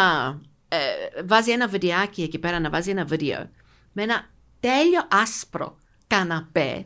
ε, 0.68 0.78
βάζει 1.26 1.52
ένα 1.52 1.68
βιντεάκι 1.68 2.22
εκεί 2.24 2.40
πέρα 2.40 2.60
να 2.60 2.70
βάζει 2.70 2.90
ένα 2.90 3.06
βίντεο 3.06 3.50
με 3.92 4.04
ένα 4.04 4.30
τέλειο 4.60 5.08
άσπρο 5.10 5.78
καναπέ 6.08 6.86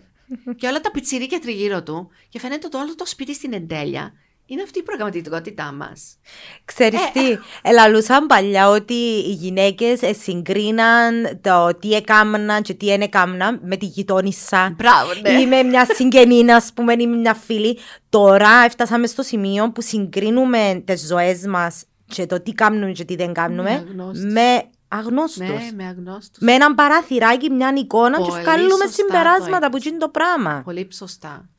και 0.58 0.68
όλα 0.68 0.82
τα 0.82 0.92
πιτσιρίκια 0.92 1.40
τριγύρω 1.40 1.84
του 1.84 2.10
και 2.30 2.40
φαίνεται 2.40 2.66
ότι 2.66 2.78
όλο 2.78 2.96
το 2.96 3.06
σπίτι 3.06 3.34
στην 3.34 3.54
εντέλεια 3.54 4.14
είναι 4.52 4.62
αυτή 4.62 4.80
η 4.80 4.84
πραγματικότητά 4.84 5.72
μας. 5.72 6.18
Ξέρεις 6.66 7.00
τι, 7.14 7.38
ελαλούσαν 7.62 8.26
παλιά 8.26 8.70
ότι 8.70 8.94
οι 8.94 9.32
γυναίκες 9.32 10.02
ε, 10.02 10.14
συγκρίναν 10.14 11.40
το 11.42 11.78
τι 11.80 11.94
έκαναν 11.94 12.62
και 12.62 12.74
τι 12.74 12.86
δεν 12.86 13.02
έκαναν 13.02 13.60
με 13.64 13.78
τη 13.78 13.86
γειτόνισσα 13.86 14.74
Μπράβο, 14.78 15.12
ναι. 15.22 15.42
ή 15.42 15.48
με 15.48 15.64
μια 15.64 15.86
συγγενή, 15.96 16.52
ας 16.52 16.72
πούμε, 16.74 16.94
ή 16.98 17.08
με 17.08 17.16
μια 17.16 17.34
φίλη. 17.34 17.78
Τώρα 18.10 18.50
έφτασαμε 18.66 19.08
στο 19.08 19.22
σημείο 19.22 19.72
που 19.72 19.82
συγκρίνουμε 19.82 20.84
τις 20.86 21.08
ζωές 21.08 21.46
μας 21.46 21.86
και 22.06 22.26
το 22.26 22.42
τι 22.42 22.54
κάνουμε 22.54 22.92
και 22.92 23.04
τι 23.04 23.16
δεν 23.16 23.34
κάνουμε 23.34 23.86
Με 24.12 24.64
αγνώστους. 24.92 25.38
με 25.38 25.46
αγνώστους. 25.46 25.78
Ναι, 25.78 25.84
με 25.84 25.90
αγνώστους. 25.90 26.40
Με 26.40 26.52
έναν 26.52 26.76
παραθυράκι, 26.76 27.50
μια 27.50 27.74
εικόνα 27.76 28.18
και 28.18 28.30
Πολύ 28.30 28.42
βγάλουμε 28.42 28.70
σωστά 28.70 28.86
το 28.86 28.92
συμπεράσματα 28.92 29.70
που 29.70 29.78
είπες. 29.78 29.90
είναι 29.90 29.98
το 29.98 30.10
πράγμα. 30.10 30.62
Πολύ 30.64 30.88
σωστά. 30.94 31.50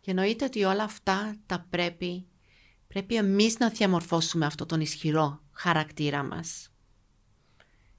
Και 0.00 0.10
εννοείται 0.10 0.44
ότι 0.44 0.64
όλα 0.64 0.82
αυτά 0.82 1.36
τα 1.46 1.66
πρέπει, 1.70 2.26
πρέπει 2.88 3.14
εμείς 3.14 3.58
να 3.58 3.68
διαμορφώσουμε 3.68 4.46
αυτό 4.46 4.66
τον 4.66 4.80
ισχυρό 4.80 5.42
χαρακτήρα 5.52 6.22
μας. 6.22 6.72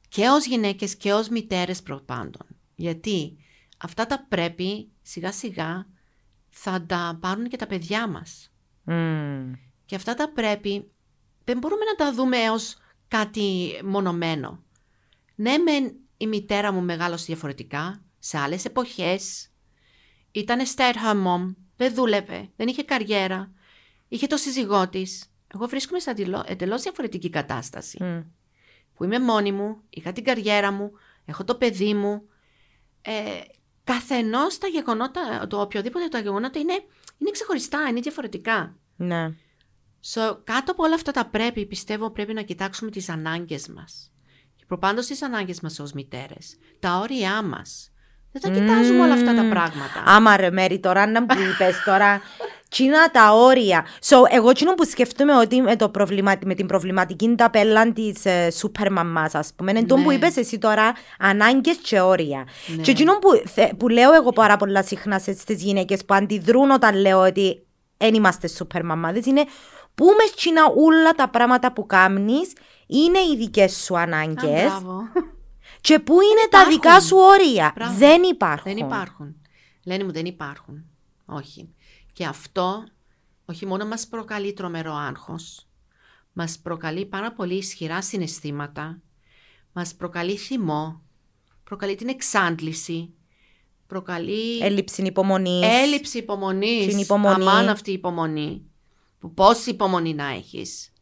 Και 0.07 0.27
ως 0.27 0.45
γυναίκες 0.45 0.95
και 0.95 1.13
ως 1.13 1.29
μητέρες 1.29 1.81
προπάντων. 1.81 2.47
Γιατί 2.75 3.37
αυτά 3.77 4.05
τα 4.05 4.25
πρέπει 4.29 4.91
σιγά 5.01 5.31
σιγά 5.31 5.85
θα 6.49 6.85
τα 6.85 7.17
πάρουν 7.21 7.47
και 7.47 7.57
τα 7.57 7.67
παιδιά 7.67 8.07
μας. 8.07 8.51
Μμμ. 8.83 9.51
Και 9.85 9.95
αυτά 9.95 10.13
τα 10.13 10.31
πρέπει 10.31 10.91
δεν 11.43 11.57
μπορούμε 11.57 11.85
να 11.85 11.95
τα 12.05 12.13
δούμε 12.13 12.49
ως 12.49 12.77
κάτι 13.07 13.79
μονομένο. 13.83 14.62
Ναι, 15.35 15.57
μεν 15.57 15.93
η 16.17 16.27
μητέρα 16.27 16.71
μου 16.71 16.81
μεγάλωσε 16.81 17.25
διαφορετικά, 17.27 18.01
σε 18.19 18.37
άλλες 18.37 18.65
εποχές. 18.65 19.51
Ήταν 20.31 20.59
stay 20.75 20.93
at 20.93 20.95
home 20.95 21.25
mom, 21.25 21.55
δεν 21.77 21.93
δούλευε, 21.93 22.49
δεν 22.55 22.67
είχε 22.67 22.83
καριέρα, 22.83 23.51
είχε 24.07 24.27
το 24.27 24.37
σύζυγό 24.37 24.89
της. 24.89 25.25
Εγώ 25.53 25.67
βρίσκομαι 25.67 25.99
σε 25.99 26.09
εντελώ- 26.09 26.49
εντελώς 26.49 26.81
διαφορετική 26.81 27.29
κατάσταση. 27.29 28.03
Μμ. 28.03 28.21
Που 28.93 29.03
είμαι 29.03 29.19
μόνη 29.19 29.51
μου, 29.51 29.81
είχα 29.89 30.11
την 30.11 30.23
καριέρα 30.23 30.71
μου, 30.71 30.91
έχω 31.25 31.43
το 31.43 31.55
παιδί 31.55 31.93
μου. 31.93 32.27
Ε, 33.01 33.41
καθενός 33.83 34.57
τα 34.57 34.67
γεγονότα, 34.67 35.47
το 35.47 35.61
οποιοδήποτε 35.61 36.07
τα 36.07 36.19
γεγονότα 36.19 36.59
είναι, 36.59 36.73
είναι 37.17 37.31
ξεχωριστά, 37.31 37.87
είναι 37.89 37.99
διαφορετικά. 37.99 38.77
Ναι. 38.95 39.27
So, 40.05 40.37
κάτω 40.43 40.71
από 40.71 40.83
όλα 40.83 40.95
αυτά 40.95 41.11
τα 41.11 41.25
πρέπει, 41.25 41.65
πιστεύω, 41.65 42.11
πρέπει 42.11 42.33
να 42.33 42.41
κοιτάξουμε 42.41 42.91
τις 42.91 43.09
ανάγκες 43.09 43.67
μας. 43.67 44.12
Και 44.63 44.69
προπάντως 44.79 45.05
τις 45.05 45.21
ανάγκες 45.21 45.61
μας 45.61 45.79
ως 45.79 45.91
μητέρες. 45.91 46.57
Τα 46.79 46.99
όρια 47.03 47.41
μας. 47.43 47.87
Δεν 48.31 48.41
τα 48.41 48.59
κοιτάζουμε 48.59 49.01
όλα 49.01 49.13
αυτά 49.13 49.33
τα 49.35 49.41
Μμμ. 49.43 49.49
πράγματα. 49.49 50.03
Άμα 50.05 50.37
ρε 50.37 50.51
Μέρη, 50.51 50.79
τώρα 50.79 51.07
να 51.07 51.21
μου 51.21 51.27
είπες 51.53 51.83
τώρα, 51.85 52.21
Τσίνα 52.69 53.11
τα 53.11 53.33
όρια. 53.33 53.85
So, 54.05 54.15
εγώ 54.29 54.51
τσίνο 54.51 54.73
που 54.73 54.85
σκεφτούμε 54.85 55.35
ότι 55.37 55.61
με, 55.61 55.75
το 55.75 55.89
προβλημα... 55.89 56.33
με 56.45 56.53
την 56.53 56.65
προβληματική 56.65 57.35
ταπέλα 57.37 57.91
της 57.93 58.25
ε, 58.25 58.49
σούπερ 58.51 58.91
μαμάς, 58.91 59.35
ας 59.35 59.53
πούμε, 59.55 59.71
είναι 59.71 59.83
το 59.85 59.97
Ναι. 59.97 60.03
που 60.03 60.11
είπες 60.11 60.37
εσύ 60.37 60.57
τώρα, 60.57 60.93
ανάγκες 61.19 61.77
και 61.77 61.99
όρια. 61.99 62.47
Ναι. 62.75 62.81
Και 62.81 62.93
τσίνο 62.93 63.13
που, 63.19 63.41
θε- 63.53 63.73
που 63.73 63.87
λέω 63.89 64.13
εγώ 64.13 64.29
πάρα 64.31 64.57
πολλά 64.57 64.83
συχνά 64.83 65.19
σε- 65.19 65.33
στις 65.37 65.63
γυναίκες 65.63 66.05
που 66.05 66.13
αντιδρούν 66.13 66.71
όταν 66.71 66.95
λέω 66.95 67.19
ότι 67.21 67.65
δεν 67.97 68.13
είμαστε 68.13 68.47
σούπερ 68.47 68.83
μαμάδες, 68.85 69.25
είναι 69.25 69.43
που 69.95 70.05
με 70.05 70.31
τσίνα 70.35 70.65
όλα 70.65 71.11
τα 71.11 71.29
πράγματα 71.29 71.73
που 71.73 71.85
κάνεις 71.85 72.53
είναι 72.87 73.19
οι 73.19 73.37
δικές 73.37 73.73
σου 73.83 73.97
Α, 73.97 74.01
ανάγκες 74.01 74.65
μπράβο. 74.69 75.01
και 75.81 75.99
που 75.99 76.13
είναι 76.13 76.47
τα 76.49 76.57
υπάρχουν. 76.59 76.71
δικά 76.73 76.99
σου 77.01 77.17
όρια. 77.17 77.71
Μπράβο. 77.75 77.97
Δεν 77.97 78.23
υπάρχουν. 78.23 78.73
Δεν 78.75 78.85
υπάρχουν. 78.85 79.35
Λένε 79.85 80.03
μου 80.03 80.11
δεν 80.11 80.25
υπάρχουν. 80.25 80.85
Όχι. 81.25 81.73
Και 82.13 82.25
αυτό 82.25 82.83
όχι 83.45 83.65
μόνο 83.65 83.85
μας 83.85 84.07
προκαλεί 84.07 84.53
τρομερό 84.53 84.93
άγχος, 84.93 85.67
μας 86.33 86.59
προκαλεί 86.59 87.05
πάρα 87.05 87.31
πολύ 87.33 87.53
ισχυρά 87.55 88.01
συναισθήματα, 88.01 89.01
μας 89.73 89.95
προκαλεί 89.95 90.35
θυμό, 90.37 91.01
προκαλεί 91.63 91.95
την 91.95 92.07
εξάντληση, 92.07 93.13
προκαλεί 93.87 94.59
Έλλειψη 94.59 95.01
υπομονής. 95.03 95.65
έλλειψη 95.83 96.17
υπομονής. 96.17 96.87
Την 96.87 96.97
υπομονή. 96.97 97.33
Αμάν 97.43 97.69
αυτή 97.69 97.89
η 97.89 97.93
υπομονή. 97.93 98.67
Που 99.23 99.33
πόση 99.33 99.69
υπομονή 99.69 100.13
να 100.13 100.27
έχεις. 100.27 100.93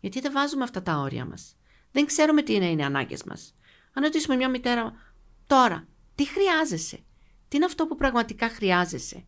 Γιατί 0.00 0.20
δεν 0.20 0.32
βάζουμε 0.32 0.64
αυτά 0.64 0.82
τα 0.82 0.96
όρια 0.96 1.24
μας. 1.24 1.56
Δεν 1.92 2.06
ξέρουμε 2.06 2.42
τι 2.42 2.54
είναι 2.54 2.70
οι 2.70 2.82
ανάγκες 2.82 3.24
μας. 3.24 3.54
Αν 3.92 4.02
ρωτήσουμε 4.02 4.36
μια 4.36 4.48
μητέρα 4.48 4.92
τώρα, 5.46 5.88
τι 6.14 6.26
χρειάζεσαι; 6.26 6.98
Τι 7.48 7.56
είναι 7.56 7.64
αυτό 7.64 7.86
που 7.86 7.96
πραγματικά 7.96 8.48
χρειάζεσαι; 8.48 9.26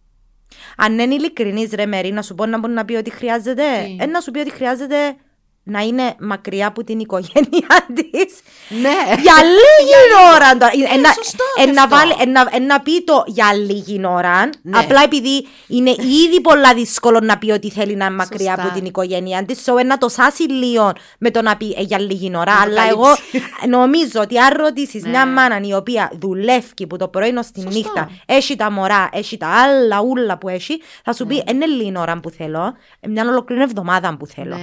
Αν 0.76 0.98
είναι 0.98 1.14
ειλικρινής, 1.14 1.70
ρε 1.72 1.86
Μέρη, 1.86 2.10
να 2.10 2.22
σου 2.22 2.34
πω 2.34 2.46
να 2.46 2.58
μπορεί 2.58 2.72
να 2.72 2.84
πει 2.84 2.94
ότι 2.94 3.10
χρειάζεται. 3.10 3.84
Τι; 3.84 3.96
Ε, 4.00 4.06
να 4.06 4.20
σου 4.20 4.30
πει 4.30 4.38
ότι 4.38 4.50
χρειάζεται 4.50 5.16
να 5.64 5.80
είναι 5.80 6.14
μακριά 6.18 6.66
από 6.66 6.84
την 6.84 6.98
οικογένειά 7.00 7.86
της. 7.96 8.40
Ναι. 8.68 9.14
για 9.22 9.34
λίγη 9.42 9.98
ώρα. 10.34 10.52
τώρα. 10.58 10.72
Ε, 10.90 10.94
Ε, 10.96 11.00
να- 11.00 11.12
σωστό 11.12 11.44
ε, 11.60 11.64
και 11.64 11.70
να 11.70 11.82
αυτό. 11.82 11.96
βάλει- 11.96 12.16
ε, 12.20 12.24
να- 12.24 12.48
ε, 12.52 12.58
να 12.58 12.80
πει 12.80 13.04
το 13.04 13.22
για 13.26 13.54
λίγη 13.54 14.00
ώρα. 14.06 14.48
Ναι. 14.62 14.78
Απλά 14.78 15.02
επειδή 15.02 15.46
είναι 15.66 15.90
ήδη 15.90 16.40
πολλά 16.42 16.74
δύσκολο 16.74 17.20
να 17.22 17.38
πει 17.38 17.50
ότι 17.50 17.70
θέλει 17.70 17.94
να 17.96 18.04
είναι 18.04 18.14
μακριά 18.14 18.50
Σωστά. 18.54 18.62
από 18.68 18.74
την 18.74 18.84
οικογένειά 18.84 19.44
της. 19.44 19.64
So, 19.66 19.78
ε, 19.80 19.82
να 19.82 19.98
το 19.98 20.08
σάσει 20.08 20.42
λίγο 20.42 20.92
με 21.18 21.30
το 21.30 21.42
να 21.42 21.56
πει 21.56 21.74
ε, 21.78 21.82
για 21.82 22.00
λίγη 22.00 22.32
ώρα. 22.36 22.52
Να 22.54 22.64
το 22.64 22.70
Αλλά 22.70 22.88
εγώ 22.88 23.02
καλύψει. 23.02 23.42
νομίζω 23.76 24.20
ότι 24.20 24.38
αν 24.38 24.52
ρωτήσεις 24.56 25.02
Ναι. 25.02 25.08
μια 25.08 25.26
μάνα 25.26 25.60
η 25.62 25.72
οποία 25.74 26.10
δουλεύει 26.20 26.86
που 26.88 26.96
το 26.96 27.08
πρωί 27.08 27.34
ως 27.36 27.50
τη 27.50 27.60
Σωστό. 27.60 27.78
νύχτα, 27.78 28.10
έχει 28.26 28.56
τα 28.56 28.70
μωρά, 28.70 29.08
έχει 29.12 29.36
τα 29.36 29.46
άλλα 29.48 30.00
ούλα 30.00 30.38
που 30.38 30.48
έχει, 30.48 30.80
θα 31.04 31.12
σου 31.12 31.26
πει 31.26 31.44
είναι 31.50 31.66
λίγη 31.66 31.92
ώρα 31.98 32.20
που 32.20 32.30
θέλω, 32.30 32.76
ε, 33.00 33.08
μια 33.08 33.22
ολοκληρή 33.28 33.62
εβδομάδα 33.62 34.16
που 34.18 34.26
θέλω. 34.26 34.56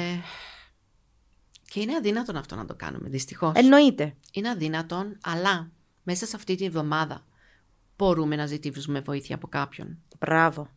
Ναι. 1.74 1.84
Και 1.84 1.90
είναι 1.90 1.96
αδύνατον 1.96 2.36
αυτό 2.36 2.56
να 2.56 2.66
το 2.66 2.76
κάνουμε, 2.76 3.10
δυστυχώς. 3.10 3.52
Εννοείται. 3.56 4.16
Είναι 4.34 4.50
αδύνατον, 4.50 5.18
αλλά 5.24 5.72
μέσα 6.04 6.26
σε 6.26 6.36
αυτή 6.36 6.56
τη 6.56 6.66
εβδομάδα 6.66 7.24
μπορούμε 7.98 8.36
να 8.36 8.46
ζητήσουμε 8.46 9.00
βοήθεια 9.00 9.36
από 9.36 9.48
κάποιον. 9.48 9.98
Μπράβο. 10.20 10.70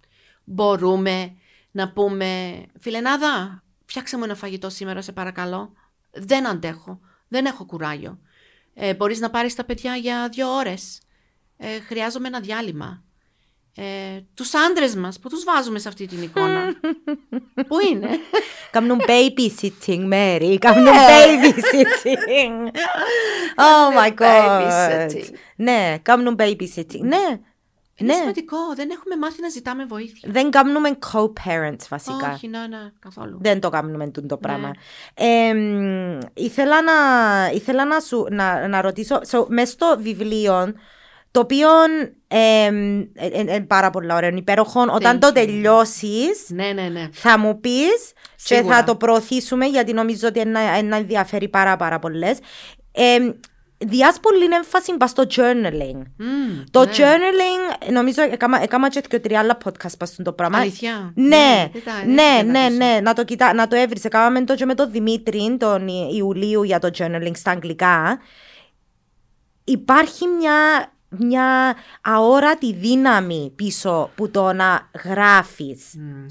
Μπορούμε 0.45 1.34
να 1.70 1.93
πούμε, 1.93 2.62
φιλενάδα, 2.80 3.62
φτιάξε 3.84 4.16
μου 4.16 4.24
ένα 4.24 4.34
φαγητό 4.34 4.70
σήμερα, 4.70 5.03
σε 5.03 5.12
παρακαλώ. 5.12 5.72
Δεν 6.11 6.49
αντέχω, 6.49 7.01
δεν 7.28 7.45
έχω 7.45 7.64
κουράγιο. 7.64 8.18
Ε, 8.74 8.95
μπορείς 8.95 9.20
να 9.20 9.30
πάρεις 9.30 9.55
τα 9.55 9.64
παιδιά 9.64 9.97
για 9.97 10.28
δύο 10.28 10.49
ώρες. 10.49 11.01
Ε, 11.57 11.80
χρειάζομαι 11.80 12.28
ένα 12.28 12.40
διάλειμμα. 12.40 13.05
Ε, 13.76 14.20
τους 14.34 14.54
άντρες 14.54 14.94
μας, 14.94 15.18
που 15.18 15.28
τους 15.28 15.44
βάζουμε 15.44 15.78
σε 15.78 15.88
αυτή 15.88 16.06
την 16.06 16.22
εικόνα. 16.22 16.74
Πού 17.68 17.76
είναι; 17.90 18.08
Κάνουν 18.70 19.00
babysitting, 19.06 20.12
Mary. 20.12 20.56
Κάνουν 20.58 20.82
Ναι. 20.82 20.90
babysitting. 20.90 22.70
Oh 23.56 23.98
my 24.04 24.14
god. 24.16 24.60
babysitting. 24.60 25.34
Ναι, 25.56 25.98
κάνουν 26.02 26.36
babysitting. 26.38 27.00
Ναι, 27.00 27.40
Είναι 27.96 28.12
ναι. 28.12 28.14
σημαντικό, 28.14 28.56
δεν 28.76 28.90
έχουμε 28.90 29.16
μάθει 29.16 29.40
να 29.40 29.48
ζητάμε 29.48 29.84
βοήθεια. 29.84 30.28
Δεν 30.32 30.50
κάνουμε 30.50 30.98
co-parents 31.12 31.86
βασικά. 31.88 32.32
Όχι, 32.34 32.48
ναι, 32.48 32.58
ναι, 32.58 32.90
καθόλου. 32.98 33.38
Δεν 33.40 33.60
το 33.60 33.68
κάνουμε 33.68 34.08
τούτο 34.10 34.26
το 34.26 34.36
πράγμα. 34.36 34.70
Ναι. 35.20 35.26
Ε, 35.48 35.54
μ, 35.54 36.18
ήθελα 36.34 36.82
να, 36.82 36.92
ήθελα 37.54 37.84
να, 37.84 38.00
σου, 38.00 38.26
να, 38.30 38.68
να 38.68 38.80
ρωτήσω, 38.80 39.20
so, 39.30 39.46
μες 39.48 39.68
στο 39.70 39.96
βιβλίο, 39.98 40.74
το 41.32 41.40
οποίο 41.40 41.68
είναι 43.32 43.60
πάρα 43.60 43.90
πολύ 43.90 44.12
ωραίο, 44.12 44.30
υπέροχο, 44.36 44.80
όταν 44.80 45.16
Thank 45.16 45.20
το 45.20 45.26
you. 45.26 45.32
τελειώσεις, 45.32 46.44
Ναι, 46.48 46.72
ναι, 46.72 46.88
ναι. 46.88 47.08
θα 47.12 47.38
μου 47.38 47.60
πεις 47.60 48.12
και 48.44 48.54
Σίγουρα. 48.54 48.76
θα 48.76 48.84
το 48.84 48.96
προωθήσουμε 48.96 49.66
γιατί 49.66 49.92
νομίζω 49.92 50.28
ότι 50.28 50.44
να, 50.44 50.82
να 50.82 50.96
ενδιαφέρει 50.96 51.48
πάρα 51.48 51.76
πάρα 51.76 51.98
πολλές. 51.98 52.38
Ε, 52.92 53.16
Διάς 53.86 54.20
πολύ 54.20 54.44
έμφαση 54.44 54.96
πας 54.96 55.10
στο 55.10 55.22
journaling. 55.36 56.02
Μμμ, 56.16 56.62
Το 56.70 56.84
ναι. 56.84 56.90
journaling, 56.96 57.90
νομίζω, 57.92 58.22
έκαμα, 58.22 58.62
έκαμα 58.62 58.88
και 58.88 59.02
δύο 59.10 59.20
τρία 59.20 59.38
άλλα 59.40 59.58
podcast 59.64 59.98
πας 59.98 60.08
στο 60.08 60.32
πράγμα. 60.32 60.58
Αλήθεια. 60.58 61.12
Ναι, 61.14 61.70
δεν 61.72 61.82
τα- 61.84 62.04
ναι, 62.06 62.14
δεν 62.14 62.46
τα 62.46 62.50
ναι, 62.52 62.58
ακούσω. 62.58 62.76
ναι, 62.76 63.00
να 63.02 63.12
το, 63.12 63.24
κοιτά, 63.24 63.54
να 63.54 63.68
το 63.68 63.76
έβρισε. 63.76 64.08
Κάναμε 64.08 64.44
το 64.44 64.54
και 64.54 64.64
με 64.64 64.74
τον 64.74 64.90
Δημήτρη 64.90 65.56
τον 65.58 65.88
Ι- 65.88 66.14
Ιουλίου 66.14 66.62
για 66.62 66.78
το 66.78 66.90
journaling 66.98 67.30
στα 67.36 67.50
αγγλικά. 67.50 68.18
Υπάρχει 69.64 70.26
μια, 70.26 70.52
μια 71.18 71.74
αόρατη 72.02 72.72
δύναμη 72.72 73.52
πίσω 73.56 74.10
που 74.14 74.30
το 74.30 74.52
να 74.52 74.90
γράφεις. 75.04 75.80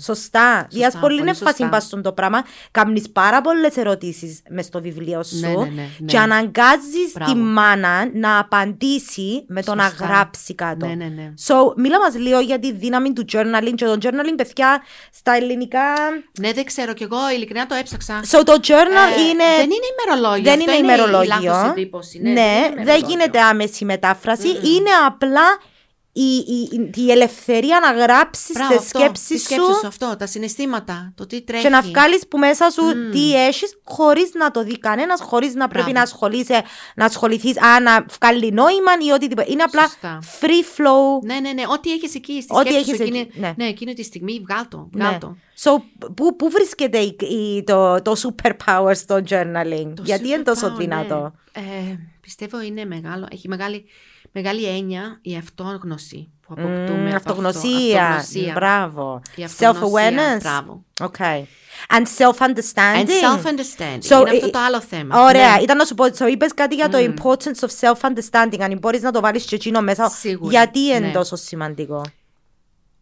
Σωστά. 0.03 0.67
Διάς 0.69 0.93
πολύ 0.93 1.15
πολύ 1.17 1.29
έμφαση 1.29 1.55
σωστά. 1.57 1.69
πας 1.69 1.83
στον 1.83 2.01
το 2.01 2.11
πράγμα. 2.13 2.43
Κάνεις 2.71 3.09
πάρα 3.09 3.41
πολλές 3.41 3.77
ερωτήσεις 3.77 4.41
μες 4.49 4.65
στο 4.65 4.81
βιβλίο 4.81 5.23
σου 5.23 5.39
Ναι, 5.39 5.47
ναι, 5.47 5.53
ναι, 5.55 5.65
ναι. 5.97 6.05
και 6.05 6.17
αναγκάζεις 6.17 7.11
Μπράβο. 7.13 7.31
τη 7.33 7.37
μάνα 7.39 8.09
να 8.13 8.39
απαντήσει 8.39 9.45
με 9.47 9.63
το 9.63 9.75
να 9.75 9.83
Σωστά. 9.89 10.05
γράψει 10.05 10.55
κάτω. 10.55 10.85
Ναι, 10.85 10.93
ναι, 10.93 11.05
ναι. 11.05 11.33
So, 11.47 11.73
μίλα 11.77 11.99
μας 11.99 12.15
λίγο 12.15 12.39
για 12.39 12.59
τη 12.59 12.73
δύναμη 12.73 13.13
του 13.13 13.25
journaling 13.33 13.73
και 13.75 13.85
το 13.85 13.97
journaling, 14.01 14.33
παιδιά, 14.35 14.81
στα 15.13 15.35
ελληνικά... 15.35 15.81
Ναι, 16.39 16.51
δεν 16.51 16.65
ξέρω 16.65 16.93
κι 16.93 17.03
εγώ, 17.03 17.17
ειλικρινά 17.35 17.65
το 17.65 17.75
έψαξα. 17.75 18.19
So, 18.23 18.41
το 18.45 18.53
journal 18.61 19.17
Ε, 19.17 19.21
είναι... 19.29 19.43
Δεν 19.57 19.69
είναι 19.69 19.87
ημερολόγιο. 19.99 20.43
δεν 20.43 20.59
αυτό 20.59 20.63
είναι 20.71 20.79
η 20.79 20.81
ημερολόγιο. 20.83 21.41
λάθος 21.51 21.69
εντύπωση. 21.71 22.19
Ναι, 22.21 22.31
Ναι, 22.31 22.39
είναι 22.41 22.61
δεν 22.67 22.81
ημερολόγιο. 22.81 23.07
γίνεται 23.07 23.39
άμεση 23.41 23.85
μετάφραση. 23.85 24.47
Είναι 24.75 24.89
απλά 25.07 25.41
η, 26.13 26.35
η, 26.35 26.89
η 26.95 27.11
ελευθερία 27.11 27.79
να 27.79 27.91
γράψεις 28.03 28.53
Μπράβο, 28.53 28.69
τις 28.75 28.85
αυτό, 28.85 28.99
σκέψεις 28.99 29.27
τη 29.27 29.37
σου 29.37 29.43
σκέψη 29.43 29.79
σου 29.79 29.87
αυτό, 29.87 30.15
τα 30.17 30.25
συναισθήματα, 30.27 31.13
το 31.15 31.27
τι 31.27 31.41
τρέχει. 31.41 31.63
και 31.63 31.69
να 31.69 31.81
βγάλεις 31.81 32.27
που 32.27 32.37
μέσα 32.37 32.69
σου 32.69 32.81
τι 33.11 33.45
έχεις 33.45 33.77
χωρίς 33.83 34.31
να 34.33 34.51
το 34.51 34.63
δει 34.63 34.79
κανένας, 34.79 35.21
χωρίς 35.21 35.53
να 35.53 35.67
πρέπει 35.67 35.83
Μπράβο. 35.91 35.97
να 35.97 36.01
ασχολείσαι, 36.01 36.63
να 36.95 37.05
ασχοληθείς, 37.05 37.61
α, 37.61 37.79
να 37.79 38.05
βγάλει 38.21 38.51
νόημα 38.51 38.91
ή 39.07 39.11
οτιδήποτε. 39.11 39.51
Είναι 39.51 39.63
απλά 39.63 39.81
Σωστά. 39.81 40.19
free 40.41 40.79
flow. 40.79 41.23
Ναι, 41.23 41.39
ναι, 41.39 41.51
ναι. 41.51 41.63
Ό,τι 41.67 41.91
έχεις 41.91 42.15
εκεί 42.15 42.41
στη 42.41 42.55
Ό,τι 42.55 42.69
σκέψη 42.69 42.83
σου 42.85 42.89
έχεις 42.91 42.99
εκείνη, 43.01 43.19
εκεί, 43.19 43.39
ναι. 43.39 43.53
ναι. 43.57 43.65
εκείνη 43.67 43.93
τη 43.93 44.03
στιγμή, 44.03 44.39
βγάλ 44.47 44.67
το. 44.67 44.89
Βγάλ 44.93 45.11
Ναι. 45.11 45.17
το. 45.17 45.35
So, 45.63 45.71
πού, 46.15 46.35
πού 46.35 46.49
βρίσκεται 46.49 46.97
η, 46.97 47.15
η- 47.19 47.63
το, 47.63 48.01
το 48.01 48.13
superpower 48.21 48.91
στο 48.95 49.15
journaling, 49.29 49.91
Το 49.95 50.01
γιατί 50.05 50.27
είναι 50.27 50.37
τόσο 50.43 50.67
superpower, 50.67 50.77
δυνατό; 50.77 51.33
Ναι. 51.59 51.63
Ε, 51.89 51.99
πιστεύω 52.21 52.61
είναι 52.61 52.85
μεγάλο. 52.85 53.27
Έχει 53.31 53.47
μεγάλη, 53.47 53.85
μεγάλη 54.31 54.65
έννοια 54.65 55.19
η 55.21 55.35
αυτόγνωση 55.35 56.31
που 56.41 56.53
αποκτούμε. 56.57 57.09
Mm, 57.09 57.15
από 57.15 57.15
αυτό. 57.15 57.31
αυτογνωσία. 57.31 58.07
Αυτογνωσία. 58.07 58.53
Μπράβο. 58.53 59.21
Η 59.35 59.43
αυτογνωσία, 59.43 59.81
Self-awareness. 59.81 60.39
Μπράβο. 60.39 60.83
Okay. 60.99 61.43
And 61.89 62.05
self-understanding. 62.17 63.07
And 63.07 63.07
self-understanding. 63.07 64.01
So, 64.09 64.19
είναι 64.19 64.29
αυτό 64.29 64.45
ε, 64.45 64.49
το 64.49 64.59
άλλο 64.59 64.81
θέμα. 64.81 65.21
Ωραία, 65.23 65.55
Ναι. 65.55 65.61
ήταν 65.61 65.77
να 65.77 65.85
σου 65.85 65.95
πω, 65.95 66.05
so, 66.17 66.29
είπες 66.31 66.53
κάτι 66.53 66.75
για 66.75 66.89
το 66.89 66.97
importance 66.97 67.67
of 67.67 67.69
self-understanding, 67.79 68.59
αν 68.59 68.77
μπορείς 68.77 69.01
να 69.01 69.11
το 69.11 69.19
βάλεις 69.21 69.45
και 69.45 69.55
εκείνο 69.55 69.81
μέσα, 69.81 70.09
Σίγουρα, 70.09 70.51
γιατί 70.51 70.79
είναι 70.79 70.99
ναι. 70.99 71.11
τόσο 71.11 71.35
σημαντικό; 71.35 72.03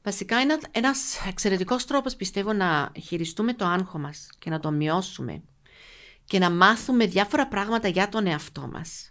Βασικά 0.04 0.40
είναι 0.40 0.58
ένας 0.72 1.00
εξαιρετικός 1.28 1.86
τρόπος 1.86 2.16
πιστεύω 2.16 2.54
να 2.54 2.92
χειριστούμε 3.02 3.54
το 3.54 3.66
άγχο 3.66 4.00
μας 4.00 4.30
και 4.40 4.50
να 4.50 4.60
το 4.60 4.72
μειώσουμε 4.72 5.42
και 6.26 6.40
να 6.40 6.50
μάθουμε 6.50 7.06
διάφορα 7.06 7.48
πράγματα 7.48 7.88
για 7.88 8.10
τον 8.10 8.28
εαυτό 8.28 8.70
μας. 8.74 9.09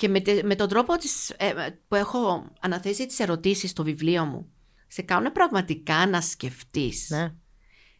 Και 0.00 0.08
με, 0.08 0.20
τε- 0.20 0.44
με 0.44 0.54
τον 0.54 0.68
τρόπο 0.68 0.96
της, 0.96 1.30
ε, 1.30 1.52
που 1.88 1.94
έχω 1.94 2.52
αναθέσει 2.60 3.06
τις 3.06 3.18
ερωτήσεις 3.18 3.70
στο 3.70 3.82
βιβλίο 3.82 4.24
μου, 4.24 4.52
σε 4.86 5.02
κάνουν 5.02 5.32
πραγματικά 5.32 6.06
να 6.06 6.20
σκεφτείς. 6.20 7.08
Ναι. 7.10 7.34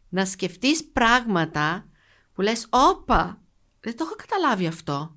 Να 0.08 0.24
σκεφτείς 0.24 0.84
πράγματα 0.84 1.88
που 2.34 2.40
λες, 2.40 2.66
όπα, 2.70 3.42
δεν 3.80 3.96
το 3.96 4.04
έχω 4.04 4.14
καταλάβει 4.14 4.66
αυτό. 4.66 5.16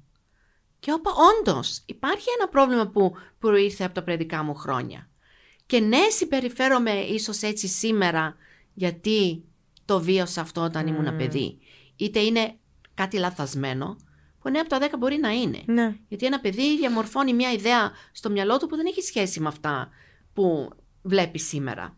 Και 0.79 0.91
όπα, 0.91 1.11
όντως, 1.39 1.83
υπάρχει 1.85 2.27
ένα 2.39 2.49
πρόβλημα 2.49 2.87
που 2.87 3.13
προήρθε 3.39 3.83
από 3.83 3.93
τα 3.93 4.03
παιδικά 4.03 4.43
μου 4.43 4.55
χρόνια. 4.55 5.09
Και 5.65 5.79
ναι, 5.79 6.09
συμπεριφέρομαι 6.09 6.91
ίσως 6.91 7.41
έτσι 7.41 7.67
σήμερα, 7.67 8.35
γιατί 8.73 9.43
το 9.85 10.01
βίωσα 10.01 10.41
αυτό 10.41 10.61
όταν 10.61 10.87
ήμουν 10.87 11.17
παιδί. 11.17 11.59
Είτε 11.95 12.19
είναι 12.19 12.57
κάτι 12.93 13.17
λαθασμένο, 13.17 13.97
που 14.43 14.49
ναι, 14.49 14.59
από 14.59 14.69
τα 14.69 14.79
10 14.79 14.97
μπορεί 14.99 15.17
να 15.17 15.29
είναι. 15.29 15.63
Ναι. 15.65 15.95
Γιατί 16.07 16.25
ένα 16.25 16.39
παιδί 16.39 16.77
διαμορφώνει 16.77 17.33
μια 17.33 17.51
ιδέα 17.51 17.91
στο 18.11 18.29
μυαλό 18.29 18.57
του 18.57 18.67
που 18.67 18.75
δεν 18.75 18.85
έχει 18.85 19.01
σχέση 19.01 19.39
με 19.39 19.47
αυτά 19.47 19.89
που 20.33 20.69
βλέπει 21.01 21.39
σήμερα. 21.39 21.97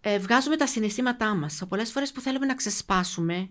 Ε, 0.00 0.18
βγάζουμε 0.18 0.56
τα 0.56 0.66
συναισθήματά 0.66 1.34
μας. 1.34 1.62
Πολλές 1.68 1.90
φορές 1.90 2.12
που 2.12 2.20
θέλουμε 2.20 2.46
να 2.46 2.54
ξεσπάσουμε 2.54 3.50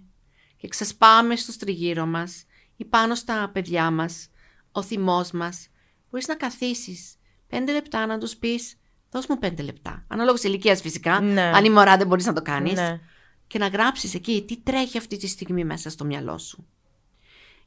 και 0.58 0.68
ξεσπάμε 0.68 1.36
στο 1.36 1.58
τριγύρω 1.58 2.06
μας 2.06 2.46
ή 2.76 2.86
πάνω 2.86 3.16
στα 3.16 3.50
παιδιά 3.54 3.92
μας, 3.92 4.28
ο 4.72 4.82
θυμός 4.82 5.32
μας, 5.32 5.68
μπορείς 6.10 6.28
να 6.28 6.36
καθίσεις 6.36 7.16
πέντε 7.48 7.72
λεπτά 7.72 8.06
να 8.06 8.18
τους 8.18 8.36
πεις 8.36 8.76
δώσ' 9.12 9.28
μου 9.28 9.38
πέντε 9.38 9.62
λεπτά. 9.62 10.06
Ανάλογος 10.08 10.44
ηλικίας 10.44 10.82
φυσικά. 10.82 11.22
Ναι. 11.22 11.42
Αν 11.42 11.66
η 11.66 11.70
μωρά 11.70 11.98
δεν 11.98 12.08
μπορείς 12.08 12.26
να 12.26 12.34
το 12.34 12.42
κάνεις. 12.42 12.74
Ναι. 12.74 13.00
Και 13.48 13.58
να 13.58 13.68
γράψεις 13.68 14.14
εκεί 14.14 14.44
τι 14.48 14.58
τρέχει 14.58 14.98
αυτή 14.98 15.18
τη 15.18 15.28
στιγμή 15.28 15.66
μέσα 15.66 15.90
στο 15.90 16.06
μυαλό 16.06 16.38
σου. 16.38 16.68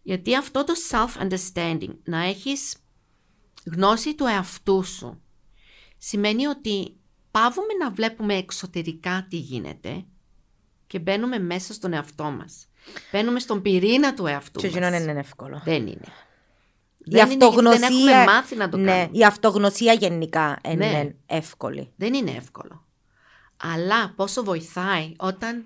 Γιατί 0.06 0.36
αυτό 0.36 0.64
το 0.64 0.72
self-understanding, 0.90 1.94
να 2.04 2.24
έχεις 2.24 2.76
γνώση 3.64 4.14
του 4.14 4.24
εαυτού 4.26 4.82
σου, 4.82 5.22
σημαίνει 5.98 6.46
ότι 6.46 6.96
πάβουμε 7.30 7.72
να 7.82 7.90
βλέπουμε 7.90 8.34
εξωτερικά 8.34 9.26
τι 9.30 9.36
γίνεται 9.36 10.04
και 10.86 10.98
μπαίνουμε 10.98 11.38
μέσα 11.38 11.72
στον 11.72 11.92
εαυτό 11.92 12.24
μας. 12.24 12.66
Μπαίνουμε 13.12 13.38
στον 13.40 13.62
πυρήνα 13.62 14.14
του 14.14 14.26
εαυτού 14.26 14.60
Και 14.60 14.66
μας. 14.66 14.76
εκείνο 14.76 14.90
δεν 14.90 15.08
είναι 15.08 15.18
εύκολο. 15.20 15.60
Δεν 15.64 15.86
είναι. 15.86 15.88
Η 17.06 17.10
Δεν 17.10 17.20
είναι 17.20 17.26
γιατί 17.26 17.44
αυτογνωσία, 17.44 17.78
δεν 17.88 17.96
έχουμε 17.96 18.24
μάθει 18.24 18.56
να 18.56 18.68
το 18.68 18.76
ναι, 18.76 18.90
κάνουμε. 18.90 19.18
η 19.18 19.24
αυτογνωσία 19.24 19.92
γενικά 19.92 20.60
είναι 20.64 20.90
Ναι. 20.90 21.14
εύκολη. 21.26 21.92
Δεν 21.96 22.14
είναι 22.14 22.30
εύκολο. 22.30 22.86
Αλλά 23.56 24.12
πόσο 24.16 24.44
βοηθάει 24.44 25.12
όταν 25.18 25.64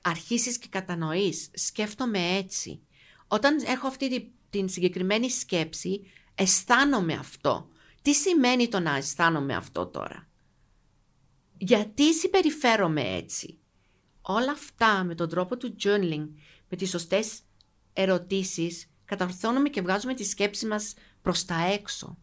αρχίσεις 0.00 0.58
και 0.58 0.66
κατανοείς, 0.70 1.50
σκέφτομαι 1.54 2.18
έτσι. 2.36 2.82
Όταν 3.32 3.56
έχω 3.66 3.86
αυτή 3.86 4.08
τη- 4.08 4.30
την 4.50 4.68
συγκεκριμένη 4.68 5.30
σκέψη, 5.30 6.02
αισθάνομαι 6.34 7.12
αυτό. 7.12 7.68
Τι 8.02 8.14
σημαίνει 8.14 8.68
το 8.68 8.80
να 8.80 8.96
αισθάνομαι 8.96 9.54
αυτό 9.54 9.86
τώρα; 9.86 10.28
Γιατί 11.58 12.14
συμπεριφέρομαι 12.14 13.02
έτσι; 13.02 13.58
Όλα 14.22 14.50
αυτά 14.52 15.04
με 15.04 15.14
τον 15.14 15.28
τρόπο 15.28 15.56
του 15.56 15.76
journaling, 15.82 16.28
με 16.68 16.76
τις 16.76 16.90
σωστές 16.90 17.40
ερωτήσεις, 17.92 18.90
καταρθώνουμε 19.04 19.68
και 19.68 19.80
βγάζουμε 19.82 20.14
τη 20.14 20.24
σκέψη 20.24 20.66
μας 20.66 20.94
προς 21.22 21.44
τα 21.44 21.64
έξω. 21.64 22.18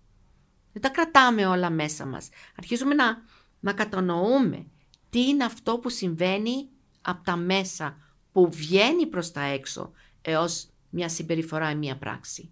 Δεν 0.74 0.82
τα 0.82 0.89
κρατάμε 0.89 1.45
όλα 1.45 1.70
μέσα 1.70 2.05
μας. 2.05 2.30
Αρχίζουμε 2.58 2.93
να, 2.93 3.24
να 3.60 3.74
κατανοούμε 3.74 4.66
τι 5.10 5.28
είναι 5.28 5.43
αυτό 5.43 5.78
που 5.78 5.89
συμβαίνει 5.89 6.70
από 7.01 7.24
τα 7.24 7.36
μέσα, 7.36 7.97
που 8.32 8.49
βγαίνει 8.51 9.05
προς 9.05 9.32
τα 9.32 9.41
έξω 9.41 9.91
έως 10.22 10.70
μια 10.89 11.09
συμπεριφορά 11.09 11.71
ή 11.71 11.75
μια 11.75 11.95
πράξη. 11.97 12.51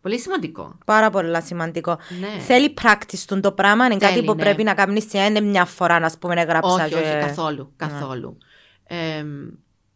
Πολύ 0.00 0.18
σημαντικό. 0.20 0.78
Πάρα 0.84 1.10
πολύ 1.10 1.42
σημαντικό. 1.42 1.98
Ναι. 2.20 2.40
Θέλει 2.40 2.74
practice 2.82 3.38
το 3.40 3.52
πράγμα, 3.52 3.84
είναι 3.84 3.96
κάτι 3.96 4.14
Θέλει, 4.14 4.26
που 4.26 4.34
ναι. 4.34 4.42
πρέπει 4.42 4.62
να 4.62 4.74
κάνεις 4.74 5.04
σε 5.08 5.18
είναι 5.18 5.40
μια 5.40 5.64
φορά, 5.64 5.98
να 5.98 6.10
πούμε, 6.20 6.34
να 6.34 6.42
γράψα. 6.42 6.70
Όχι, 6.84 6.88
και- 6.88 6.94
Ναι. 6.94 7.00
όχι, 7.00 7.26
καθόλου. 7.26 7.72
καθόλου. 7.76 8.38
Ε, 8.84 9.24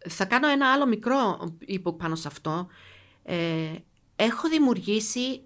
θα 0.09 0.25
κάνω 0.25 0.49
ένα 0.49 0.73
άλλο 0.73 0.87
μικρό 0.87 1.39
ebook 1.69 1.97
πάνω 1.99 2.15
σε 2.15 2.29
αυτό. 2.29 2.67
Ε, 3.23 3.37
έχω 4.17 4.49
δημιουργήσει 4.49 5.41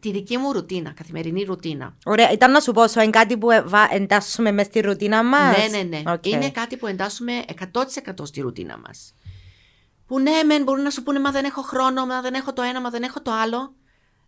τη 0.00 0.12
δική 0.12 0.36
μου 0.36 0.52
ρουτίνα, 0.52 0.90
καθημερινή 0.92 1.42
ρουτίνα. 1.42 1.96
Ωραία, 2.04 2.30
ήταν 2.30 2.50
να 2.50 2.60
σου 2.60 2.72
πω, 2.72 2.82
so, 2.82 2.94
είναι 3.02 3.10
κάτι 3.10 3.36
που 3.38 3.50
ε, 3.50 3.62
βα- 3.62 3.88
εντάσσουμε 3.94 4.52
μέσα 4.52 4.68
στη 4.70 4.80
ρουτίνα 4.80 5.22
μας; 5.24 5.56
Ναι, 5.70 5.78
ναι, 5.78 5.82
ναι. 5.82 6.02
Είναι 6.22 6.50
κάτι 6.50 6.76
που 6.76 6.86
εντάσσουμε 6.86 7.32
100% 7.46 8.26
στη 8.26 8.40
ρουτίνα 8.40 8.78
μας. 8.86 9.14
Που 10.12 10.20
ναι, 10.20 10.42
μεν 10.42 10.62
μπορούν 10.62 10.82
να 10.82 10.90
σου 10.90 11.02
πούνε, 11.02 11.20
μα 11.20 11.30
δεν 11.30 11.44
έχω 11.44 11.62
χρόνο, 11.62 12.06
μα 12.06 12.20
δεν 12.20 12.34
έχω 12.34 12.52
το 12.52 12.62
ένα, 12.62 12.80
μα 12.80 12.90
δεν 12.90 13.02
έχω 13.02 13.22
το 13.22 13.32
άλλο. 13.32 13.74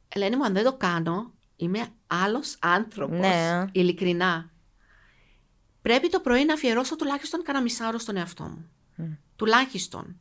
Ελένη 0.09 0.37
μου, 0.37 0.45
αν 0.45 0.53
δεν 0.53 0.65
το 0.65 0.73
κάνω, 0.73 1.33
είμαι 1.57 1.87
άλλος 2.07 2.57
άνθρωπος. 2.61 3.19
Ναι. 3.19 3.65
Ειλικρινά. 3.73 4.51
Πρέπει 5.83 6.09
το 6.09 6.21
πρωί 6.21 6.45
να 6.45 6.55
αφιερώσω 6.55 6.97
τουλάχιστον 6.97 7.43
κανένα 7.43 7.65
μισάωρο 7.65 7.99
στον 7.99 8.17
εαυτό 8.17 8.43
μου. 8.43 8.71
Τουλάχιστον. 9.37 10.21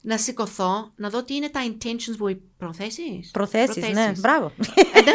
Να 0.00 0.18
σηκωθώ, 0.18 0.92
να 0.96 1.08
δω 1.10 1.22
τι 1.22 1.34
είναι 1.34 1.48
τα 1.48 1.60
intentions 1.64 2.16
μου, 2.18 2.28
οι 2.28 2.42
προθέσεις. 2.58 3.30
Προθέσεις, 3.30 3.88
ναι, 3.88 4.12
μπράβο. 4.18 4.52
Ε, 4.94 5.00
ναι. 5.00 5.10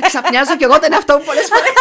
Ξαπνιάζω 0.06 0.56
κι 0.56 0.64
εγώ 0.64 0.78
τον 0.78 0.92
εαυτό 0.92 1.18
μου 1.18 1.24
πολλές 1.24 1.48
φορές. 1.52 1.72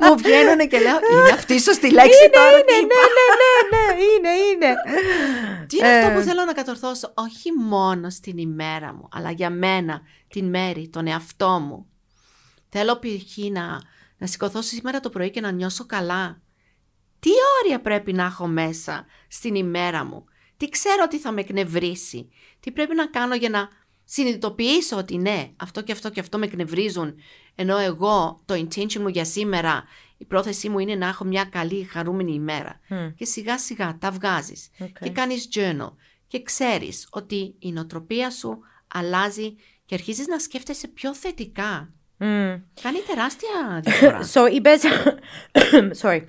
Μου 0.00 0.16
βγαίνουν 0.16 0.68
και 0.68 0.78
λέω, 0.78 0.98
είναι 1.20 1.30
αυτή 1.30 1.54
η 1.54 1.58
σωστή 1.60 1.90
λέξη 1.90 2.30
τώρα. 2.32 2.50
είναι, 2.50 2.64
τι 2.64 2.72
ναι, 2.72 2.78
είπα». 2.78 2.94
ναι, 3.16 3.26
ναι, 3.42 3.94
ναι, 3.94 4.02
είναι, 4.02 4.30
είναι. 4.44 4.74
Τι 5.68 5.76
είναι 5.76 5.88
αυτό 5.88 6.10
Ε, 6.10 6.14
που 6.14 6.20
θέλω 6.20 6.44
να 6.44 6.52
κατορθώσω, 6.52 7.12
όχι 7.14 7.52
μόνο 7.52 8.10
στην 8.10 8.38
ημέρα 8.38 8.92
μου, 8.94 9.08
αλλά 9.12 9.30
για 9.30 9.50
μένα, 9.50 10.00
την 10.28 10.48
μέρη, 10.48 10.88
τον 10.88 11.06
εαυτό 11.06 11.48
μου. 11.48 11.86
Θέλω 12.68 12.98
π.χ. 12.98 13.36
να, 13.50 13.80
να 14.18 14.26
σηκωθώ 14.26 14.62
σήμερα 14.62 15.00
το 15.00 15.10
πρωί 15.10 15.30
και 15.30 15.40
να 15.40 15.50
νιώσω 15.50 15.86
καλά. 15.86 16.40
Τι 17.20 17.30
όρια 17.62 17.80
πρέπει 17.80 18.12
να 18.12 18.24
έχω 18.24 18.46
μέσα 18.46 19.06
στην 19.28 19.54
ημέρα 19.54 20.04
μου; 20.04 20.24
Τι 20.56 20.68
ξέρω 20.68 21.02
ότι 21.04 21.18
θα 21.18 21.32
με 21.32 21.40
εκνευρίσει; 21.40 22.28
Τι 22.60 22.70
πρέπει 22.70 22.94
να 22.94 23.06
κάνω 23.06 23.34
για 23.34 23.48
να 23.48 23.68
συνειδητοποιήσω 24.08 24.96
ότι 24.96 25.16
ναι, 25.16 25.50
αυτό 25.56 25.82
και 25.82 25.92
αυτό 25.92 26.10
και 26.10 26.20
αυτό 26.20 26.38
με 26.38 26.44
εκνευρίζουν. 26.46 27.14
Ενώ 27.54 27.78
εγώ 27.78 28.40
το 28.44 28.54
intention 28.54 28.94
μου 29.00 29.08
για 29.08 29.24
σήμερα, 29.24 29.84
η 30.16 30.24
πρόθεσή 30.24 30.68
μου 30.68 30.78
είναι 30.78 30.94
να 30.94 31.06
έχω 31.08 31.24
μια 31.24 31.44
καλή 31.44 31.84
χαρούμενη 31.84 32.32
ημέρα. 32.34 32.80
Μμ. 32.88 33.08
Και 33.16 33.24
σιγά 33.24 33.58
σιγά 33.58 33.96
τα 34.00 34.10
βγάζεις 34.10 34.68
Οκ. 34.80 34.98
και 35.00 35.10
κάνεις 35.10 35.48
journal 35.54 35.92
και 36.26 36.42
ξέρεις 36.42 37.06
ότι 37.10 37.54
η 37.58 37.72
νοοτροπία 37.72 38.30
σου 38.30 38.58
αλλάζει 38.94 39.54
και 39.84 39.94
αρχίζεις 39.94 40.26
να 40.26 40.38
σκέφτεσαι 40.38 40.88
πιο 40.88 41.14
θετικά. 41.14 41.90
Μμ. 42.16 42.26
Κάνει 42.82 42.98
τεράστια 43.06 43.80
διαφορά. 43.82 44.20
So, 44.34 44.52
είπες, 44.52 44.82
sorry, 46.02 46.20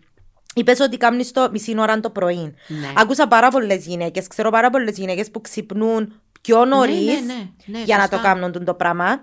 είπες 0.56 0.80
ότι 0.80 0.98
κάνεις 0.98 1.32
το 1.32 1.50
μισή 1.52 1.80
ώρα 1.80 2.00
το 2.00 2.10
πρωί. 2.10 2.56
ναι. 2.68 2.94
Άκουσα 2.96 3.28
πάρα 3.28 3.50
πολλές 3.50 3.86
γυναίκες, 3.86 4.28
ξέρω 4.28 4.50
πάρα 4.50 4.70
πολλές 4.70 4.98
γυναίκες 4.98 5.32
που 5.32 5.42
ξυπνούν 5.42 6.22
πιο 6.54 6.66
νωρίς 6.66 7.06
ναι, 7.06 7.34
ναι, 7.34 7.48
ναι, 7.66 7.80
για 7.86 7.96
να 7.96 8.02
σωστά. 8.02 8.18
το 8.18 8.24
κάνουν 8.24 8.52
τον 8.52 8.66
το 8.66 8.74
πράγμα. 8.74 9.22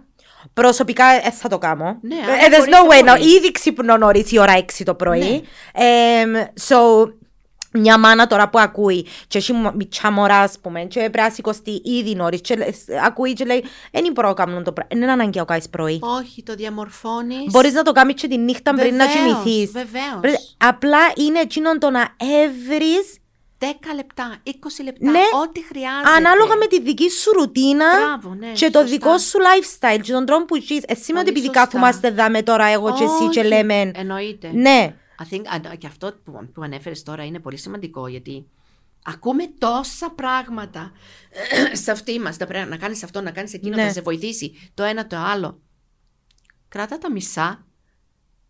Προσωπικά 0.55 1.05
ε, 1.07 1.31
θα 1.31 1.49
το 1.49 1.59
κάνω. 1.59 1.99
Ναι, 2.03 2.15
Ε, 2.15 2.19
αν 2.19 2.53
there's 2.53 2.59
μπορείς 2.59 2.75
no 2.75 2.89
και 2.89 3.01
way. 3.01 3.05
No. 3.13 3.17
πολύ. 3.19 3.35
Ήδη 3.35 3.51
ξυπνώ 3.53 3.97
νωρίς 3.97 4.33
η 4.33 4.39
ώρα 4.39 4.53
6 4.59 4.83
το 4.85 4.95
πρωί. 4.95 5.19
Ναι. 5.21 5.41
Εμ, 6.23 6.33
so, 6.69 7.13
μια 7.79 7.99
μάνα 7.99 8.27
τώρα 8.27 8.49
που 8.49 8.59
ακούει 8.59 9.07
και 9.27 9.39
έχει 9.39 9.53
μ- 9.53 9.75
μητσά 9.75 10.11
μωρά 10.11 10.39
ας 10.39 10.59
πούμε 10.63 10.81
και 10.85 10.99
πρέπει 11.01 11.19
να 11.19 11.31
σηκωστεί 11.31 11.81
ήδη 11.85 12.15
νωρίς 12.15 12.41
και 12.41 12.55
λέ- 12.57 12.75
ακούει 13.05 13.33
και 13.33 13.45
λέει 13.45 13.65
δεν 13.93 14.13
μπορώ 14.13 14.29
να 14.29 14.35
κάνω 14.35 14.63
το 14.63 14.73
πράγμα. 14.73 14.91
Είναι 14.95 15.13
αναγκαίο 15.13 15.43
να 15.43 15.45
κάνεις 15.49 15.69
πρωί. 15.69 15.99
Όχι, 16.21 16.43
το 16.43 16.55
διαμορφώνεις. 16.55 17.45
Μπορείς 17.51 17.73
να 17.73 17.83
το 17.83 17.93
κάνεις 17.93 18.15
και 18.21 18.29
τη 18.29 18.37
νύχτα 18.39 18.75
πριν 18.75 18.97
να 18.97 19.07
Βεβαίως, 19.07 19.43
κοιμηθείς. 19.43 19.71
βεβαίως. 19.73 20.19
Πρέπει- 20.21 20.39
Απλά 20.57 20.99
είναι 21.17 21.41
εκείνο 21.41 21.79
το 21.79 21.91
να 21.91 22.09
έβρεις 22.43 23.19
10 23.59 23.65
λεπτά, 23.95 24.37
20 24.45 24.51
λεπτά, 24.85 25.11
Ναι. 25.11 25.19
ό,τι 25.43 25.65
χρειάζεται. 25.65 26.11
Ανάλογα 26.17 26.57
με 26.57 26.67
τη 26.67 26.81
δική 26.81 27.11
σου 27.11 27.33
ρουτίνα 27.33 28.01
Μπράβο, 28.01 28.35
ναι, 28.35 28.53
και 28.53 28.71
το 28.71 28.79
σωστά. 28.79 28.85
δικό 28.85 29.19
σου 29.19 29.39
lifestyle 29.39 30.01
και 30.03 30.13
τον 30.13 30.25
τρόπο 30.27 30.45
που 30.45 30.57
ζεις. 30.61 30.83
Εσύ 30.87 31.13
με 31.13 31.19
ότι 31.19 31.29
Πολύ 31.29 31.29
επειδή 31.29 31.47
σωστά. 31.47 31.61
κάθομαστε 31.61 32.11
δάμε 32.11 32.43
τώρα 32.43 32.65
εγώ 32.67 32.95
και 32.95 33.05
εσύ 33.05 33.29
και 33.29 33.41
Όχι, 33.41 33.49
λέμε. 33.49 33.91
Εννοείται. 33.95 34.51
Ναι, 34.53 34.95
I 35.31 35.35
think, 35.35 35.43
α, 35.71 35.75
και 35.75 35.87
αυτό 35.87 36.13
που, 36.25 36.49
που 36.55 36.63
ανέφερες 36.63 37.03
τώρα 37.03 37.25
είναι 37.25 37.39
πολύ 37.39 37.57
σημαντικό 37.57 38.07
γιατί 38.09 38.47
ακούμε 39.05 39.47
τόσα 39.59 40.11
πράγματα 40.11 40.93
σε 41.83 41.91
αυτή 41.91 42.21
μας. 42.21 42.37
Τα 42.37 42.47
πρέπει 42.47 42.69
να 42.69 42.77
κάνεις 42.77 43.03
αυτό, 43.05 43.21
να 43.21 43.31
κάνεις 43.31 43.55
εκείνο, 43.55 43.77
Ναι. 43.77 43.87
θα 43.87 43.93
σε 43.93 44.01
βοηθήσει 44.01 44.71
το 44.75 44.83
ένα 44.83 45.07
το 45.07 45.17
άλλο. 45.17 45.61
Κράτα 46.69 46.99
τα 46.99 47.11
μισά 47.13 47.67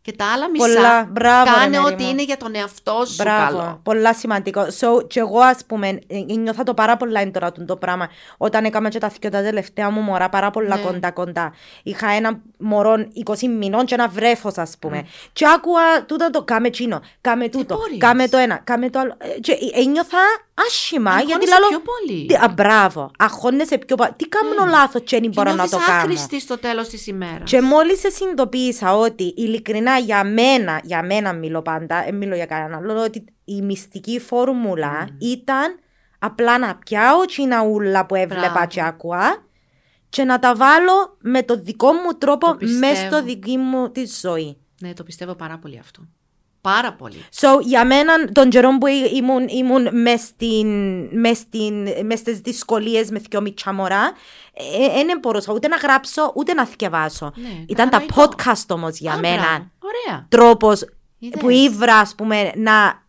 και 0.05 0.13
τα 0.13 0.25
άλλα 0.35 0.51
μισά 0.51 0.65
Πολλά. 0.67 1.05
Μπράβο, 1.11 1.45
ρε, 1.51 1.51
κάνε 1.57 1.79
Μέρη 1.81 1.93
ό,τι 1.95 2.03
μου. 2.05 2.11
είναι 2.11 2.23
για 2.23 2.37
τον 2.37 2.55
εαυτό 2.55 3.03
σου 3.07 3.15
μπράβο. 3.23 3.57
καλό. 3.59 3.81
Πολλά 3.83 4.15
σημαντικό. 4.15 4.61
So, 4.81 5.09
και 5.09 5.21
εγώ, 5.21 5.39
ας 5.41 5.65
πούμε, 5.67 5.89
ε, 5.89 6.35
νιώθα 6.37 6.63
το 6.63 6.75
πάρα 6.75 6.97
πολλά 6.97 7.21
είναι 7.21 7.31
τώρα 7.31 7.53
το 7.53 7.77
πράγμα. 7.77 8.09
Όταν 8.37 8.65
έκανα 8.65 8.89
και 8.89 8.99
τα 8.99 9.09
θκιο 9.09 9.31
τα 9.31 9.43
τελευταία 9.43 9.91
μου 9.91 10.01
μωρά 10.01 10.29
πάρα 10.29 10.51
πολλά 10.51 10.77
Ναι. 10.77 10.83
κοντά-κοντά. 10.83 11.53
Είχα 11.83 12.09
ένα 12.11 12.41
μωρό 12.59 12.95
20 13.15 13.49
μηνών 13.49 13.85
και 13.85 13.95
ένα 13.95 14.09
βρέφος, 14.09 14.59
ας 14.59 14.75
πούμε. 14.79 14.97
Ναι. 14.97 15.03
Και 15.33 15.45
άκουα 15.55 16.05
τούτο 16.07 16.31
το 16.31 16.43
κάμε 16.43 16.71
τσίνο, 16.71 17.01
κάμε 17.21 17.49
τούτο, 17.49 17.77
μπορείς. 17.77 17.99
κάμε 17.99 18.29
το 18.29 18.37
ένα, 18.37 18.57
κάμε 18.65 18.91
το 18.91 18.99
άλλο. 18.99 19.15
Ε, 19.19 19.41
Και 19.41 19.53
ε, 19.53 19.81
ένιωθα 19.81 20.19
άσχημα. 20.67 21.11
Γιατί 21.11 21.25
Αγχώνεσαι 21.33 21.53
λαλό. 21.53 21.69
πιο 21.69 21.81
πολύ. 21.81 22.27
Τι- 22.27 22.35
Α, 22.35 22.49
μπράβο. 22.55 23.11
Αγχώνεσαι 23.19 23.79
πιο 23.79 23.97
πολύ. 23.97 24.13
Τι 24.17 24.29
κάνω 24.29 24.71
λάθος 24.71 25.03
και 25.05 25.21
δεν 25.21 25.23
Και 25.23 25.29
μπορώ 25.35 25.49
να 25.49 25.55
νιώθεις 25.55 25.71
το 25.73 25.79
κάνω. 25.87 25.99
άχρηστη 25.99 26.41
στο 26.41 26.59
τέλος 26.59 26.89
της 26.89 27.07
ημέρας. 27.07 27.51
Και 27.51 27.61
μόλις 27.61 27.99
σε 28.01 28.11
συνειδητοποίησα 28.11 28.97
ότι 28.97 29.35
ειλικρινά 29.37 29.99
για 29.99 30.25
μένα, 30.25 30.81
για 30.85 31.03
μένα 31.03 31.33
μιλώ 31.33 31.63
πάντα, 31.63 32.03
δεν 32.05 32.15
μιλώ 32.17 32.35
για 32.35 32.47
κανέναν 32.47 32.79
άλλο, 32.91 33.03
ότι 33.03 33.25
η 33.45 33.63
μυστική 33.63 34.19
φόρμουλα 34.21 35.07
ήταν 35.21 35.79
απλά 36.19 36.59
να 36.59 36.77
πιάω 36.77 37.25
τσίνα 37.25 37.63
ούλα 37.63 38.07
που 38.07 38.15
έβλεπα 38.15 38.51
Μπράβο. 38.51 38.67
και 38.67 38.83
άκουα 38.83 39.43
και 40.09 40.25
να 40.25 40.39
τα 40.39 40.55
βάλω 40.55 41.17
με 41.21 41.43
το 41.43 41.57
δικό 41.57 41.93
μου 41.93 42.13
τρόπο 42.19 42.47
Το 42.47 42.57
πιστεύω. 42.57 42.79
μέσα 42.93 43.07
στο 43.07 43.23
δική 43.23 43.57
μου 43.57 43.91
τη 43.91 44.05
ζωή. 44.21 44.57
Ναι, 44.81 44.93
το 44.93 45.03
πιστεύω 45.03 45.35
πάρα 45.35 45.59
πολύ 45.59 45.79
αυτό. 45.79 46.03
Πάρα 46.73 46.93
πολύ. 46.93 47.25
So, 47.41 47.61
για 47.63 47.85
μένα, 47.87 48.25
τον 48.33 48.49
καιρό 48.51 48.79
που 48.79 48.87
ή- 48.87 49.11
ήμουν, 49.15 49.47
ήμουν 49.49 49.89
μες, 50.03 50.21
στην, 50.21 50.69
μες, 51.21 51.39
στην, 51.39 51.75
μες 52.05 52.19
στις 52.19 52.39
δυσκολίες 52.39 53.11
με 53.11 53.19
δυο 53.19 53.41
μητσά 53.41 53.73
μωρά, 53.73 54.13
δεν 55.07 55.19
μπορούσα 55.21 55.53
ούτε 55.53 55.69
να 55.69 55.77
γράψω, 55.77 56.33
ούτε 56.35 56.55
να 56.55 56.67
θυκευάσω. 56.67 57.33
Ναι, 57.35 57.49
Ήταν 57.67 57.91
τα 57.91 57.99
κατανοητό. 57.99 58.23
podcast 58.45 58.65
όμως 58.69 58.99
για 58.99 59.13
Α, 59.13 59.19
μένα 59.19 59.37
μπράβο. 59.43 59.71
Ωραία. 59.79 60.27
τρόπος 60.29 60.85
Είδες. 61.19 61.41
που 61.41 61.49
ήβρα, 61.51 61.97
ας 61.97 62.15
πούμε, 62.15 62.53
να 62.57 63.03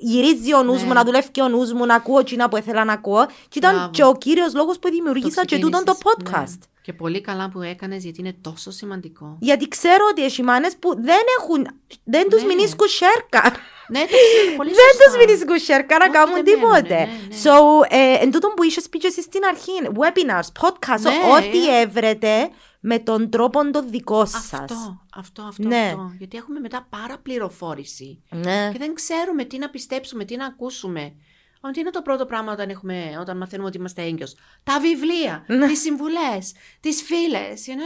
γυρίζει 0.00 0.54
ο 0.54 0.62
νους 0.62 0.80
Ναι. 0.80 0.86
μου, 0.86 0.92
να 0.92 1.04
δουλεύει 1.04 1.28
και 1.30 1.42
ο 1.42 1.48
νους 1.48 1.72
μου, 1.72 1.86
να 1.86 1.94
ακούω 1.94 2.18
εκείνα 2.18 2.48
που 2.48 2.56
ήθελα 2.56 2.84
να 2.84 2.92
ακούω. 2.92 3.26
Και 3.48 3.58
ήταν 3.58 3.74
Μπράβο. 3.74 3.90
και 3.90 4.04
ο 4.04 4.14
κύριος 4.18 4.54
λόγος 4.54 4.78
που 4.78 4.90
δημιουργήσα 4.90 5.44
και 5.44 5.58
τούτον 5.58 5.84
το 5.84 5.92
ξεκίνησες. 5.94 6.34
podcast. 6.34 6.58
Ναι. 6.58 6.76
Και 6.88 6.94
πολύ 6.94 7.20
καλά 7.20 7.48
που 7.50 7.60
έκανες 7.62 8.02
γιατί 8.04 8.20
είναι 8.20 8.36
τόσο 8.40 8.70
σημαντικό. 8.70 9.36
Γιατί 9.40 9.68
ξέρω 9.68 10.04
ότι 10.10 10.24
έχει 10.24 10.42
μάνες 10.42 10.76
που 10.78 10.94
δεν 10.94 11.20
έχουν, 11.40 11.66
δεν 12.04 12.28
τους 12.28 12.40
Ναι. 12.42 12.46
μηνίσκουν 12.54 12.88
σέρκα. 12.88 13.42
Ναι, 13.88 14.00
το 14.00 14.06
ξέρω 14.06 14.56
πολύ 14.56 14.70
Δεν 14.70 14.78
σωστά. 14.92 15.04
τους 15.04 15.24
μηνίσκουν 15.26 15.58
σέρκα 15.58 15.98
να 15.98 16.04
Όχι, 16.04 16.12
κάνουν 16.12 16.34
δεν 16.34 16.44
τίποτε. 16.44 16.94
μένουν, 16.94 17.14
ναι, 17.14 17.26
ναι. 17.28 17.40
So, 17.44 17.86
ε, 17.88 18.22
εν 18.22 18.30
τούτον 18.30 18.52
που 18.56 18.62
είχες 18.62 18.88
πει 18.88 18.98
και 18.98 19.06
εσύ 19.06 19.22
στην 19.22 19.44
αρχή, 19.44 19.70
webinars, 19.94 20.48
podcast, 20.62 21.00
Ναι, 21.00 21.10
ό,τι 21.36 21.68
ε. 21.76 21.80
έβρετε 21.80 22.48
με 22.80 22.98
τον 22.98 23.30
τρόπο 23.30 23.70
το 23.70 23.82
δικό 23.82 24.24
σας. 24.26 24.52
Αυτό, 24.52 25.02
αυτό, 25.14 25.42
αυτό, 25.42 25.68
Ναι. 25.68 25.86
αυτό. 25.86 26.12
Γιατί 26.18 26.36
έχουμε 26.36 26.60
μετά 26.60 26.86
πάρα 26.90 27.18
πληροφόρηση. 27.22 28.22
Ναι. 28.30 28.68
Και 28.72 28.78
δεν 28.78 28.94
ξέρουμε 28.94 29.44
τι 29.44 29.58
να 29.58 29.70
πιστέψουμε, 29.70 30.24
τι 30.24 30.36
να 30.36 30.46
ακούσουμε. 30.46 31.12
Ότι 31.60 31.80
είναι 31.80 31.90
το 31.90 32.02
πρώτο 32.02 32.26
πράγμα 32.26 32.52
όταν, 32.52 32.68
έχουμε, 32.70 33.16
όταν 33.20 33.36
μαθαίνουμε 33.36 33.68
ότι 33.68 33.76
είμαστε 33.76 34.02
έγκυος. 34.02 34.34
Τα 34.64 34.80
βιβλία, 34.80 35.44
Ναι. 35.46 35.66
τις 35.66 35.80
συμβουλές, 35.80 36.52
τις 36.80 37.02
φίλες. 37.02 37.66
Είναι... 37.66 37.82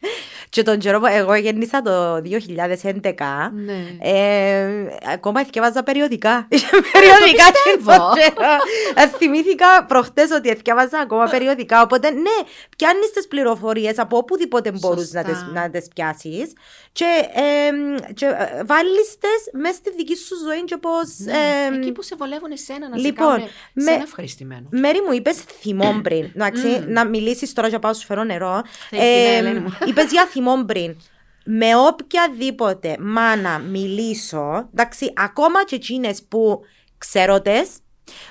Και 0.52 0.62
τον 0.62 0.78
καιρό 0.78 1.00
που 1.00 1.06
εγώ 1.06 1.34
γέννησα 1.34 1.82
το 1.82 2.14
2011, 2.16 2.22
Ναι. 3.64 4.08
ε, 4.10 4.66
ακόμα 5.12 5.40
εθιάβαζα 5.40 5.82
περιοδικά. 5.82 6.48
περιοδικά 6.96 7.44
το 7.44 7.50
και 7.64 7.76
πιστεύω. 7.76 7.96
τον 7.96 8.14
καιρό. 8.14 8.46
Ε, 8.94 9.06
Θυμήθηκα 9.16 9.84
προχτές 9.84 10.30
ότι 10.30 10.48
εθιάβαζα 10.48 10.98
ακόμα 10.98 11.24
περιοδικά. 11.24 11.82
Οπότε 11.82 12.10
ναι, 12.10 12.36
πιάνεις 12.76 13.10
τις 13.12 13.28
πληροφορίες 13.28 13.98
από 13.98 14.16
οπουδήποτε 14.16 14.72
μπορείς 14.80 15.12
να 15.12 15.20
Σωστά. 15.20 15.32
τις, 15.44 15.52
να 15.54 15.70
τις 15.70 15.88
πιάσεις 15.94 16.52
και, 16.92 17.04
ε, 17.34 18.12
και 18.12 18.26
ε, 18.26 18.64
βάλεις 18.64 19.08
τις 19.20 19.60
μέσα 19.60 19.74
στη 19.74 19.90
δική 19.96 20.16
σου 20.16 20.34
ζωή 20.46 20.64
και 20.64 20.76
πώς... 20.76 21.18
Ναι. 21.18 21.32
ε, 21.72 21.76
Εκεί 21.76 21.92
που 21.92 22.02
σε 22.02 22.14
βολεύουν 22.18 22.50
εσένα 22.50 22.88
να 22.88 22.96
λοιπόν, 22.96 23.26
σε 23.26 23.32
κάνουν 23.36 23.48
με- 23.72 23.82
με... 23.96 24.02
ευχαριστημένο. 24.02 24.66
Μέρη 24.70 25.00
μου, 25.06 25.12
είπες 25.12 25.36
θυμό 25.60 26.00
πριν. 26.02 26.30
Εντάξει, 26.36 26.84
να 26.88 27.04
μιλήσεις 27.04 27.52
τώρα 27.52 27.68
για 27.68 27.78
πάω 27.78 27.92
σου 27.92 28.06
φέρω 28.06 28.24
νερό. 28.24 28.62
Thank 28.90 29.89
you, 29.90 29.94
ναι, 29.94 30.02
Ελένη 30.02 30.10
μου. 30.10 30.10
είπε 30.10 30.10
για 30.10 30.26
θυμό 30.26 30.64
πριν. 30.64 30.96
Με 31.44 31.76
οποιαδήποτε 31.76 32.96
μάνα 33.00 33.58
μιλήσω, 33.58 34.68
εντάξει, 34.72 35.12
ακόμα 35.16 35.64
και 35.64 35.74
εκείνες 35.74 36.22
που 36.28 36.60
ξέρω 36.98 37.40
τες, 37.40 37.68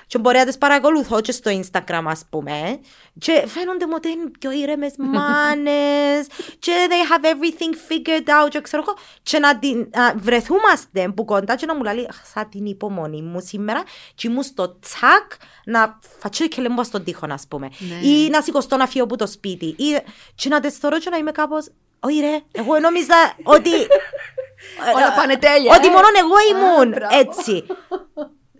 και 0.07 0.17
μπορεί 0.17 0.37
να 0.37 0.45
τις 0.45 0.57
παρακολουθώ 0.57 1.21
και 1.21 1.31
στο 1.31 1.51
Instagram 1.51 2.03
ας 2.05 2.25
πούμε 2.29 2.79
και 3.19 3.43
φαίνονται 3.47 3.85
μου 3.85 3.93
ότι 3.95 4.09
είναι 4.09 4.31
πιο 4.39 4.51
ήρεμες 4.51 4.93
μάνες 4.97 6.27
και 6.59 6.71
they 6.89 7.11
have 7.11 7.25
everything 7.25 7.73
figured 7.91 8.45
out 8.45 8.49
και 8.49 8.61
ξέρω 8.61 8.83
εγώ 8.87 8.97
και 9.23 9.39
να, 9.39 9.59
την, 9.59 9.89
να 9.95 10.13
βρεθούμαστε 10.15 11.11
που 11.15 11.25
κοντά 11.25 11.55
και 11.55 11.65
να 11.65 11.75
μου 11.75 11.83
λέει 11.83 12.07
σαν 12.33 12.49
την 12.49 12.65
υπομονή 12.65 13.21
μου 13.21 13.39
σήμερα 13.45 13.83
και 14.15 14.27
ήμουν 14.27 14.43
στο 14.43 14.79
τσακ 14.79 15.31
να 15.65 15.99
φατσώ 16.19 16.47
και 16.47 16.61
λέμπω 16.61 16.83
στον 16.83 17.03
τοίχο 17.03 17.25
ας 17.29 17.45
πούμε 17.47 17.69
Ναι. 17.79 18.07
ή 18.07 18.29
να 18.29 18.41
σηκωστώ 18.41 18.77
να 18.77 18.87
φύγω 18.87 19.03
από 19.03 19.15
το 19.17 19.27
σπίτι 19.27 19.65
ή, 19.65 19.97
και 20.35 20.49
να 20.49 20.59
τις 20.59 20.77
θωρώ 20.77 20.99
και 20.99 21.09
να 21.09 21.17
είμαι 21.17 21.31
κάπως 21.31 21.69
όχι 21.99 22.19
ρε, 22.19 22.39
εγώ 22.51 22.79
νόμιζα 22.79 23.15
ότι 23.43 23.69
Όλα 24.95 25.13
πάνε 25.15 25.37
τέλεια. 25.37 25.75
ότι 25.75 25.87
ε. 25.87 25.91
μόνο 25.91 26.07
εγώ 26.19 26.35
ήμουν 26.57 26.89
μπράβο. 26.89 27.17
έτσι. 27.19 27.63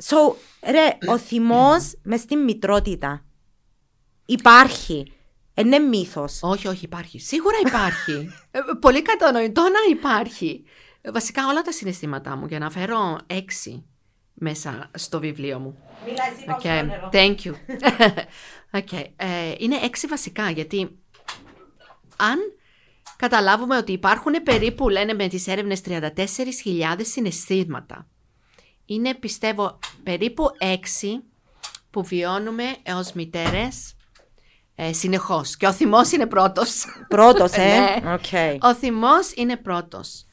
So, 0.10 0.34
ρε, 0.70 0.98
ο 1.12 1.18
θυμός 1.18 1.94
μες 2.04 2.20
στην 2.20 2.40
μητρότητα 2.44 3.24
υπάρχει. 4.30 5.12
Είναι 5.54 5.80
μύθος. 5.80 6.40
Όχι, 6.42 6.68
όχι, 6.68 6.86
υπάρχει. 6.86 7.20
Σίγουρα 7.20 7.58
υπάρχει. 7.66 8.30
Ε, 8.52 8.60
Πολύ 8.80 9.02
κατανοητό 9.02 9.62
να 9.62 9.98
υπάρχει. 9.98 10.64
Ε, 11.02 11.12
Βασικά 11.12 11.48
όλα 11.48 11.62
τα 11.62 11.72
συναισθήματά 11.72 12.36
μου, 12.36 12.46
για 12.46 12.60
να 12.60 12.70
φέρω 12.70 13.18
έξι 13.28 13.86
μέσα 14.34 14.92
στο 14.98 15.20
βιβλίο 15.20 15.60
μου. 15.60 15.78
Okay. 16.62 16.90
Thank 17.12 17.36
you. 17.36 17.54
okay. 18.80 19.04
ε, 19.16 19.54
είναι 19.58 19.76
έξι 19.76 20.08
βασικά, 20.08 20.50
γιατί 20.50 21.00
αν 22.18 22.38
καταλάβουμε 23.18 23.78
ότι 23.78 23.92
υπάρχουν 23.92 24.34
περίπου, 24.44 24.90
λένε 24.90 25.14
με 25.14 25.28
τις 25.28 25.48
έρευνες, 25.48 25.82
34.000 25.86 26.96
συναισθήματα. 27.00 28.08
Είναι, 28.86 29.16
πιστεύω, 29.16 29.80
περίπου 30.04 30.46
έξι 30.58 31.24
που 31.90 32.04
βιώνουμε 32.04 32.64
ως 32.96 33.12
μητέρες 33.12 33.94
ε, 34.82 34.94
συνεχώς. 34.94 35.58
Και 35.58 35.68
ο 35.68 35.74
θυμός 35.74 36.12
είναι 36.12 36.26
πρώτος. 36.26 36.86
Πρώτος, 37.08 37.52
ε; 37.52 37.64
Ναι. 38.04 38.14
Οκ. 38.14 38.64
Ο 38.64 38.76
θυμός 38.76 39.32
είναι 39.36 39.58
πρώτος. 39.58 40.26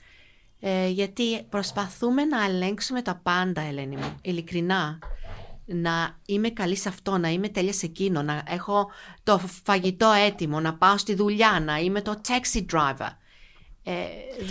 Ε, 0.60 0.88
γιατί 0.88 1.42
προσπαθούμε 1.42 2.24
να 2.24 2.44
ελέγξουμε 2.44 3.02
τα 3.02 3.20
πάντα, 3.22 3.60
Ελένη 3.60 3.96
μου. 3.96 4.16
Ειλικρινά. 4.22 4.98
Να 5.64 6.18
είμαι 6.26 6.48
καλή 6.48 6.76
σε 6.76 6.88
αυτό, 6.88 7.18
να 7.18 7.28
είμαι 7.28 7.48
τέλεια 7.48 7.72
σε 7.72 7.86
εκείνο, 7.86 8.22
να 8.22 8.42
έχω 8.46 8.90
το 9.22 9.40
φαγητό 9.64 10.10
έτοιμο, 10.26 10.60
να 10.60 10.74
πάω 10.74 10.98
στη 10.98 11.14
δουλειά, 11.14 11.62
να 11.64 11.76
είμαι 11.76 12.02
το 12.02 12.20
taxi 12.28 12.64
driver. 12.72 13.10
Ε, 13.88 13.92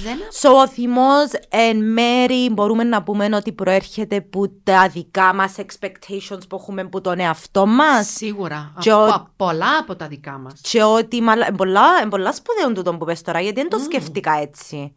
δεν... 0.04 0.18
So, 0.42 0.50
ο 0.64 0.68
θυμός 0.68 1.32
εν 1.50 1.92
μέρει 1.92 2.50
μπορούμε 2.50 2.84
να 2.84 3.04
πούμε 3.04 3.30
ότι 3.34 3.52
προέρχεται 3.52 4.16
από 4.16 4.50
τα 4.64 4.88
δικά 4.90 5.34
μας 5.34 5.56
expectations 5.58 6.42
που 6.50 6.56
έχουμε 6.56 6.82
από 6.82 7.02
τον 7.02 7.20
εαυτό 7.20 7.66
μας. 7.66 8.08
Σίγουρα. 8.08 8.74
Και 8.80 8.92
από, 8.92 9.02
ο- 9.02 9.06
από 9.06 9.30
πολλά 9.36 9.78
από 9.78 9.96
τα 9.96 10.08
δικά 10.08 10.38
μας. 10.38 10.62
Και 10.62 10.84
ότι 10.84 11.22
μαλα... 11.22 11.48
εν 11.48 11.56
πολλά, 11.56 11.86
εν 12.02 12.10
πολλά 12.10 12.34
σπουδαίων 12.34 12.74
τούτο 12.74 12.98
που 12.98 13.06
πες 13.06 13.22
τώρα, 13.22 13.42
γιατί 13.42 13.60
δεν 13.62 13.70
το 13.70 13.78
σκεφτήκα 13.80 14.32
έτσι. 14.32 14.96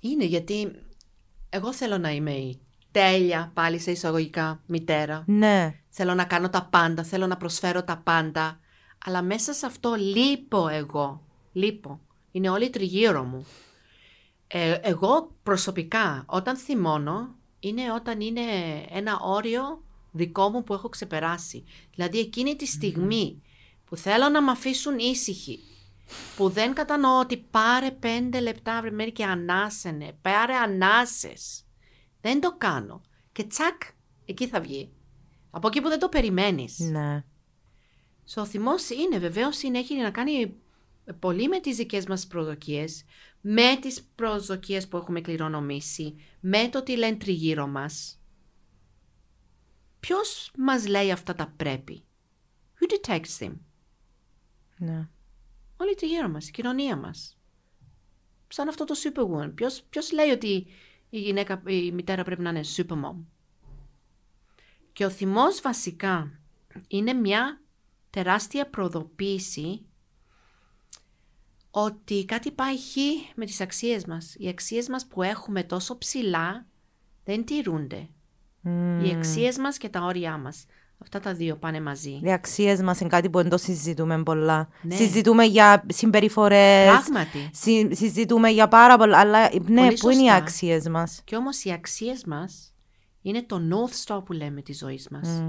Είναι 0.00 0.24
γιατί 0.24 0.70
εγώ 1.48 1.72
θέλω 1.72 1.98
να 1.98 2.10
είμαι 2.10 2.30
η 2.32 2.60
τέλεια, 2.90 3.50
πάλι 3.54 3.78
σε 3.78 3.90
εισαγωγικά, 3.90 4.60
μητέρα. 4.66 5.22
Ναι. 5.26 5.74
Θέλω 5.88 6.14
να 6.14 6.24
κάνω 6.24 6.50
τα 6.50 6.68
πάντα, 6.70 7.02
θέλω 7.02 7.26
να 7.26 7.36
προσφέρω 7.36 7.82
τα 7.84 7.96
πάντα. 8.04 8.58
Αλλά 9.06 9.22
μέσα 9.22 9.52
σε 9.52 9.66
αυτό 9.66 9.94
λείπω 9.94 10.68
εγώ. 10.68 11.22
Λείπω. 11.52 12.00
Είναι 12.30 12.50
όλοι 12.50 12.70
τριγύρω 12.70 13.24
μου. 13.24 13.46
Ε, 14.46 14.72
εγώ 14.82 15.32
προσωπικά 15.42 16.24
όταν 16.26 16.56
θυμώνω 16.56 17.34
είναι 17.60 17.92
όταν 17.92 18.20
είναι 18.20 18.40
ένα 18.88 19.18
όριο 19.22 19.82
δικό 20.10 20.48
μου 20.48 20.64
που 20.64 20.74
έχω 20.74 20.88
ξεπεράσει. 20.88 21.64
Δηλαδή 21.94 22.18
εκείνη 22.18 22.56
τη 22.56 22.66
στιγμή 22.66 23.42
που 23.84 23.96
θέλω 23.96 24.28
να 24.28 24.42
με 24.42 24.50
αφήσουν 24.50 24.98
ήσυχη, 24.98 25.58
που 26.36 26.48
δεν 26.48 26.74
κατανοώ 26.74 27.18
ότι 27.18 27.36
πάρε 27.36 27.90
πέντε 27.90 28.40
λεπτά 28.40 28.80
βρε 28.80 28.90
μέρη 28.90 29.12
και 29.12 29.24
ανάσενε, 29.24 30.16
πάρε 30.22 30.54
ανάσες. 30.54 31.64
Δεν 32.20 32.40
το 32.40 32.54
κάνω. 32.58 33.00
Και 33.32 33.44
τσακ, 33.44 33.82
εκεί 34.26 34.46
θα 34.46 34.60
βγει. 34.60 34.90
Από 35.50 35.68
εκεί 35.68 35.80
που 35.80 35.88
δεν 35.88 35.98
το 35.98 36.08
περιμένεις. 36.08 36.78
Ναι. 36.78 37.24
So, 38.34 38.42
ο 38.42 38.46
θυμός 38.46 38.90
είναι 38.90 39.18
βεβαίως 39.18 39.62
είναι, 39.62 39.78
έχει 39.78 39.96
να 39.96 40.10
κάνει 40.10 40.54
πολύ 41.18 41.48
με 41.48 41.60
τις 41.60 41.76
δικές 41.76 42.06
μας 42.06 42.26
προσδοκίες, 42.26 43.04
με 43.40 43.78
τις 43.80 44.02
προσδοκίες 44.14 44.88
που 44.88 44.96
έχουμε 44.96 45.20
κληρονομήσει, 45.20 46.16
με 46.40 46.68
το 46.68 46.82
τι 46.82 46.96
λένε 46.96 47.16
τριγύρω 47.16 47.66
μας. 47.66 48.20
Ποιος 50.00 50.50
μας 50.58 50.86
λέει 50.86 51.10
αυτά 51.10 51.34
τα 51.34 51.52
πρέπει; 51.56 52.04
Who 52.78 52.92
detects 52.92 53.38
them? 53.38 53.52
ναι. 54.76 55.08
Όλοι 55.76 55.94
τριγύρω 55.94 56.28
μας, 56.28 56.48
η 56.48 56.50
κοινωνία 56.50 56.96
μας. 56.96 57.38
Σαν 58.48 58.68
αυτό 58.68 58.84
το 58.84 58.94
superwoman. 59.02 59.52
Ποιος, 59.54 59.82
ποιος 59.82 60.12
λέει 60.12 60.30
ότι 60.30 60.66
η 61.10 61.20
γυναίκα, 61.20 61.62
η 61.66 61.92
μητέρα 61.92 62.24
πρέπει 62.24 62.42
να 62.42 62.50
είναι 62.50 62.64
supermom; 62.76 63.16
Και 64.92 65.04
ο 65.04 65.10
θυμός 65.10 65.60
βασικά 65.60 66.40
είναι 66.88 67.12
μια 67.12 67.60
τεράστια 68.10 68.70
προδοποίηση 68.70 69.84
ότι 71.70 72.24
κάτι 72.24 72.50
πάει 72.50 72.76
χει 72.76 73.10
με 73.34 73.44
τις 73.44 73.60
αξίες 73.60 74.04
μας. 74.04 74.34
Οι 74.38 74.48
αξίες 74.48 74.88
μας 74.88 75.06
που 75.06 75.22
έχουμε 75.22 75.62
τόσο 75.62 75.98
ψηλά 75.98 76.66
δεν 77.24 77.44
τηρούνται. 77.44 78.08
Οι 79.02 79.14
αξίες 79.16 79.58
μας 79.58 79.76
και 79.76 79.88
τα 79.88 80.00
όρια 80.00 80.38
μας. 80.38 80.64
Αυτά 81.02 81.20
τα 81.20 81.34
δύο 81.34 81.56
πάνε 81.56 81.80
μαζί. 81.80 82.20
Οι 82.22 82.32
αξίες 82.32 82.82
μας 82.82 83.00
είναι 83.00 83.08
κάτι 83.08 83.30
που 83.30 83.38
δεν 83.40 83.50
το 83.50 83.56
συζητούμε 83.56 84.22
πολλά. 84.22 84.68
Ναι. 84.82 84.94
Συζητούμε 84.94 85.44
για 85.44 85.84
συμπεριφορές. 85.88 86.86
Πράγματι. 86.86 87.50
συζητούμε 87.94 88.48
για 88.48 88.68
πάρα 88.68 88.96
πολλά. 88.96 89.18
Αλλά 89.18 89.40
ναι, 89.40 89.58
Πολύ 89.58 89.96
πού 89.98 90.10
είναι 90.10 90.20
οι 90.20 90.24
σωστά. 90.24 90.34
αξίες 90.34 90.88
μας; 90.88 91.20
Και 91.24 91.36
όμως 91.36 91.64
οι 91.64 91.72
αξίες 91.72 92.24
μας 92.24 92.74
είναι 93.22 93.42
το 93.42 93.60
North 93.70 94.04
Star 94.06 94.24
που 94.24 94.32
λέμε 94.32 94.62
της 94.62 94.78
ζωής 94.78 95.08
μας. 95.08 95.42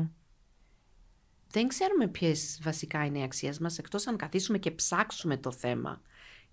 Δεν 1.51 1.67
ξέρουμε 1.67 2.07
ποιες 2.07 2.59
βασικά 2.63 3.05
είναι 3.05 3.19
οι 3.19 3.24
αξίες 3.24 3.59
μας, 3.59 3.78
εκτός 3.78 4.07
αν 4.07 4.17
καθίσουμε 4.17 4.57
και 4.57 4.72
ψάξουμε 4.72 5.38
το 5.38 5.51
θέμα 5.51 6.01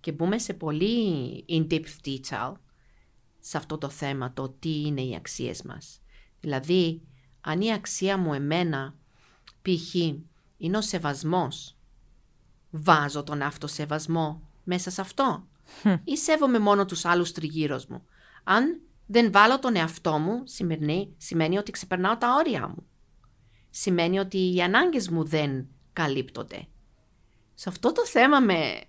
και 0.00 0.12
μπούμε 0.12 0.38
σε 0.38 0.54
πολύ 0.54 1.44
in-depth 1.48 1.96
detail 2.04 2.52
σε 3.40 3.56
αυτό 3.56 3.78
το 3.78 3.88
θέμα, 3.88 4.32
το 4.32 4.48
τι 4.48 4.80
είναι 4.80 5.02
οι 5.02 5.14
αξίες 5.14 5.62
μας. 5.62 6.00
Δηλαδή, 6.40 7.02
αν 7.40 7.60
η 7.60 7.72
αξία 7.72 8.16
μου 8.16 8.34
εμένα, 8.34 8.94
π.χ. 9.62 9.94
είναι 10.56 10.76
ο 10.76 10.80
σεβασμός, 10.80 11.76
βάζω 12.70 13.22
τον 13.22 13.42
αυτοσεβασμό 13.42 14.42
μέσα 14.64 14.90
σε 14.90 15.00
αυτό; 15.00 15.46
Ή 16.04 16.16
σέβομαι 16.16 16.58
μόνο 16.58 16.84
τους 16.84 17.04
άλλους 17.04 17.32
τριγύρω 17.32 17.80
μου; 17.88 18.04
Αν 18.44 18.80
δεν 19.06 19.32
βάλω 19.32 19.58
τον 19.58 19.76
εαυτό 19.76 20.18
μου, 20.18 20.42
σημαίνει, 20.44 21.14
σημαίνει 21.16 21.58
ότι 21.58 21.70
ξεπερνάω 21.70 22.16
τα 22.16 22.34
όρια 22.34 22.68
μου. 22.68 22.86
Σημαίνει 23.70 24.18
ότι 24.18 24.54
οι 24.54 24.62
ανάγκες 24.62 25.08
μου 25.08 25.24
δεν 25.24 25.68
καλύπτονται. 25.92 26.66
Σε 27.54 27.68
αυτό 27.68 27.92
το 27.92 28.06
θέμα 28.06 28.40
με 28.40 28.80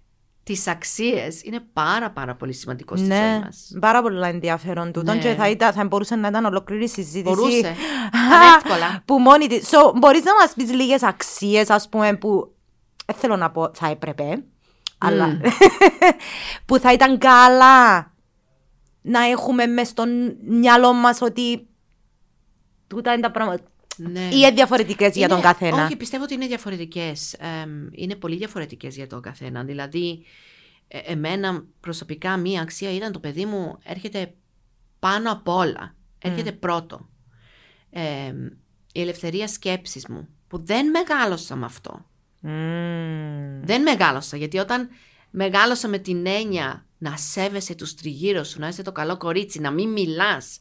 τις 0.54 0.68
αξίες 0.68 1.42
είναι 1.44 1.60
πάρα 1.74 2.12
πάρα 2.12 2.36
πολύ 2.36 2.54
σημαντικό 2.54 2.96
στη 2.96 3.06
ζωή 3.06 3.18
Ναι, 3.18 3.40
μας. 3.44 3.72
πάρα 3.80 4.02
πολύ 4.02 4.28
ενδιαφέρον 4.28 4.92
τούτο 4.92 5.14
Ναι. 5.14 5.20
και 5.20 5.34
θα, 5.34 5.50
ήταν, 5.50 5.74
θα 5.74 5.86
μπορούσε 5.86 6.16
να 6.16 6.28
ήταν 6.28 6.46
ολόκληρη 6.46 6.90
συζήτηση. 6.90 7.36
Μπορούσε. 7.36 7.76
Ανεύκολα. 8.34 9.02
που 9.06 9.20
μόνη 9.20 9.48
της. 9.48 9.70
So, 9.72 9.94
Μπορείς 9.96 10.24
να 10.24 10.34
μας 10.34 10.54
πεις 10.56 10.72
λίγες 10.74 11.04
αξίες, 11.04 11.70
ας 11.70 11.90
πούμε, 11.90 12.14
που. 12.14 12.54
Δεν 13.06 13.16
θέλω 13.16 13.36
να 13.36 13.52
πω 13.52 13.70
θα 13.74 13.88
έπρεπε, 13.88 14.44
αλλά. 14.98 15.38
που 16.66 16.78
θα 16.80 16.94
ήταν 16.94 17.18
καλά 17.18 18.12
να 19.02 19.26
έχουμε 19.26 19.66
μες 19.66 19.88
στο 19.88 20.04
μυαλό 20.48 20.94
μας 20.94 21.22
ότι. 21.22 21.68
Τούτα 22.88 23.12
είναι 23.14 23.22
τα 23.22 23.32
πράγματα. 23.32 23.64
Ναι. 24.00 24.20
Ή 24.20 24.30
είναι 24.34 24.52
διαφορετικές 24.52 25.16
για 25.16 25.28
τον 25.28 25.38
Είναι- 25.38 25.48
καθένα; 25.48 25.86
Όχι, 25.86 25.96
πιστεύω 25.96 26.24
ότι 26.24 26.34
είναι 26.34 26.48
διαφορετικές. 26.48 27.34
Εμ, 27.34 27.88
είναι 27.92 28.16
πολύ 28.16 28.36
διαφορετικές 28.36 28.96
για 28.96 29.08
τον 29.08 29.22
καθένα. 29.22 29.64
Δηλαδή, 29.64 30.24
ε, 30.88 30.98
εμένα 30.98 31.66
προσωπικά 31.80 32.38
μία 32.38 32.62
αξία 32.62 32.92
ήταν 32.94 33.12
το 33.12 33.20
παιδί 33.20 33.46
μου 33.46 33.78
έρχεται 33.84 34.34
πάνω 35.00 35.32
απ' 35.32 35.48
όλα. 35.48 35.96
Έρχεται 36.22 36.52
πρώτο. 36.52 37.10
Ε, 37.90 38.34
η 38.94 39.02
ελευθερία 39.02 39.48
σκέψης 39.48 40.08
μου, 40.08 40.28
που 40.48 40.66
δεν 40.66 40.90
μεγάλωσα 40.90 41.56
με 41.56 41.66
αυτό. 41.66 42.06
Μμμ. 42.42 43.62
Δεν 43.64 43.82
μεγάλωσα, 43.82 44.38
γιατί 44.38 44.58
όταν 44.58 44.90
μεγάλωσα 45.30 45.88
με 45.88 45.98
την 45.98 46.26
έννοια 46.26 46.86
να 46.98 47.18
σέβεσαι 47.18 47.76
τους 47.76 47.94
τριγύρω 47.96 48.44
σου, 48.44 48.60
να 48.60 48.68
είσαι 48.68 48.82
το 48.82 48.92
καλό 48.92 49.18
κορίτσι, 49.18 49.60
να 49.60 49.72
μην 49.72 49.90
μιλάς, 49.92 50.60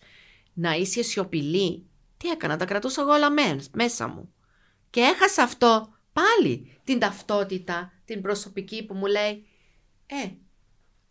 να 0.53 0.75
είσαι 0.75 1.03
σιωπηλή, 1.03 1.83
τι 2.19 2.29
έκανα, 2.29 2.57
τα 2.57 2.65
κρατούσα 2.65 3.03
εγώ 3.03 3.13
όλα 3.13 3.31
μες- 3.31 3.71
μέσα 3.73 4.09
μου. 4.09 4.33
Και 4.91 5.01
έχασα 5.01 5.43
αυτό 5.43 5.89
πάλι, 6.13 6.79
την 6.85 6.99
ταυτότητα, 6.99 7.93
την 8.05 8.21
προσωπική 8.23 8.85
που 8.87 8.95
μου 8.95 9.07
λέει, 9.07 9.47
ε, 10.07 10.29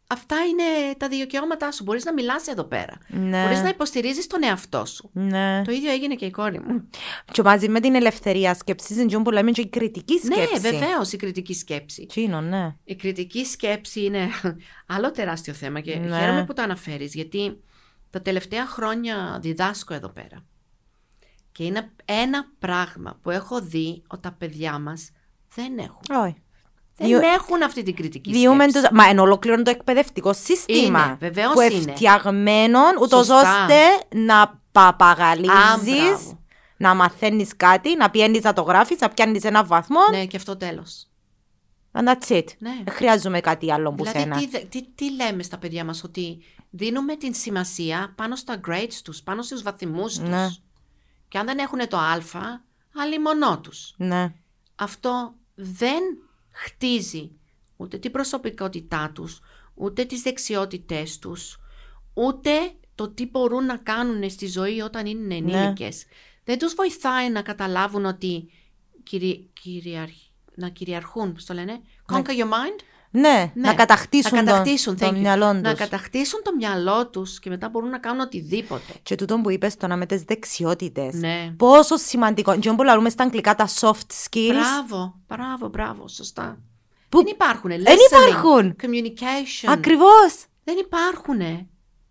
αυτά 0.10 0.36
είναι 0.46 0.96
τα 0.98 1.08
δικαιώματά 1.08 1.72
σου, 1.72 1.84
μπορείς 1.84 2.06
να 2.06 2.14
μιλάς 2.14 2.48
εδώ 2.48 2.64
πέρα. 2.64 2.98
Ναι. 3.08 3.44
Μπορείς 3.44 3.62
να 3.62 3.70
υποστηρίζεις 3.70 4.28
τον 4.28 4.44
εαυτό 4.44 4.86
σου. 4.86 5.10
Ναι. 5.14 5.62
Το 5.66 5.72
ίδιο 5.72 5.92
έγινε 5.92 6.16
και 6.16 6.26
η 6.26 6.32
κόρη 6.32 6.60
μου. 6.60 6.90
Και 7.32 7.42
μαζί 7.44 7.70
με 7.70 7.80
την 7.80 7.96
ελευθερία 7.96 8.54
σκέψης, 8.54 8.96
είναι 8.96 9.06
αυτό 9.06 9.22
που 9.22 9.32
λέμε 9.32 9.52
και 9.52 9.62
η 9.62 9.68
κριτική 9.68 10.18
σκέψη. 10.18 10.62
Ναι, 10.62 10.70
βεβαίως 10.70 11.12
η 11.12 11.18
κριτική 11.18 11.54
σκέψη. 11.54 12.06
Τσίνο, 12.06 12.42
ναι. 12.42 12.76
Η 12.84 12.96
κριτική 12.96 13.46
σκέψη 13.46 14.04
είναι 14.04 14.28
άλλο 14.96 15.12
τεράστιο 15.12 15.54
θέμα 15.54 15.80
και 15.80 15.96
Ναι. 15.96 16.18
χαίρομαι 16.20 16.46
που 16.46 16.54
το 16.54 16.62
αναφέρεις 16.62 17.14
γιατί 17.14 17.62
τα 18.10 18.22
τελευταία 18.22 18.66
χρόνια 18.68 19.40
διδάσκω 19.42 19.94
εδώ 19.94 20.10
πέρα. 20.10 20.46
Και 21.58 21.64
είναι 21.64 21.92
ένα 22.06 22.46
πράγμα 22.60 23.20
που 23.22 23.30
έχω 23.30 23.62
δει 23.62 24.04
ότι 24.08 24.22
τα 24.22 24.32
παιδιά 24.32 24.80
μας 24.80 25.10
δεν 25.56 25.78
έχουν. 25.78 26.24
Όχι. 26.26 26.36
Δεν 26.96 27.08
Διου- 27.08 27.22
έχουν 27.22 27.64
αυτή 27.64 27.84
την 27.84 27.96
κριτική 27.96 28.32
Διούμε 28.32 28.70
σκέψη. 28.70 28.90
το, 28.90 28.96
μα 28.96 29.06
εν 29.10 29.20
ολόκληρο 29.20 29.62
το 29.62 29.70
εκπαιδευτικό 29.70 30.34
σύστημα. 30.34 31.06
Είναι, 31.06 31.18
βεβαίως 31.20 31.54
που 31.54 31.62
είναι. 31.62 31.92
φτιαγμένο 31.96 32.80
ούτως 33.02 33.26
Σωστά. 33.26 33.62
ώστε 33.62 33.76
να 34.16 34.42
Α, 34.42 34.50
παπαγαλίζει, 34.72 35.52
μπράβο. 36.06 36.40
να 36.78 36.94
μαθαίνεις 36.94 37.56
κάτι, 37.58 37.96
να 37.96 38.10
πιένεις 38.10 38.42
να 38.44 38.54
το 38.54 38.62
γράφεις, 38.62 39.00
να 39.00 39.10
πιάνεις 39.10 39.44
ένα 39.44 39.64
βαθμό. 39.64 40.00
Ναι, 40.12 40.26
και 40.26 40.38
αυτό 40.38 40.58
τέλος. 40.58 41.08
And 41.92 42.04
that's 42.08 42.32
it. 42.38 42.44
Ναι. 42.58 42.72
Δεν 42.84 42.94
χρειάζομαι 42.94 43.40
κάτι 43.40 43.72
άλλο 43.72 43.90
που 43.94 44.04
Δηλαδή, 44.04 44.20
σένα. 44.20 44.38
τι, 44.38 44.48
δε- 44.48 44.60
τι, 44.70 44.84
τι 44.96 45.12
λέμε 45.16 45.44
στα 45.44 45.58
παιδιά 45.58 45.86
μας, 45.86 46.04
ότι 46.04 46.44
δίνουμε 46.70 47.16
την 47.16 47.34
σημασία 47.34 48.14
πάνω 48.16 48.36
στα 48.36 48.60
grades 48.68 49.00
τους, 49.04 49.22
πάνω 49.22 49.42
στους 49.42 49.62
βαθμούς 49.62 50.14
τους. 50.18 50.30
Ναι. 50.30 50.48
Και 51.28 51.38
αν 51.38 51.46
δεν 51.46 51.58
έχουν 51.58 51.88
το 51.88 51.98
α, 51.98 52.20
άλλοι 52.96 53.20
μονό 53.20 53.60
τους. 53.60 53.94
Ναι. 53.98 54.34
Αυτό 54.76 55.36
δεν 55.56 56.04
χτίζει 56.52 57.32
ούτε 57.78 57.98
την 57.98 58.12
προσωπικότητά 58.12 59.12
τους, 59.14 59.40
ούτε 59.74 60.06
τις 60.06 60.22
δεξιότητές 60.22 61.20
τους, 61.20 61.58
ούτε 62.14 62.52
το 62.96 63.10
τι 63.10 63.26
μπορούν 63.30 63.66
να 63.66 63.78
κάνουν 63.78 64.30
στη 64.30 64.48
ζωή 64.48 64.82
όταν 64.82 65.06
είναι 65.06 65.36
ενήλικες. 65.36 66.06
Δεν 66.44 66.60
τους 66.60 66.74
βοηθάει 66.74 67.30
να 67.30 67.42
καταλάβουν 67.42 68.06
ότι 68.06 68.50
κυρι... 69.04 69.50
κυριαρχ- 69.54 70.26
να 70.56 70.70
κυριαρχούν, 70.70 71.34
πώς 71.34 71.46
το 71.46 71.54
λένε, 71.54 71.82
conquer 72.12 72.30
your 72.30 72.50
mind. 72.50 72.80
Ναι, 73.20 73.52
Ναι, 73.54 73.68
να 73.68 73.74
κατακτήσουν, 73.74 74.38
να 74.38 74.44
κατακτήσουν 74.44 74.98
το, 74.98 75.06
thank 75.06 75.10
το 75.10 75.16
you. 75.16 75.20
μυαλό 75.20 75.54
Να 75.54 75.62
τους. 75.62 75.80
κατακτήσουν 75.80 76.40
το 76.44 76.52
μυαλό 76.58 77.08
τους 77.08 77.40
και 77.40 77.50
μετά 77.50 77.70
μπορούν 77.70 77.90
να 77.90 77.98
κάνουν 78.00 78.20
οτιδήποτε. 78.20 78.94
Και 79.04 79.16
τούτο 79.16 79.38
που 79.42 79.50
είπες 79.50 79.78
τώρα 79.78 79.96
με 79.96 80.06
τις 80.06 80.22
δεξιότητες. 80.22 81.14
Ναι. 81.14 81.54
Πόσο 81.58 81.98
σημαντικό. 81.98 82.60
Και 82.60 82.72
που 82.72 82.84
λέμε 82.84 83.10
στα 83.10 83.24
αγγλικά 83.24 83.56
τα 83.56 83.68
soft 83.80 83.92
skills. 84.30 84.48
Μπράβο, 84.52 85.16
μπράβο, 85.28 85.68
μπράβο, 85.68 86.08
σωστά. 86.08 86.58
Που- 87.10 87.18
Δεν 87.24 87.28
υπάρχουν. 87.34 87.70
Δεν 87.70 87.80
Listening, 87.84 88.28
υπάρχουν. 88.30 88.76
Communication. 88.84 89.68
Ακριβώς. 89.72 90.46
Δεν 90.64 90.78
υπάρχουν. 90.80 91.40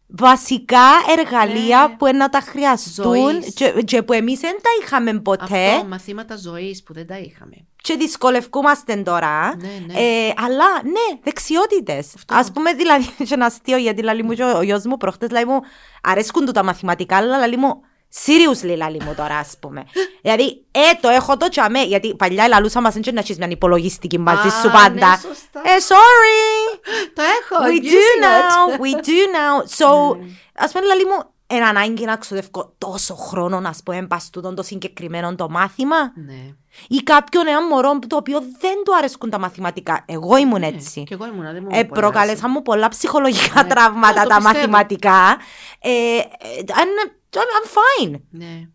βασικά 0.08 0.88
εργαλεία 1.18 1.86
Ναι. 1.88 1.96
που 1.96 2.16
να 2.16 2.28
τα 2.28 2.40
χρειαστούν 2.40 3.04
Ζωής. 3.32 3.54
και, 3.54 3.82
και 3.84 4.02
που 4.02 4.12
εμείς 4.12 4.40
δεν 4.40 4.52
τα 4.62 4.70
είχαμε 4.82 5.20
ποτέ 5.20 5.68
Αυτό, 5.74 5.86
μαθήματα 5.88 6.36
ζωής 6.36 6.82
που 6.82 6.92
δεν 6.92 7.06
τα 7.06 7.18
είχαμε. 7.18 7.56
Και 7.86 7.96
δυσκολευκούμαστε 7.96 8.94
τώρα. 8.96 9.56
Ναι, 9.56 9.68
ναι. 9.86 10.00
Ε, 10.00 10.32
αλλά 10.44 10.64
ναι, 10.84 11.18
δεξιότητες. 11.22 12.06
Αυτό. 12.16 12.34
Ας 12.34 12.50
πούμε 12.52 12.72
δηλαδή, 12.72 13.04
και 13.28 13.34
ένα 13.34 13.46
αστείο 13.46 13.76
γιατί 13.76 14.02
λαλή 14.02 14.22
μου 14.22 14.32
και 14.32 14.42
ο, 14.42 14.56
ο 14.58 14.62
γιος 14.62 14.84
μου 14.84 14.96
προχτές 14.96 15.30
λέει 15.30 15.44
μου 15.44 15.60
αρέσκουν 16.02 16.44
του 16.46 16.52
τα 16.52 16.62
μαθηματικά 16.64 17.16
αλλά 17.16 17.38
λαλή 17.38 17.56
μου 17.56 17.80
Seriously 18.26 18.76
λαλή 18.76 19.00
μου 19.04 19.14
τώρα 19.16 19.36
ας 19.36 19.54
πούμε. 19.60 19.84
δηλαδή, 20.22 20.64
ε, 20.70 20.80
το 21.00 21.08
έχω 21.08 21.36
το 21.36 21.48
τσαμέ. 21.48 21.82
Γιατί 21.82 22.14
παλιά 22.16 22.48
λαλούσα 22.48 22.80
μας 22.80 22.94
και 23.00 23.12
να 23.12 23.20
έχεις 23.20 23.36
μια 23.38 23.48
υπολογιστική 23.50 24.18
μαζί 24.18 24.46
Α, 24.48 24.50
σου 24.50 24.66
ναι, 24.66 24.72
πάντα. 24.72 25.16
σωστά. 25.16 25.60
ε, 25.64 25.76
sorry. 25.88 26.78
Το 27.16 27.22
έχω. 27.22 27.64
We 27.64 27.80
I'm 27.80 27.82
do 27.82 27.86
using 27.86 28.20
now, 28.22 28.74
it. 28.74 28.80
we 28.80 28.94
do 29.06 29.20
now. 29.38 29.54
So, 29.78 30.16
Ναι. 30.16 30.24
ας 30.54 30.72
πούμε, 30.72 30.84
λαλή 30.86 31.04
μου, 31.04 31.18
εν 31.46 31.64
ανάγκη 31.64 32.04
να 32.04 32.16
ξοδεύω 32.16 32.74
τόσο 32.78 33.14
χρόνο, 33.14 33.60
να 33.60 33.74
πούμε, 33.84 34.06
πας 34.06 34.30
τούτον 34.30 34.54
το 34.54 34.62
συγκεκριμένο 34.62 35.34
το 35.34 35.48
μάθημα. 35.50 35.96
Ναι. 36.26 36.54
Ή 36.88 36.96
κάποιον 36.96 37.46
ένα 37.46 37.66
μωρό 37.66 37.98
το 38.06 38.16
οποίο 38.16 38.38
δεν 38.40 38.74
του 38.84 38.96
αρέσκουν 38.96 39.30
τα 39.30 39.38
μαθηματικά. 39.38 40.02
Εγώ 40.06 40.36
ήμουν 40.36 40.62
έτσι. 40.62 40.98
Ναι, 40.98 41.04
Κι 41.04 41.12
εγώ 41.12 41.26
ήμουν, 41.26 41.42
δεν 41.52 41.62
μου 41.62 41.68
Ε, 41.72 41.84
πολύ 41.84 42.00
προκαλέσαν 42.00 42.50
μου 42.54 42.62
πολλά 42.62 42.88
ψυχολογικά 42.88 43.62
Ναι. 43.62 43.68
τραύματα 43.68 44.22
Το 44.22 44.28
τα 44.28 44.36
πιστεύω. 44.36 44.58
μαθηματικά. 44.58 45.36
Ε, 45.80 45.90
ε, 46.18 46.22
I'm, 46.66 47.10
I'm 47.32 47.66
fine. 48.10 48.20
Ναι. 48.30 48.68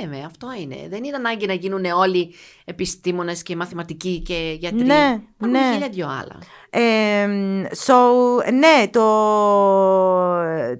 Ναι, 0.00 0.06
με, 0.16 0.24
αυτό 0.24 0.46
είναι. 0.60 0.76
Δεν 0.88 1.04
είναι 1.04 1.16
ανάγκη 1.16 1.46
να 1.46 1.52
γίνουν 1.52 1.84
όλοι 1.84 2.34
επιστήμονες 2.64 3.42
και 3.42 3.56
μαθηματικοί 3.56 4.20
και 4.20 4.56
γιατροί. 4.58 4.84
Ναι, 4.84 5.20
Υπάρχουν 5.34 5.50
ναι. 5.50 5.72
χίλια 5.72 5.88
δυο 5.88 6.06
άλλα. 6.08 6.38
Ε, 6.70 7.26
so, 7.86 7.94
ναι, 8.52 8.88
το... 8.90 9.04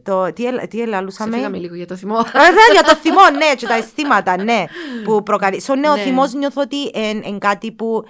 το 0.03 0.33
τι, 0.33 0.47
ελ- 0.47 0.67
τι 0.69 0.81
ελαλούσαμε. 0.81 1.31
Ξεφύγαμε 1.31 1.57
λίγο 1.59 1.75
για 1.75 1.87
το 1.87 1.97
θυμό. 1.97 2.19
Ε, 2.19 2.39
ναι, 2.51 2.73
για 2.73 2.83
το 2.83 2.95
θυμό, 2.97 3.21
ναι, 3.39 3.55
και 3.57 3.67
τα 3.67 3.75
αισθήματα, 3.75 4.43
ναι, 4.43 4.65
που 5.05 5.23
προκαλεί. 5.23 5.63
So, 5.67 5.75
ναι, 5.79 5.89
ο 5.91 5.95
Ναι. 5.95 6.01
θυμός 6.03 6.33
νιώθω 6.33 6.61
ότι 6.63 6.77
είναι 7.27 7.39
κάτι 7.39 7.73
που 7.73 8.05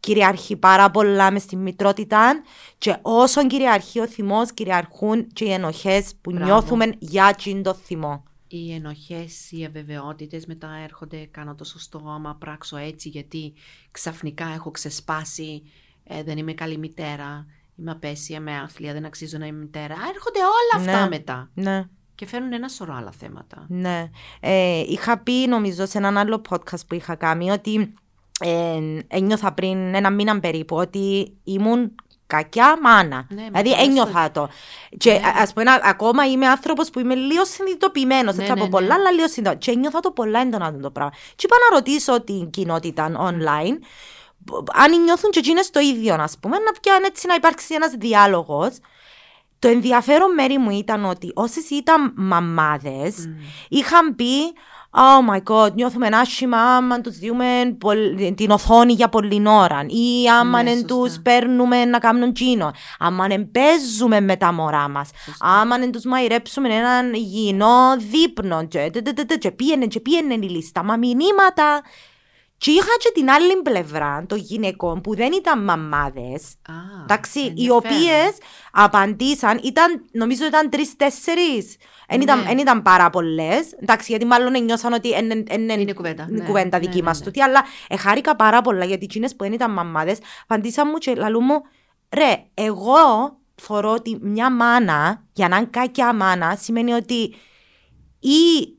κυριαρχεί 0.00 0.56
πάρα 0.56 0.90
πολλά 0.90 1.30
μες 1.30 1.42
στη 1.42 1.56
μητρότητα 1.56 2.42
και 2.78 2.96
όσο 3.02 3.46
κυριαρχεί 3.46 4.00
ο 4.00 4.06
θυμός, 4.06 4.52
κυριαρχούν 4.52 5.26
και 5.32 5.44
οι 5.44 5.52
ενοχές 5.52 6.12
που 6.20 6.30
Μπράβο. 6.30 6.46
νιώθουμε 6.46 6.92
για 6.98 7.34
τσιν 7.36 7.62
το 7.62 7.74
θυμό. 7.74 8.22
Οι 8.48 8.72
ενοχές, 8.74 9.50
οι 9.52 9.64
αβεβαιότητες 9.64 10.46
μετά 10.46 10.68
έρχονται, 10.84 11.28
κάνω 11.30 11.54
το 11.54 11.64
σωστό 11.64 12.02
άμα 12.06 12.34
πράξω 12.34 12.76
έτσι 12.76 13.08
γιατί 13.08 13.52
ξαφνικά 13.90 14.46
έχω 14.46 14.70
ξεσπάσει, 14.70 15.62
ε, 16.04 16.22
δεν 16.22 16.38
είμαι 16.38 16.52
καλή 16.52 16.78
μητέρα, 16.78 17.46
είμαι 17.76 17.90
απέσια, 17.90 18.36
είμαι 18.36 18.56
άθλια, 18.58 18.92
δεν 18.92 19.04
αξίζω 19.04 19.38
να 19.38 19.46
είμαι 19.46 19.58
μητέρα. 19.58 19.94
Έρχονται 19.94 20.38
όλα 20.38 20.84
αυτά 20.90 21.02
Ναι. 21.02 21.08
μετά 21.08 21.50
Ναι. 21.54 21.84
και 22.14 22.26
φέρνουν 22.26 22.52
ένα 22.52 22.68
σωρό 22.68 22.94
άλλα 22.94 23.10
θέματα. 23.10 23.66
Ναι. 23.68 24.10
Ε, 24.40 24.78
είχα 24.88 25.18
πει 25.18 25.32
νομίζω 25.48 25.86
σε 25.86 25.98
έναν 25.98 26.16
άλλο 26.16 26.42
podcast 26.48 26.86
που 26.86 26.94
είχα 26.94 27.14
κάνει 27.14 27.50
ότι 27.50 27.94
ε, 28.40 28.78
ένιωθα 29.08 29.52
πριν 29.52 29.94
ένα 29.94 30.10
μήνα 30.10 30.40
περίπου 30.40 30.76
ότι 30.76 31.36
ήμουν 31.44 31.94
κακιά 32.28 32.78
μάνα. 32.82 33.26
Ναι, 33.28 33.42
μα 33.42 33.46
δηλαδή 33.60 33.70
πολλές 33.70 33.86
ένιωθα 33.86 34.30
το. 34.30 34.48
Και 34.96 35.12
Ναι. 35.12 35.20
ας 35.24 35.42
ας 35.42 35.52
πούμε, 35.52 35.70
α- 35.70 35.80
ακόμα 35.84 36.26
είμαι 36.26 36.46
άνθρωπος 36.46 36.90
που 36.90 36.98
είμαι 36.98 37.14
λίγο 37.14 37.44
συνειδητοποιημένος. 37.44 38.34
Ναι, 38.34 38.38
δεν 38.38 38.46
θα 38.46 38.54
ναι, 38.54 38.60
πω 38.60 38.64
ναι. 38.64 38.70
πολλά, 38.70 38.94
αλλά 38.94 39.10
λίγο 39.10 39.28
συνειδητοποιημένο. 39.28 39.58
Και 39.58 39.70
ένιωθα 39.70 40.00
το 40.00 40.10
πολλά 40.10 40.40
έντονα 40.40 40.76
το 40.80 40.90
πράγμα. 40.90 41.12
Και 41.36 41.46
είπα 41.46 41.56
να 41.70 41.76
ρωτήσω 41.76 42.20
την 42.24 42.50
κοινότητα 42.50 43.10
online 43.18 43.78
αν 44.72 45.02
νιώθουν 45.04 45.30
και 45.30 45.38
εκείνες 45.38 45.70
το 45.70 45.80
ίδιο, 45.80 46.14
ας 46.14 46.38
πούμε, 46.40 46.56
να 46.58 46.72
πιάνε 46.80 47.06
έτσι 47.06 47.26
να 47.26 47.34
υπάρξει 47.34 47.74
ένας 47.74 47.92
διάλογος. 47.92 48.78
Το 49.58 49.68
ενδιαφέρον 49.68 50.34
μέρη 50.34 50.58
μου 50.58 50.70
ήταν 50.70 51.04
ότι 51.04 51.30
όσες 51.34 51.70
ήταν 51.70 52.12
μαμάδες, 52.16 53.28
είχαν 53.68 54.14
πει 54.14 54.30
Oh 55.00 55.30
my 55.34 55.40
god, 55.52 55.72
νιώθουμε 55.74 56.08
άσχημα 56.12 56.56
άμα 56.76 57.00
τους 57.00 57.18
διούμε 57.18 57.76
πολ- 57.78 58.34
την 58.34 58.50
οθόνη 58.50 58.92
για 58.92 59.08
πολλή 59.08 59.42
ώρα 59.48 59.84
ή 59.88 60.28
άμα 60.40 60.62
Ναι, 60.62 60.70
ναι, 60.70 60.76
σωστά. 60.76 60.86
τους 60.86 61.20
παίρνουμε 61.22 61.84
να 61.84 61.98
κάνουν 61.98 62.32
τζίνο, 62.32 62.70
άμα 62.98 63.26
εν 63.30 63.50
παίζουμε 63.50 64.20
με 64.20 64.36
τα 64.36 64.52
μωρά 64.52 64.88
μας, 64.88 65.10
άμα 65.40 65.76
εν 65.82 65.92
τους 65.92 66.04
μαϊρέψουμε 66.04 66.74
έναν 66.74 67.12
υγιεινό 67.14 67.96
δείπνο 68.10 68.66
και, 68.66 68.90
τε, 68.92 69.00
τε, 69.00 69.12
τε, 69.12 69.24
τε, 69.24 69.36
και 69.36 69.50
πήγαινε 69.50 69.86
και 69.86 70.00
πήγαινε 70.00 70.34
η 70.34 70.38
λίστα, 70.48 70.82
μα 70.82 70.96
μηνύματα. 70.96 71.82
Και 72.58 72.70
είχα 72.70 72.96
και 72.98 73.10
την 73.14 73.30
άλλη 73.30 73.62
πλευρά 73.62 74.24
των 74.28 74.38
γυναικών 74.38 75.00
που 75.00 75.14
δεν 75.14 75.32
ήταν 75.32 75.64
μαμάδες, 75.64 76.42
Α, 76.68 76.72
Εντάξει, 77.02 77.40
οι 77.40 77.46
ενδιαφέρον. 77.46 77.76
οποίες 77.76 78.36
απαντήσαν, 78.72 79.60
ήταν, 79.62 80.04
νομίζω 80.12 80.46
ήταν 80.46 80.70
τρει-τέσσερι. 80.70 81.78
Δεν 82.08 82.20
ήταν, 82.20 82.42
Ναι. 82.42 82.50
εν 82.50 82.58
ήταν 82.58 82.82
πάρα 82.82 83.10
πολλές. 83.10 83.72
Εντάξει, 83.82 84.06
γιατί 84.10 84.24
μάλλον 84.26 84.64
νιώσαν 84.64 84.92
ότι 84.92 85.08
είναι, 85.08 85.44
Είναι 85.72 85.92
κουβέντα, 85.92 86.26
είναι 86.30 86.38
ναι, 86.38 86.46
κουβέντα 86.46 86.78
ναι, 86.78 86.84
δική 86.86 86.98
ναι, 86.98 87.02
μας 87.02 87.18
ναι. 87.18 87.24
τούτη. 87.24 87.42
Αλλά 87.42 87.64
εχάρηκα 87.88 88.36
πάρα 88.36 88.60
πολλά 88.60 88.84
γιατί 88.84 89.04
εκείνες 89.04 89.36
που 89.36 89.44
δεν 89.44 89.52
ήταν 89.52 89.72
μαμάδες 89.72 90.18
απαντήσαν 90.42 90.88
μου 90.92 90.98
και 90.98 91.14
λαλού 91.14 91.40
μου, 91.42 91.62
ρε, 92.16 92.44
εγώ 92.54 93.36
θεωρώ 93.54 93.90
ότι 93.92 94.18
μια 94.20 94.52
μάνα, 94.52 95.24
για 95.32 95.48
να 95.48 95.56
είναι 95.56 95.68
κακιά 95.70 96.14
μάνα, 96.14 96.56
σημαίνει 96.56 96.92
ότι 96.92 97.34
ή 98.20 98.77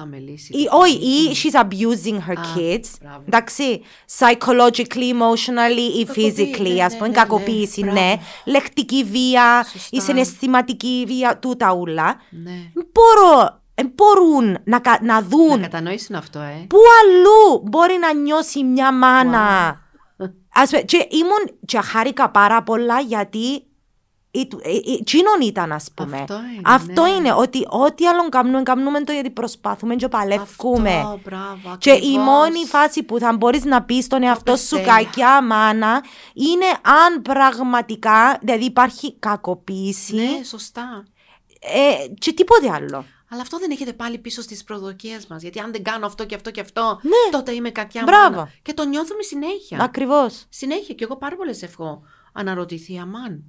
θα 0.00 0.06
με 0.06 0.18
λύσει. 0.18 0.52
Ή, 0.52 0.68
όχι, 0.70 0.94
ή 0.94 1.36
she's 1.42 1.60
abusing 1.60 2.16
her 2.28 2.36
Α, 2.38 2.42
kids. 2.56 2.84
μπράβο. 3.02 3.22
Εντάξει, 3.26 3.80
psychologically, 4.18 5.12
emotionally 5.14 5.96
ή 5.98 6.04
Κακοποίηση, 6.04 6.50
physically, 6.56 6.74
ναι, 6.74 6.84
ας 6.84 6.92
ναι, 6.92 6.96
πούμε, 6.98 7.08
ναι, 7.08 7.14
κακοποίηση, 7.14 7.80
ναι, 7.82 7.92
ναι. 7.92 8.00
μπράβο. 8.00 8.20
Λεκτική 8.44 9.04
βία, 9.04 9.64
Σωστά. 9.72 9.88
η 9.96 10.00
συναισθηματική 10.00 11.04
βία, 11.06 11.38
τούτα 11.38 11.72
ούλα. 11.72 12.16
Ναι. 12.30 12.50
Εν 12.50 12.86
μπορώ- 12.92 13.60
εν 13.74 13.92
μπορούν 13.94 14.58
να, 14.64 14.78
κα- 14.80 14.98
να 15.02 15.12
Να 15.20 15.22
δουν 15.22 15.60
κατανοήσουν 15.60 16.14
αυτό, 16.16 16.38
ε. 16.38 16.64
πού 16.68 16.76
αλλού 17.02 17.62
μπορεί 17.68 17.98
να 18.00 18.14
νιώσει 18.14 18.64
μια 18.64 18.92
μάνα. 18.92 19.76
Ας 20.54 20.70
πούμε, 20.70 20.82
και 20.82 21.06
ήμουν 21.10 21.58
και 21.64 21.78
χάρηκα 21.78 22.30
πάρα 22.30 22.62
πολλά 22.62 23.00
γιατί 23.00 23.62
Τσίνον 25.04 25.40
ήταν, 25.42 25.72
ας 25.72 25.88
πούμε. 25.94 26.16
Αυτό 26.18 26.34
είναι, 26.34 26.62
Αυτό 26.64 27.02
ναι. 27.02 27.08
είναι, 27.10 27.32
ότι 27.32 27.66
ό,τι 27.68 28.06
άλλο 28.06 28.28
κάνουμε, 28.28 28.62
κάνουμε 28.62 29.00
το 29.04 29.12
γιατί 29.12 29.30
προσπαθούμε 29.30 29.94
και 29.94 30.08
παλεύουμε. 30.08 30.90
Αυτό, 30.94 31.20
μπράβο, 31.24 31.76
Και 31.78 31.90
η 31.90 31.94
ακριβώς. 31.94 32.16
μόνη 32.24 32.64
φάση 32.66 33.02
που 33.02 33.18
θα 33.18 33.36
μπορείς 33.36 33.64
να 33.64 33.82
πεις 33.82 34.04
στον 34.04 34.22
εαυτό 34.22 34.56
σου 34.56 34.76
τέλεια. 34.76 34.94
κακιά 34.94 35.42
μάνα 35.42 36.04
είναι 36.34 36.66
αν 36.82 37.22
πραγματικά, 37.22 38.38
δηλαδή 38.42 38.64
υπάρχει 38.64 39.16
κακοποίηση 39.18 40.14
Ναι, 40.14 40.44
σωστά. 40.44 41.04
ε, 41.60 42.08
και 42.18 42.32
τίποτε 42.32 42.70
άλλο. 42.70 43.04
Αλλά 43.30 43.40
αυτό 43.40 43.58
δεν 43.58 43.70
έχετε 43.70 43.92
πάλι 43.92 44.18
πίσω 44.18 44.42
στις 44.42 44.64
προδοκίες 44.64 45.26
μας. 45.26 45.42
Γιατί 45.42 45.58
αν 45.60 45.72
δεν 45.72 45.82
κάνω 45.82 46.06
αυτό 46.06 46.26
και 46.26 46.34
αυτό 46.34 46.50
και 46.50 46.60
αυτό, 46.60 46.98
Ναι. 47.02 47.30
τότε 47.30 47.52
είμαι 47.52 47.70
κακιά 47.70 48.02
Μπράβο. 48.06 48.30
μάνα. 48.36 48.50
Και 48.62 48.74
το 48.74 48.84
νιώθουμε 48.84 49.22
συνέχεια. 49.22 49.78
Ακριβώς. 49.82 50.44
Συνέχεια. 50.48 50.94
Και 50.94 51.04
εγώ 51.04 51.16
πάρα 51.16 51.36
πολλές 51.36 51.62
έχω 51.62 52.02
αναρωτηθεί, 52.32 52.98
αμάν, 52.98 53.44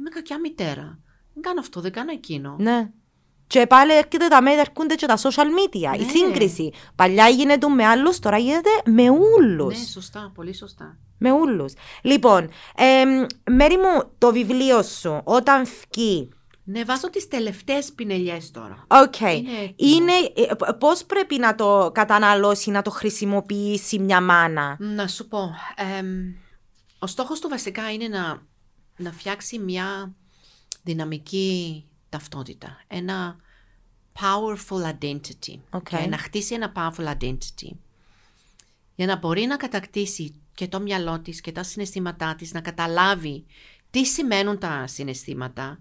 είμαι 0.00 0.10
κακιά 0.10 0.40
μητέρα. 0.40 0.98
Δεν 1.34 1.42
κάνω 1.42 1.60
αυτό, 1.60 1.80
δεν 1.80 1.92
κάνω 1.92 2.10
εκείνο. 2.12 2.56
Ναι. 2.58 2.90
Και 3.46 3.66
πάλι 3.66 3.92
έρχεται 3.92 4.28
τα 4.28 4.42
μέτρα, 4.42 4.60
έρχονται 4.60 4.94
και 4.94 5.06
τα 5.06 5.16
social 5.16 5.44
media, 5.44 5.98
η 5.98 6.04
Ναι. 6.04 6.10
σύγκριση. 6.10 6.72
Παλιά 6.94 7.28
γίνεται 7.28 7.68
με 7.68 7.86
άλλους, 7.86 8.18
τώρα 8.18 8.38
γίνεται 8.38 8.70
με 8.86 9.04
ούλους. 9.10 9.78
Ναι, 9.78 9.84
σωστά, 9.84 10.32
πολύ 10.34 10.54
σωστά. 10.54 10.98
Με 11.18 11.32
ούλους. 11.32 11.72
Λοιπόν, 12.02 12.48
εμ, 12.76 13.26
Μαίρη 13.50 13.76
μου, 13.76 14.10
το 14.18 14.32
βιβλίο 14.32 14.82
σου, 14.82 15.20
όταν 15.24 15.66
φκει, 15.66 16.28
Ναι, 16.64 16.84
βάζω 16.84 17.10
τις 17.10 17.28
τελευταίες 17.28 17.92
πινελιές 17.92 18.50
τώρα. 18.50 18.84
Οκ. 18.88 19.20
Είναι 19.20 19.50
έτοιμο. 19.62 19.74
Είναι, 19.76 20.12
ε, 20.34 20.54
π- 20.54 20.72
πώς 20.78 21.04
πρέπει 21.04 21.38
να 21.38 21.54
το 21.54 21.90
καταναλώσει, 21.94 22.70
να 22.70 22.82
το 22.82 22.90
χρησιμοποιήσει 22.90 23.98
μια 23.98 24.20
μάνα; 24.20 24.76
Να 24.78 25.06
σου 25.06 25.28
πω, 25.28 25.50
εμ, 25.98 26.06
ο 26.98 27.06
στόχος 27.06 27.40
του 27.40 27.48
βασικά 27.48 27.92
είναι 27.92 28.08
να, 28.08 28.42
να 29.00 29.12
φτιάξει 29.12 29.58
μια 29.58 30.14
δυναμική 30.82 31.84
ταυτότητα. 32.08 32.84
Ένα 32.86 33.36
powerful 34.12 34.94
identity. 35.00 35.58
Οκ. 35.70 35.88
Και 35.88 36.06
να 36.08 36.18
χτίσει 36.18 36.54
ένα 36.54 36.72
powerful 36.76 37.16
identity. 37.20 37.70
Για 38.94 39.06
να 39.06 39.16
μπορεί 39.16 39.42
να 39.42 39.56
κατακτήσει 39.56 40.40
και 40.54 40.68
το 40.68 40.80
μυαλό 40.80 41.20
της 41.20 41.40
και 41.40 41.52
τα 41.52 41.62
συναισθήματά 41.62 42.34
της, 42.34 42.52
να 42.52 42.60
καταλάβει 42.60 43.44
τι 43.90 44.04
σημαίνουν 44.04 44.58
τα 44.58 44.86
συναισθήματα. 44.86 45.80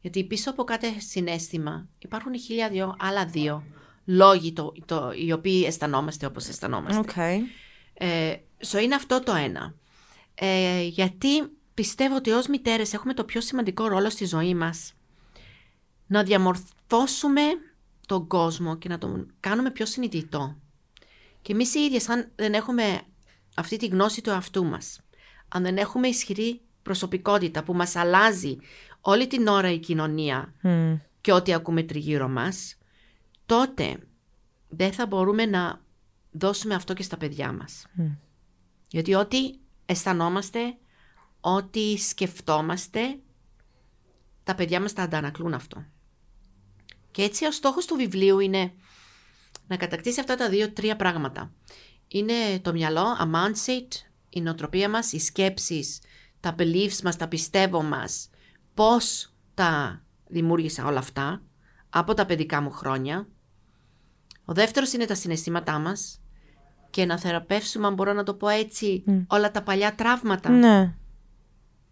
Γιατί 0.00 0.24
πίσω 0.24 0.50
από 0.50 0.64
κάθε 0.64 1.00
συναίσθημα 1.00 1.88
υπάρχουν 1.98 2.38
χίλια 2.38 2.68
δυο, 2.68 2.96
άλλα 2.98 3.26
δύο 3.26 3.64
λόγοι 4.04 4.52
το, 4.52 4.72
το, 4.84 5.12
οι 5.16 5.32
οποίοι 5.32 5.64
αισθανόμαστε 5.66 6.26
όπως 6.26 6.48
αισθανόμαστε. 6.48 6.98
Οκ. 6.98 7.44
Ε, 7.94 8.34
so 8.66 8.82
είναι 8.82 8.94
αυτό 8.94 9.22
το 9.22 9.34
ένα. 9.34 9.74
Ε, 10.34 10.82
γιατί 10.82 11.28
πιστεύω 11.76 12.16
ότι 12.16 12.30
ως 12.30 12.46
μητέρες 12.46 12.92
έχουμε 12.92 13.14
το 13.14 13.24
πιο 13.24 13.40
σημαντικό 13.40 13.86
ρόλο 13.86 14.10
στη 14.10 14.24
ζωή 14.24 14.54
μας 14.54 14.94
να 16.06 16.22
διαμορφώσουμε 16.22 17.42
τον 18.06 18.26
κόσμο 18.26 18.76
και 18.76 18.88
να 18.88 18.98
τον 18.98 19.32
κάνουμε 19.40 19.70
πιο 19.70 19.86
συνειδητό. 19.86 20.56
Και 21.42 21.52
εμείς 21.52 21.74
οι 21.74 21.80
ίδιες 21.80 22.08
αν 22.08 22.30
δεν 22.36 22.54
έχουμε 22.54 23.00
αυτή 23.56 23.76
τη 23.76 23.86
γνώση 23.86 24.20
του 24.20 24.30
εαυτού 24.30 24.64
μας, 24.64 25.00
αν 25.48 25.62
δεν 25.62 25.76
έχουμε 25.76 26.08
ισχυρή 26.08 26.60
προσωπικότητα 26.82 27.62
που 27.64 27.74
μας 27.74 27.96
αλλάζει 27.96 28.56
όλη 29.00 29.26
την 29.26 29.46
ώρα 29.46 29.70
η 29.70 29.78
κοινωνία 29.78 30.54
Μμ. 30.60 30.94
και 31.20 31.32
ό,τι 31.32 31.52
ακούμε 31.52 31.82
τριγύρω 31.82 32.28
μας, 32.28 32.76
τότε 33.46 33.98
δεν 34.68 34.92
θα 34.92 35.06
μπορούμε 35.06 35.46
να 35.46 35.80
δώσουμε 36.30 36.74
αυτό 36.74 36.94
και 36.94 37.02
στα 37.02 37.16
παιδιά 37.16 37.52
μας. 37.52 37.86
Μμ. 37.92 38.06
Γιατί 38.88 39.14
ό,τι 39.14 39.38
αισθανόμαστε, 39.86 40.76
ό,τι 41.54 41.96
σκεφτόμαστε, 41.96 43.18
τα 44.44 44.54
παιδιά 44.54 44.80
μας 44.80 44.92
τα 44.92 45.02
αντανακλούν 45.02 45.54
αυτό. 45.54 45.84
Και 47.10 47.22
έτσι 47.22 47.46
ο 47.46 47.50
στόχος 47.50 47.86
του 47.86 47.96
βιβλίου 47.96 48.38
είναι 48.38 48.72
να 49.66 49.76
κατακτήσει 49.76 50.20
αυτά 50.20 50.36
τα 50.36 50.48
δύο-τρία 50.48 50.96
πράγματα. 50.96 51.52
Είναι 52.08 52.60
το 52.62 52.72
μυαλό, 52.72 53.04
a 53.20 53.34
mindset, 53.34 53.88
η 54.28 54.40
νοοτροπία 54.40 54.88
μας, 54.88 55.12
οι 55.12 55.18
σκέψεις, 55.18 56.00
τα 56.40 56.54
beliefs 56.58 57.00
μας, 57.02 57.16
τα 57.16 57.28
πιστεύω 57.28 57.82
μας, 57.82 58.30
πώς 58.74 59.32
τα 59.54 60.02
δημιούργησα 60.26 60.86
όλα 60.86 60.98
αυτά 60.98 61.42
από 61.88 62.14
τα 62.14 62.26
παιδικά 62.26 62.60
μου 62.60 62.70
χρόνια. 62.70 63.28
Ο 64.44 64.52
δεύτερος 64.52 64.92
είναι 64.92 65.04
τα 65.04 65.14
συναισθήματά 65.14 65.78
μας 65.78 66.20
και 66.90 67.04
να 67.04 67.18
θεραπεύσουμε, 67.18 67.86
αν 67.86 67.94
μπορώ 67.94 68.12
να 68.12 68.22
το 68.22 68.34
πω 68.34 68.48
έτσι, 68.48 69.04
όλα 69.26 69.50
τα 69.50 69.62
παλιά 69.62 69.94
τραύματα 69.94 70.50
Ναι. 70.50 70.94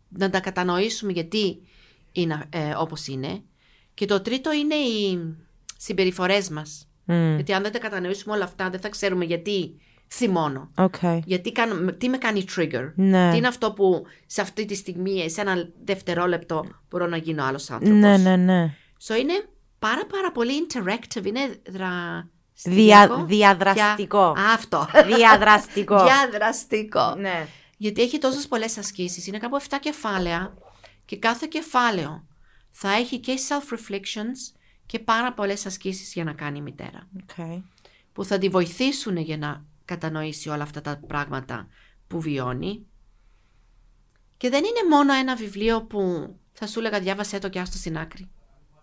Να 0.09 0.31
τα 0.31 0.41
κατανοήσουμε 0.41 1.13
γιατί 1.13 1.63
είναι 2.13 2.45
ε, 2.51 2.75
όπως 2.77 3.07
είναι. 3.07 3.43
Και 3.95 4.07
το 4.07 4.21
τρίτο 4.21 4.53
είναι 4.53 4.75
οι 4.75 5.35
συμπεριφορές 5.79 6.49
μας. 6.49 6.89
Μμ. 7.05 7.35
Γιατί 7.35 7.53
αν 7.53 7.63
δεν 7.63 7.73
τα 7.73 7.79
κατανοήσουμε 7.79 8.35
όλα 8.35 8.45
αυτά 8.45 8.71
δεν 8.71 8.81
θα 8.81 8.89
ξέρουμε 8.89 9.25
γιατί 9.25 9.81
θυμώνω. 10.09 10.69
Οκ. 10.77 10.95
Γιατί 11.25 11.53
κάνω, 11.53 11.93
τι 11.93 12.09
με 12.09 12.19
κάνει 12.19 12.45
trigger; 12.57 12.93
Ναι. 12.95 13.31
Τι 13.31 13.37
είναι 13.37 13.47
αυτό 13.49 13.73
που 13.73 14.07
σε 14.27 14.41
αυτή 14.41 14.65
τη 14.65 14.75
στιγμή, 14.75 15.31
σε 15.31 15.41
ένα 15.41 15.69
δευτερόλεπτο 15.85 16.65
μπορώ 16.91 17.07
να 17.07 17.17
γίνω 17.17 17.45
άλλος 17.45 17.71
άνθρωπος; 17.71 17.99
Ναι, 17.99 18.17
ναι, 18.17 18.37
ναι. 18.37 18.75
So 19.07 19.19
είναι 19.19 19.33
πάρα 19.79 20.07
πάρα 20.07 20.33
πολύ 20.33 20.53
interactive, 20.69 21.27
είναι 21.27 21.41
δραστικό. 21.71 22.31
Δια- 22.75 23.25
διαδραστικό. 23.27 24.33
Δια- 24.37 24.45
Αυτό. 24.55 24.87
Διαδραστικό. 25.17 26.03
Διαδραστικό. 26.05 27.15
Ναι. 27.19 27.47
Γιατί 27.85 28.03
έχει 28.03 28.19
τόσες 28.19 28.49
πολλές 28.49 28.79
ασκήσεις. 28.79 29.27
Είναι 29.27 29.39
κάπου 29.39 29.57
7 29.69 29.77
κεφάλαια 29.81 30.55
και 31.05 31.17
κάθε 31.17 31.47
κεφάλαιο 31.51 32.27
θα 32.71 32.91
έχει 32.91 33.19
και 33.19 33.39
self-reflections 33.49 34.57
και 34.87 34.99
πάρα 34.99 35.33
πολλές 35.33 35.67
ασκήσεις 35.67 36.13
για 36.13 36.25
να 36.25 36.33
κάνει 36.33 36.59
η 36.59 36.61
μητέρα. 36.61 37.09
Οκ. 37.21 37.63
Που 38.13 38.25
θα 38.25 38.39
τη 38.39 38.49
βοηθήσουν 38.49 39.17
για 39.17 39.37
να 39.37 39.65
κατανοήσει 39.85 40.49
όλα 40.49 40.63
αυτά 40.63 40.81
τα 40.81 41.01
πράγματα 41.07 41.69
που 42.07 42.21
βιώνει. 42.21 42.87
Και 44.37 44.49
δεν 44.49 44.65
είναι 44.65 44.97
μόνο 44.97 45.13
ένα 45.13 45.37
βιβλίο 45.37 45.83
που 45.83 46.35
θα 46.53 46.67
σου 46.67 46.79
έλεγα 46.79 47.01
διάβασέ 47.01 47.39
το 47.39 47.49
και 47.49 47.61
άστο 47.61 47.77
στην 47.77 47.99
άκρη. 47.99 48.31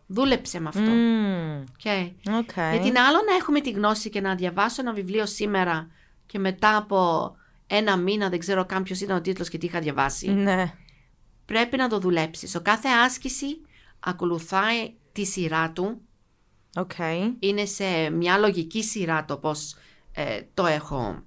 Δούλεψε 0.08 0.60
με 0.60 0.68
αυτό. 0.68 0.82
Μμ. 0.82 1.64
Okay. 1.84 2.12
OK. 2.40 2.52
Γιατί 2.52 2.88
είναι 2.88 3.00
άλλο 3.00 3.20
να 3.30 3.36
έχουμε 3.36 3.62
τη 3.62 3.72
γνώση 3.72 4.10
και 4.10 4.22
να 4.22 4.36
διαβάσω 4.36 4.82
ένα 4.82 4.94
βιβλίο 4.94 5.26
σήμερα 5.26 5.88
και 6.26 6.40
μετά 6.40 6.78
από 6.78 7.36
ένα 7.74 7.98
μήνα 7.98 8.30
δεν 8.30 8.40
ξέρω 8.40 8.66
καν 8.66 8.84
ποιος 8.84 9.02
ήταν 9.02 9.18
ο 9.18 9.22
τίτλος 9.22 9.50
και 9.50 9.58
τι 9.58 9.66
είχα 9.66 9.80
διαβάσει. 9.80 10.32
Ναι. 10.32 10.74
Πρέπει 11.46 11.78
να 11.78 11.90
το 11.90 12.00
δουλέψεις. 12.00 12.56
Ο 12.56 12.62
κάθε 12.62 12.88
άσκηση 12.88 13.62
ακολουθάει 14.00 14.94
τη 15.12 15.26
σειρά 15.26 15.72
του. 15.72 16.02
Οκ. 16.76 16.92
Είναι 17.40 17.66
σε 17.66 18.10
μια 18.10 18.38
λογική 18.38 18.84
σειρά 18.84 19.26
το 19.26 19.38
πώς 19.38 19.76
ε, 20.12 20.42
το 20.54 20.66
έχω 20.66 21.24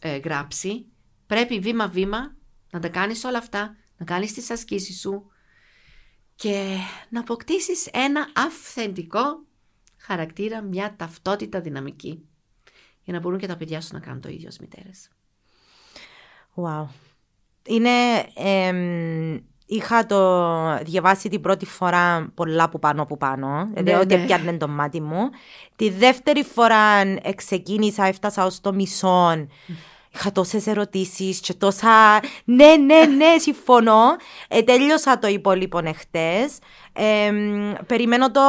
ε, 0.00 0.16
γράψει. 0.16 0.86
Πρέπει 1.26 1.58
βήμα-βήμα 1.58 2.34
να 2.70 2.80
τα 2.80 2.88
κάνεις 2.88 3.24
όλα 3.24 3.38
αυτά, 3.38 3.76
να 3.96 4.04
κάνεις 4.04 4.32
τις 4.32 4.50
ασκήσεις 4.50 5.00
σου 5.00 5.30
και 6.34 6.76
να 7.08 7.20
αποκτήσεις 7.20 7.86
ένα 7.92 8.28
αυθεντικό 8.34 9.44
χαρακτήρα, 9.96 10.62
μια 10.62 10.94
ταυτότητα 10.96 11.60
δυναμική 11.60 12.28
για 13.02 13.12
να 13.12 13.20
μπορούν 13.20 13.38
και 13.38 13.46
τα 13.46 13.56
παιδιά 13.56 13.80
σου 13.80 13.88
να 13.92 14.00
κάνουν 14.00 14.20
το 14.20 14.28
ίδιο 14.28 14.48
ως 14.48 14.58
μητέρες. 14.58 15.08
Wow. 16.56 16.86
Είναι. 17.66 17.90
εμ, 18.34 19.38
είχα 19.66 20.06
το 20.06 20.18
διαβάσει 20.84 21.28
την 21.28 21.40
πρώτη 21.40 21.66
φορά 21.66 22.30
πολλά 22.34 22.68
που 22.68 22.78
πάνω 22.78 23.06
που 23.06 23.16
πάνω. 23.16 23.68
Δηλαδή 23.74 23.90
Ναι, 23.92 23.98
ότι 23.98 24.16
ναι. 24.16 24.24
πιάνε 24.24 24.52
το 24.52 24.68
μάτι 24.68 25.00
μου. 25.00 25.30
Τη 25.76 25.90
δεύτερη 25.90 26.42
φορά 26.44 26.78
ξεκίνησα, 27.36 28.04
έφτασα 28.06 28.44
ως 28.44 28.60
το 28.60 28.72
μισό. 28.72 29.46
Είχα 30.14 30.32
τόσες 30.32 30.66
ερωτήσεις 30.66 31.40
και 31.40 31.54
τόσα. 31.54 32.20
Ναι, 32.44 32.76
ναι, 32.76 33.04
ναι, 33.16 33.38
συμφωνώ. 33.38 34.16
Ε, 34.48 34.62
τέλειωσα 34.62 35.18
το 35.18 35.26
υπόλοιπο 35.28 35.78
εχθές. 35.84 36.58
περιμένω, 37.86 38.30
το... 38.30 38.40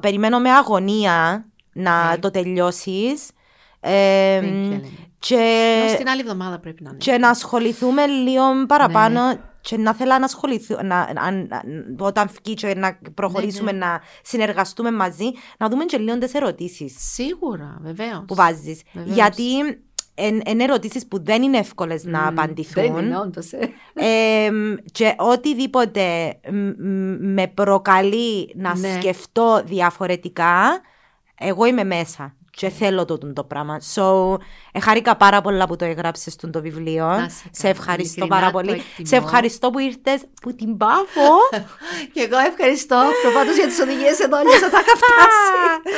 περιμένω 0.00 0.38
με 0.40 0.50
αγωνία 0.50 1.46
να 1.72 2.10
Ναι. 2.10 2.18
το 2.18 2.30
τελειώσεις. 2.30 3.30
Ε, 3.80 4.38
Thank 4.38 4.42
you, 4.42 4.46
Ελένη. 4.46 5.07
Και 5.18 5.36
Έως 5.82 5.96
την 5.96 6.08
άλλη 6.08 6.20
εβδομάδα 6.20 6.58
πρέπει 6.58 6.82
να 6.82 6.88
είναι. 6.88 6.98
και 6.98 7.18
να 7.18 7.28
ασχοληθούμε 7.30 8.06
λίγο 8.06 8.42
παραπάνω 8.66 9.26
Ναι. 9.26 9.40
και 9.60 9.76
να 9.76 9.94
θέλω 9.94 10.18
να 10.18 10.24
ασχοληθούμε, 10.24 10.82
να, 10.82 11.12
να, 11.12 11.30
να, 11.30 11.62
όταν 11.98 12.28
βγει 12.42 12.54
και 12.54 12.74
να 12.74 12.98
προχωρήσουμε 13.14 13.72
Ναι, 13.72 13.78
ναι. 13.78 13.84
να 13.86 14.00
συνεργαστούμε 14.22 14.90
μαζί, 14.92 15.24
να 15.58 15.68
δούμε 15.68 15.84
και 15.84 15.96
λίγο 15.98 16.18
τις 16.18 16.34
ερωτήσεις 16.34 16.94
Σίγουρα, 17.12 17.78
βεβαίως. 17.80 18.24
που 18.26 18.34
βάζεις. 18.34 18.82
Βεβαίως. 18.92 19.14
Γιατί 19.14 19.42
είναι 20.48 20.64
ερωτήσεις 20.64 21.06
που 21.06 21.24
δεν 21.24 21.42
είναι 21.42 21.58
εύκολες 21.58 22.04
να 22.04 22.26
απαντηθούν. 22.28 22.82
Δεν 22.94 23.04
είναι, 23.04 23.18
όντως, 23.18 23.52
ε. 23.52 23.70
Ε, 23.94 24.50
και 24.92 25.14
οτιδήποτε 25.18 26.34
μ- 26.50 26.54
μ- 26.78 27.18
με 27.20 27.46
προκαλεί 27.46 28.52
να 28.56 28.76
Ναι. 28.78 28.88
σκεφτώ 29.00 29.62
διαφορετικά, 29.64 30.80
εγώ 31.38 31.64
είμαι 31.64 31.84
μέσα 31.84 32.36
και 32.58 32.68
θέλω 32.68 33.04
το, 33.04 33.18
το 33.32 33.44
πράγμα. 33.44 33.80
So, 33.94 34.36
εχάρηκα 34.72 35.16
πάρα 35.16 35.40
πολλά 35.40 35.66
που 35.66 35.76
το 35.76 35.84
έγραψες 35.84 36.32
στον 36.32 36.50
το 36.50 36.60
βιβλίο. 36.60 37.06
Να 37.06 37.28
σε 37.28 37.36
Σε 37.50 37.62
καλά. 37.62 37.70
ευχαριστώ 37.74 38.20
Ειλικρινά 38.20 38.34
πάρα 38.40 38.46
το 38.46 38.52
πολύ. 38.52 38.70
εκτιμώ. 38.70 39.08
Σε 39.08 39.16
ευχαριστώ 39.16 39.70
που 39.70 39.78
ήρθες 39.78 40.20
που 40.42 40.54
την 40.54 40.76
πάφω. 40.76 41.30
Και 42.12 42.20
εγώ 42.20 42.38
ευχαριστώ 42.38 43.02
προφάτως 43.22 43.56
για 43.56 43.66
τις 43.66 43.78
οδηγίες 43.80 44.18
εδώ, 44.20 44.36
αλλιώς 44.38 44.58
θα 44.58 44.70
τα 44.70 44.78
είχα 44.80 44.96
φτάσει. 44.96 45.52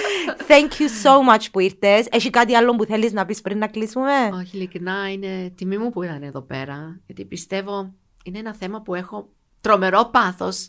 Thank 0.51 0.73
you 0.81 1.07
so 1.07 1.35
much 1.35 1.45
που 1.53 1.61
ήρθες. 1.61 2.07
Έχει 2.11 2.31
κάτι 2.31 2.55
άλλο 2.55 2.77
που 2.77 2.85
θέλεις 2.85 3.13
να 3.13 3.27
πεις 3.27 3.41
πριν 3.41 3.59
να 3.59 3.67
κλείσουμε; 3.67 4.13
Όχι, 4.33 4.57
ειλικρινά 4.57 5.13
είναι 5.13 5.53
τιμή 5.57 5.79
μου 5.79 5.91
που 5.91 6.03
ήταν 6.03 6.23
εδώ 6.23 6.41
πέρα, 6.43 7.01
γιατί 7.07 7.25
πιστεύω 7.25 7.93
είναι 8.25 8.39
ένα 8.39 8.55
θέμα 8.55 8.81
που 8.83 8.95
έχω 8.95 9.29
τρομερό 9.61 10.09
πάθος 10.13 10.69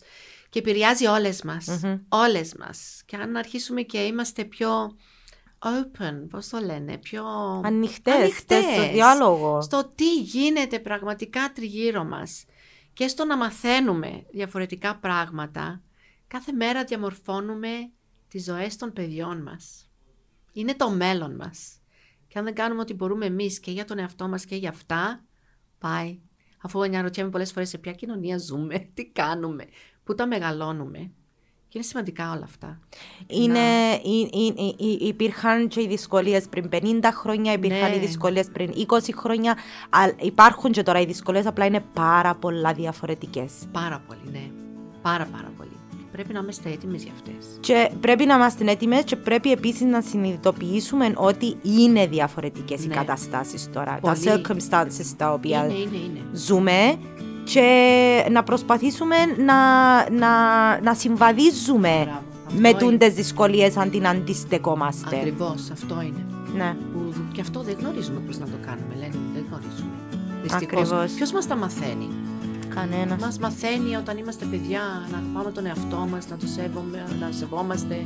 και 0.49 0.59
επηρεάζει 0.59 1.05
όλες 1.05 1.41
μας. 1.41 1.65
Μμμ. 1.83 1.97
Όλες 2.09 2.53
μας. 2.59 3.01
Και 3.05 3.15
αν 3.15 3.35
αρχίσουμε 3.35 3.81
και 3.81 3.97
είμαστε 3.97 4.43
πιο 4.43 4.95
open, 5.61 6.27
πώς 6.29 6.47
το 6.47 6.59
λένε, 6.59 6.97
πιο 6.97 7.25
Ανοιχτές, 7.63 8.13
ανοιχτές 8.13 8.63
στο 8.63 8.91
διάλογο. 8.91 9.61
στο 9.61 9.91
τι 9.95 10.15
γίνεται 10.21 10.79
πραγματικά 10.79 11.51
τριγύρω 11.53 12.03
μας 12.03 12.45
και 12.93 13.07
στο 13.07 13.25
να 13.25 13.37
μαθαίνουμε 13.37 14.25
διαφορετικά 14.31 14.95
πράγματα, 14.95 15.81
κάθε 16.27 16.51
μέρα 16.51 16.83
διαμορφώνουμε 16.83 17.69
τις 18.27 18.43
ζωές 18.43 18.75
των 18.75 18.93
παιδιών 18.93 19.41
μας. 19.41 19.89
Είναι 20.53 20.75
το 20.75 20.89
μέλλον 20.89 21.35
μας. 21.35 21.75
Και 22.27 22.39
αν 22.39 22.43
δεν 22.45 22.53
κάνουμε 22.53 22.81
ό,τι 22.81 22.93
μπορούμε 22.93 23.25
εμείς 23.25 23.59
και 23.59 23.71
για 23.71 23.85
τον 23.85 23.97
εαυτό 23.97 24.27
μας 24.27 24.45
και 24.45 24.55
για 24.55 24.69
αυτά, 24.69 25.23
πάει. 25.79 26.19
Αφού 26.61 26.83
αναρωτιέμαι 26.83 27.29
πολλές 27.29 27.51
φορές 27.51 27.69
σε 27.69 27.77
ποια 27.77 27.93
κοινωνία 27.93 28.37
ζούμε, 28.37 28.79
τι 28.93 29.05
κάνουμε, 29.05 29.67
πού 30.03 30.15
τα 30.15 30.27
μεγαλώνουμε. 30.27 31.11
Και 31.71 31.77
είναι 31.77 31.87
σημαντικά 31.87 32.31
όλα 32.31 32.43
αυτά. 32.43 32.79
Είναι, 33.27 33.59
υ- 34.03 34.35
υ- 34.35 34.59
υ- 34.59 34.81
υ- 34.81 35.01
υπήρχαν 35.01 35.67
και 35.67 35.81
οι 35.81 35.87
δυσκολίες 35.87 36.45
πριν 36.49 36.69
50 36.69 37.11
χρόνια, 37.13 37.53
υπήρχαν 37.53 37.89
Ναι. 37.89 37.95
οι 37.95 37.99
δυσκολίες 37.99 38.47
πριν 38.53 38.71
20 38.75 39.13
χρόνια. 39.15 39.57
αλλά 39.89 40.13
υπάρχουν 40.21 40.71
και 40.71 40.83
τώρα 40.83 40.99
οι 40.99 41.05
δυσκολίες, 41.05 41.45
απλά 41.45 41.65
είναι 41.65 41.83
πάρα 41.93 42.35
πολλά 42.35 42.73
διαφορετικές. 42.73 43.51
Πάρα 43.71 44.01
πολύ, 44.07 44.19
ναι. 44.31 44.49
Πάρα 45.01 45.25
πάρα 45.31 45.51
πολύ. 45.57 45.69
Πρέπει 46.11 46.33
να 46.33 46.39
είμαστε 46.39 46.69
έτοιμες 46.69 47.03
για 47.03 47.11
αυτές. 47.15 47.57
Και 47.59 47.91
πρέπει 47.99 48.25
να 48.25 48.35
είμαστε 48.35 48.71
έτοιμες 48.71 49.03
και 49.03 49.15
πρέπει 49.15 49.51
επίσης 49.51 49.81
να 49.81 50.01
συνειδητοποιήσουμε 50.01 51.13
ότι 51.15 51.57
είναι 51.61 52.07
διαφορετικές 52.07 52.83
οι 52.83 52.87
Ναι. 52.87 52.95
καταστάσεις 52.95 53.69
τώρα. 53.73 53.99
Πολύ. 54.01 54.19
Τα 54.23 54.41
circumstances 54.41 55.13
τα 55.17 55.33
οποία 55.33 55.65
Είναι, 55.65 55.73
είναι, 55.73 55.97
είναι. 55.97 56.19
ζούμε 56.33 56.95
και 57.43 58.27
να 58.31 58.43
προσπαθήσουμε 58.43 59.15
να, 59.37 59.55
να, 60.11 60.29
να 60.81 60.93
συμβαδίζουμε 60.93 61.89
Μπράβο. 62.03 62.21
Αυτό 62.47 62.59
με 62.61 62.69
είναι. 62.69 62.77
τούντες 62.77 63.13
δυσκολίες 63.13 63.77
αντί 63.77 63.99
να 63.99 64.09
αντιστεκόμαστε. 64.09 65.15
Ακριβώς, 65.15 65.69
αυτό 65.71 66.01
είναι. 66.01 66.25
Ναι. 66.55 66.75
Που 66.93 67.13
και 67.31 67.41
αυτό 67.41 67.61
δεν 67.61 67.75
γνωρίζουμε 67.79 68.19
πώς 68.19 68.37
να 68.39 68.45
το 68.45 68.57
κάνουμε, 68.65 68.93
λένε. 68.99 69.15
Δεν 69.33 69.45
γνωρίζουμε. 69.49 69.89
Δυστυχώς. 70.41 70.81
Ακριβώς. 70.81 71.11
Ποιος 71.11 71.31
μας 71.31 71.47
τα 71.47 71.55
μαθαίνει; 71.55 72.07
Κανένας. 72.75 73.21
Μας 73.21 73.37
μαθαίνει 73.39 73.95
όταν 73.95 74.17
είμαστε 74.17 74.45
παιδιά 74.45 74.81
να 75.11 75.17
αγαπάμε 75.17 75.51
τον 75.51 75.65
εαυτό 75.65 76.07
μας, 76.11 76.27
να 76.29 76.35
το 76.37 76.47
σέβομαι, 76.55 77.03
να 77.19 77.29
σεβόμαστε. 77.31 78.03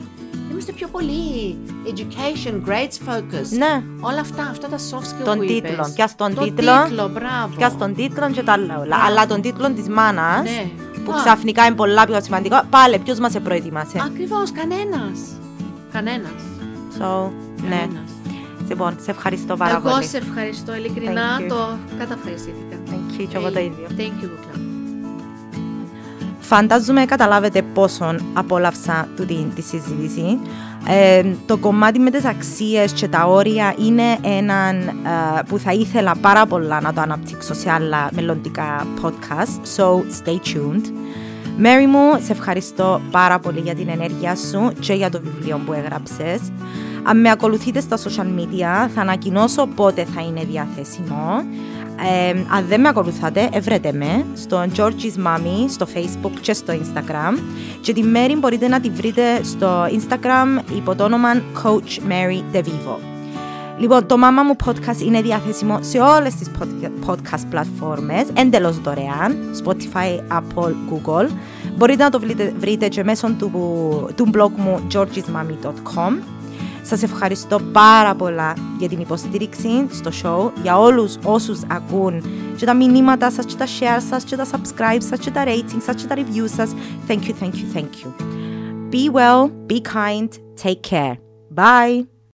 Είμαστε 0.52 0.72
πιο 0.72 0.88
πολύ 0.88 1.58
education, 1.92 2.54
grades 2.68 2.98
focus. 3.10 3.48
Ναι. 3.58 3.84
Όλα 4.00 4.20
αυτά, 4.20 4.44
αυτά 4.52 4.68
τα 4.68 4.78
soft 4.78 5.22
skills 5.22 5.26
Τον 5.26 5.38
που 5.38 5.46
τίτλο. 5.46 5.72
είπες. 5.74 5.92
Πιάσ' 5.96 6.16
τον 6.16 6.34
Το 6.36 6.44
τίτλο. 6.44 6.72
τίτλο, 6.84 7.08
μπράβο. 7.10 7.56
Πια 7.58 7.70
στον 7.70 7.96
τίτλο 7.96 8.30
και 8.32 8.44
τα 8.44 8.52
άλλα 8.52 8.76
όλα. 8.78 8.86
Μπράβο. 8.86 9.06
Αλλά 9.06 9.28
τον 9.28 9.42
τίτλο 9.42 9.70
της 9.72 9.88
μάνας, 9.90 10.42
Ναι. 10.44 10.70
που 11.04 11.12
Α, 11.12 11.16
ξαφνικά 11.24 11.66
είναι 11.66 11.76
πολλά 11.76 12.06
πιο 12.06 12.22
σημαντικό, 12.22 12.62
πάλι 12.70 13.00
ποιος 13.00 13.20
μας 13.20 13.34
προετοίμασε; 13.44 14.02
Ακριβώς, 14.06 14.52
κανένας. 14.52 15.20
Κανένας. 15.92 16.32
So, 17.00 17.30
ναι. 17.62 17.70
Κανένας. 17.70 18.10
Λοιπόν, 18.68 18.96
σε 19.02 19.12
ευχαριστώ 19.12 19.56
πάρα 19.58 19.76
Εγώ 19.76 19.90
πολύ. 19.90 20.06
σε 20.06 20.18
ευχαριστώ, 20.18 20.76
ειλικρινά 20.76 21.38
Thank 21.40 21.42
you. 21.44 21.48
το 21.48 21.78
καταχρηστήθηκα. 22.00 22.76
Thank 22.90 23.22
you, 23.22 23.26
και 23.30 23.38
εγώ 23.38 23.52
το 23.52 23.60
ίδιο. 23.60 23.88
Thank 23.98 24.24
you, 24.24 24.30
Λουκλά. 24.30 24.55
Φαντάζομαι 26.48 27.06
καταλάβετε 27.06 27.62
πόσο 27.62 28.16
απόλαυσα 28.34 29.08
τούτη 29.16 29.52
τη 29.56 29.62
συζήτηση. 29.62 30.40
Ε, 30.88 31.24
το 31.46 31.58
κομμάτι 31.58 32.00
με 32.00 32.10
τις 32.10 32.26
αξίες 32.26 32.92
και 32.92 33.08
τα 33.08 33.26
όρια 33.26 33.76
είναι 33.78 34.18
έναν 34.22 34.88
ε, 34.88 34.92
που 35.48 35.58
θα 35.58 35.72
ήθελα 35.72 36.16
πάρα 36.22 36.46
πολλά 36.46 36.82
να 36.82 36.94
το 36.94 37.02
αναπτύξω 37.02 37.54
σε 37.54 37.72
άλλα 37.72 38.10
μελλοντικά 38.12 38.88
podcast. 39.02 39.78
So, 39.78 39.86
stay 40.24 40.36
tuned. 40.36 40.86
Mary 41.58 41.86
μου, 41.88 42.22
σε 42.24 42.32
ευχαριστώ 42.32 43.02
πάρα 43.12 43.40
πολύ 43.40 43.60
για 43.60 43.76
την 43.76 43.90
ενέργεια 43.90 44.36
σου 44.36 44.72
και 44.80 44.94
για 44.94 45.10
το 45.10 45.22
βιβλίο 45.22 45.62
που 45.66 45.74
έγραψες. 45.74 46.40
Αν 47.04 47.20
με 47.20 47.30
ακολουθείτε 47.30 47.80
στα 47.80 47.98
social 47.98 48.40
media, 48.40 48.90
θα 48.96 49.02
ανακοινώσω 49.02 49.68
πότε 49.76 50.06
θα 50.16 50.22
είναι 50.22 50.44
διαθέσιμο. 50.44 51.44
Ε, 52.04 52.30
αν 52.30 52.66
δεν 52.68 52.82
με 52.82 52.88
ακολουθάτε, 52.88 53.50
ευρέτε 53.52 53.92
με 53.94 54.26
στο 54.34 54.66
George's 54.76 55.26
Mommy, 55.26 55.70
στο 55.70 55.88
Facebook 55.94 56.32
και 56.42 56.54
στο 56.54 56.74
Instagram. 56.74 57.40
Και 57.82 57.94
τη 57.94 58.02
Mary 58.14 58.36
μπορείτε 58.40 58.68
να 58.68 58.80
τη 58.80 58.90
βρείτε 58.90 59.44
στο 59.44 59.84
Instagram 59.86 60.76
υπό 60.76 60.96
το 60.96 61.04
όνομα 61.04 61.30
Coach 61.64 62.12
Mary 62.12 62.56
DeVivo. 62.56 62.98
Λοιπόν, 63.78 64.06
το 64.06 64.16
Mama 64.16 64.44
μου 64.48 64.56
podcast 64.66 65.02
είναι 65.06 65.22
διαθέσιμο 65.22 65.78
σε 65.82 66.00
όλες 66.00 66.36
τις 66.36 66.52
pod- 66.60 67.10
podcast 67.10 67.44
πλατφόρμες, 67.50 68.26
εντελώς 68.34 68.80
δωρεάν, 68.80 69.38
Spotify, 69.64 70.38
Apple, 70.38 70.74
Google. 70.92 71.30
Μπορείτε 71.78 72.04
να 72.04 72.10
το 72.10 72.20
βρείτε, 72.20 72.54
βρείτε 72.58 72.88
και 72.88 73.04
μέσω 73.04 73.32
του, 73.32 73.52
του 74.16 74.30
blog 74.34 74.52
μου 74.56 74.88
georgismami.com. 74.94 76.14
Σας 76.88 77.04
ευχαριστώ 77.04 77.60
πάρα 77.72 78.16
πολλά 78.16 78.54
για 78.78 78.88
την 78.88 79.00
υποστήριξη 79.00 79.88
στο 79.92 80.12
show, 80.24 80.52
για 80.62 80.80
όλους 80.80 81.18
όσους 81.24 81.60
ακούν 81.68 82.24
και 82.58 82.66
τα 82.66 82.74
μηνύματα 82.74 83.32
σας 83.32 83.46
και 83.46 83.56
τα 83.56 83.66
share 83.66 84.02
σας 84.10 84.24
και 84.24 84.36
τα 84.36 84.46
subscribe 84.52 85.02
σας 85.02 85.20
και 85.20 85.32
τα 85.32 85.44
rating 85.46 85.82
σας 85.82 85.96
και 85.96 86.08
τα 86.08 86.16
review 86.16 86.46
σας. 86.56 86.74
Thank 87.08 87.20
you, 87.20 87.34
thank 87.42 87.54
you, 87.54 87.78
thank 87.78 87.90
you. 88.04 88.10
Be 88.92 89.10
well, 89.10 89.50
be 89.68 89.82
kind, 89.82 90.30
take 90.64 90.82
care. 90.92 91.16
Bye! 91.56 92.15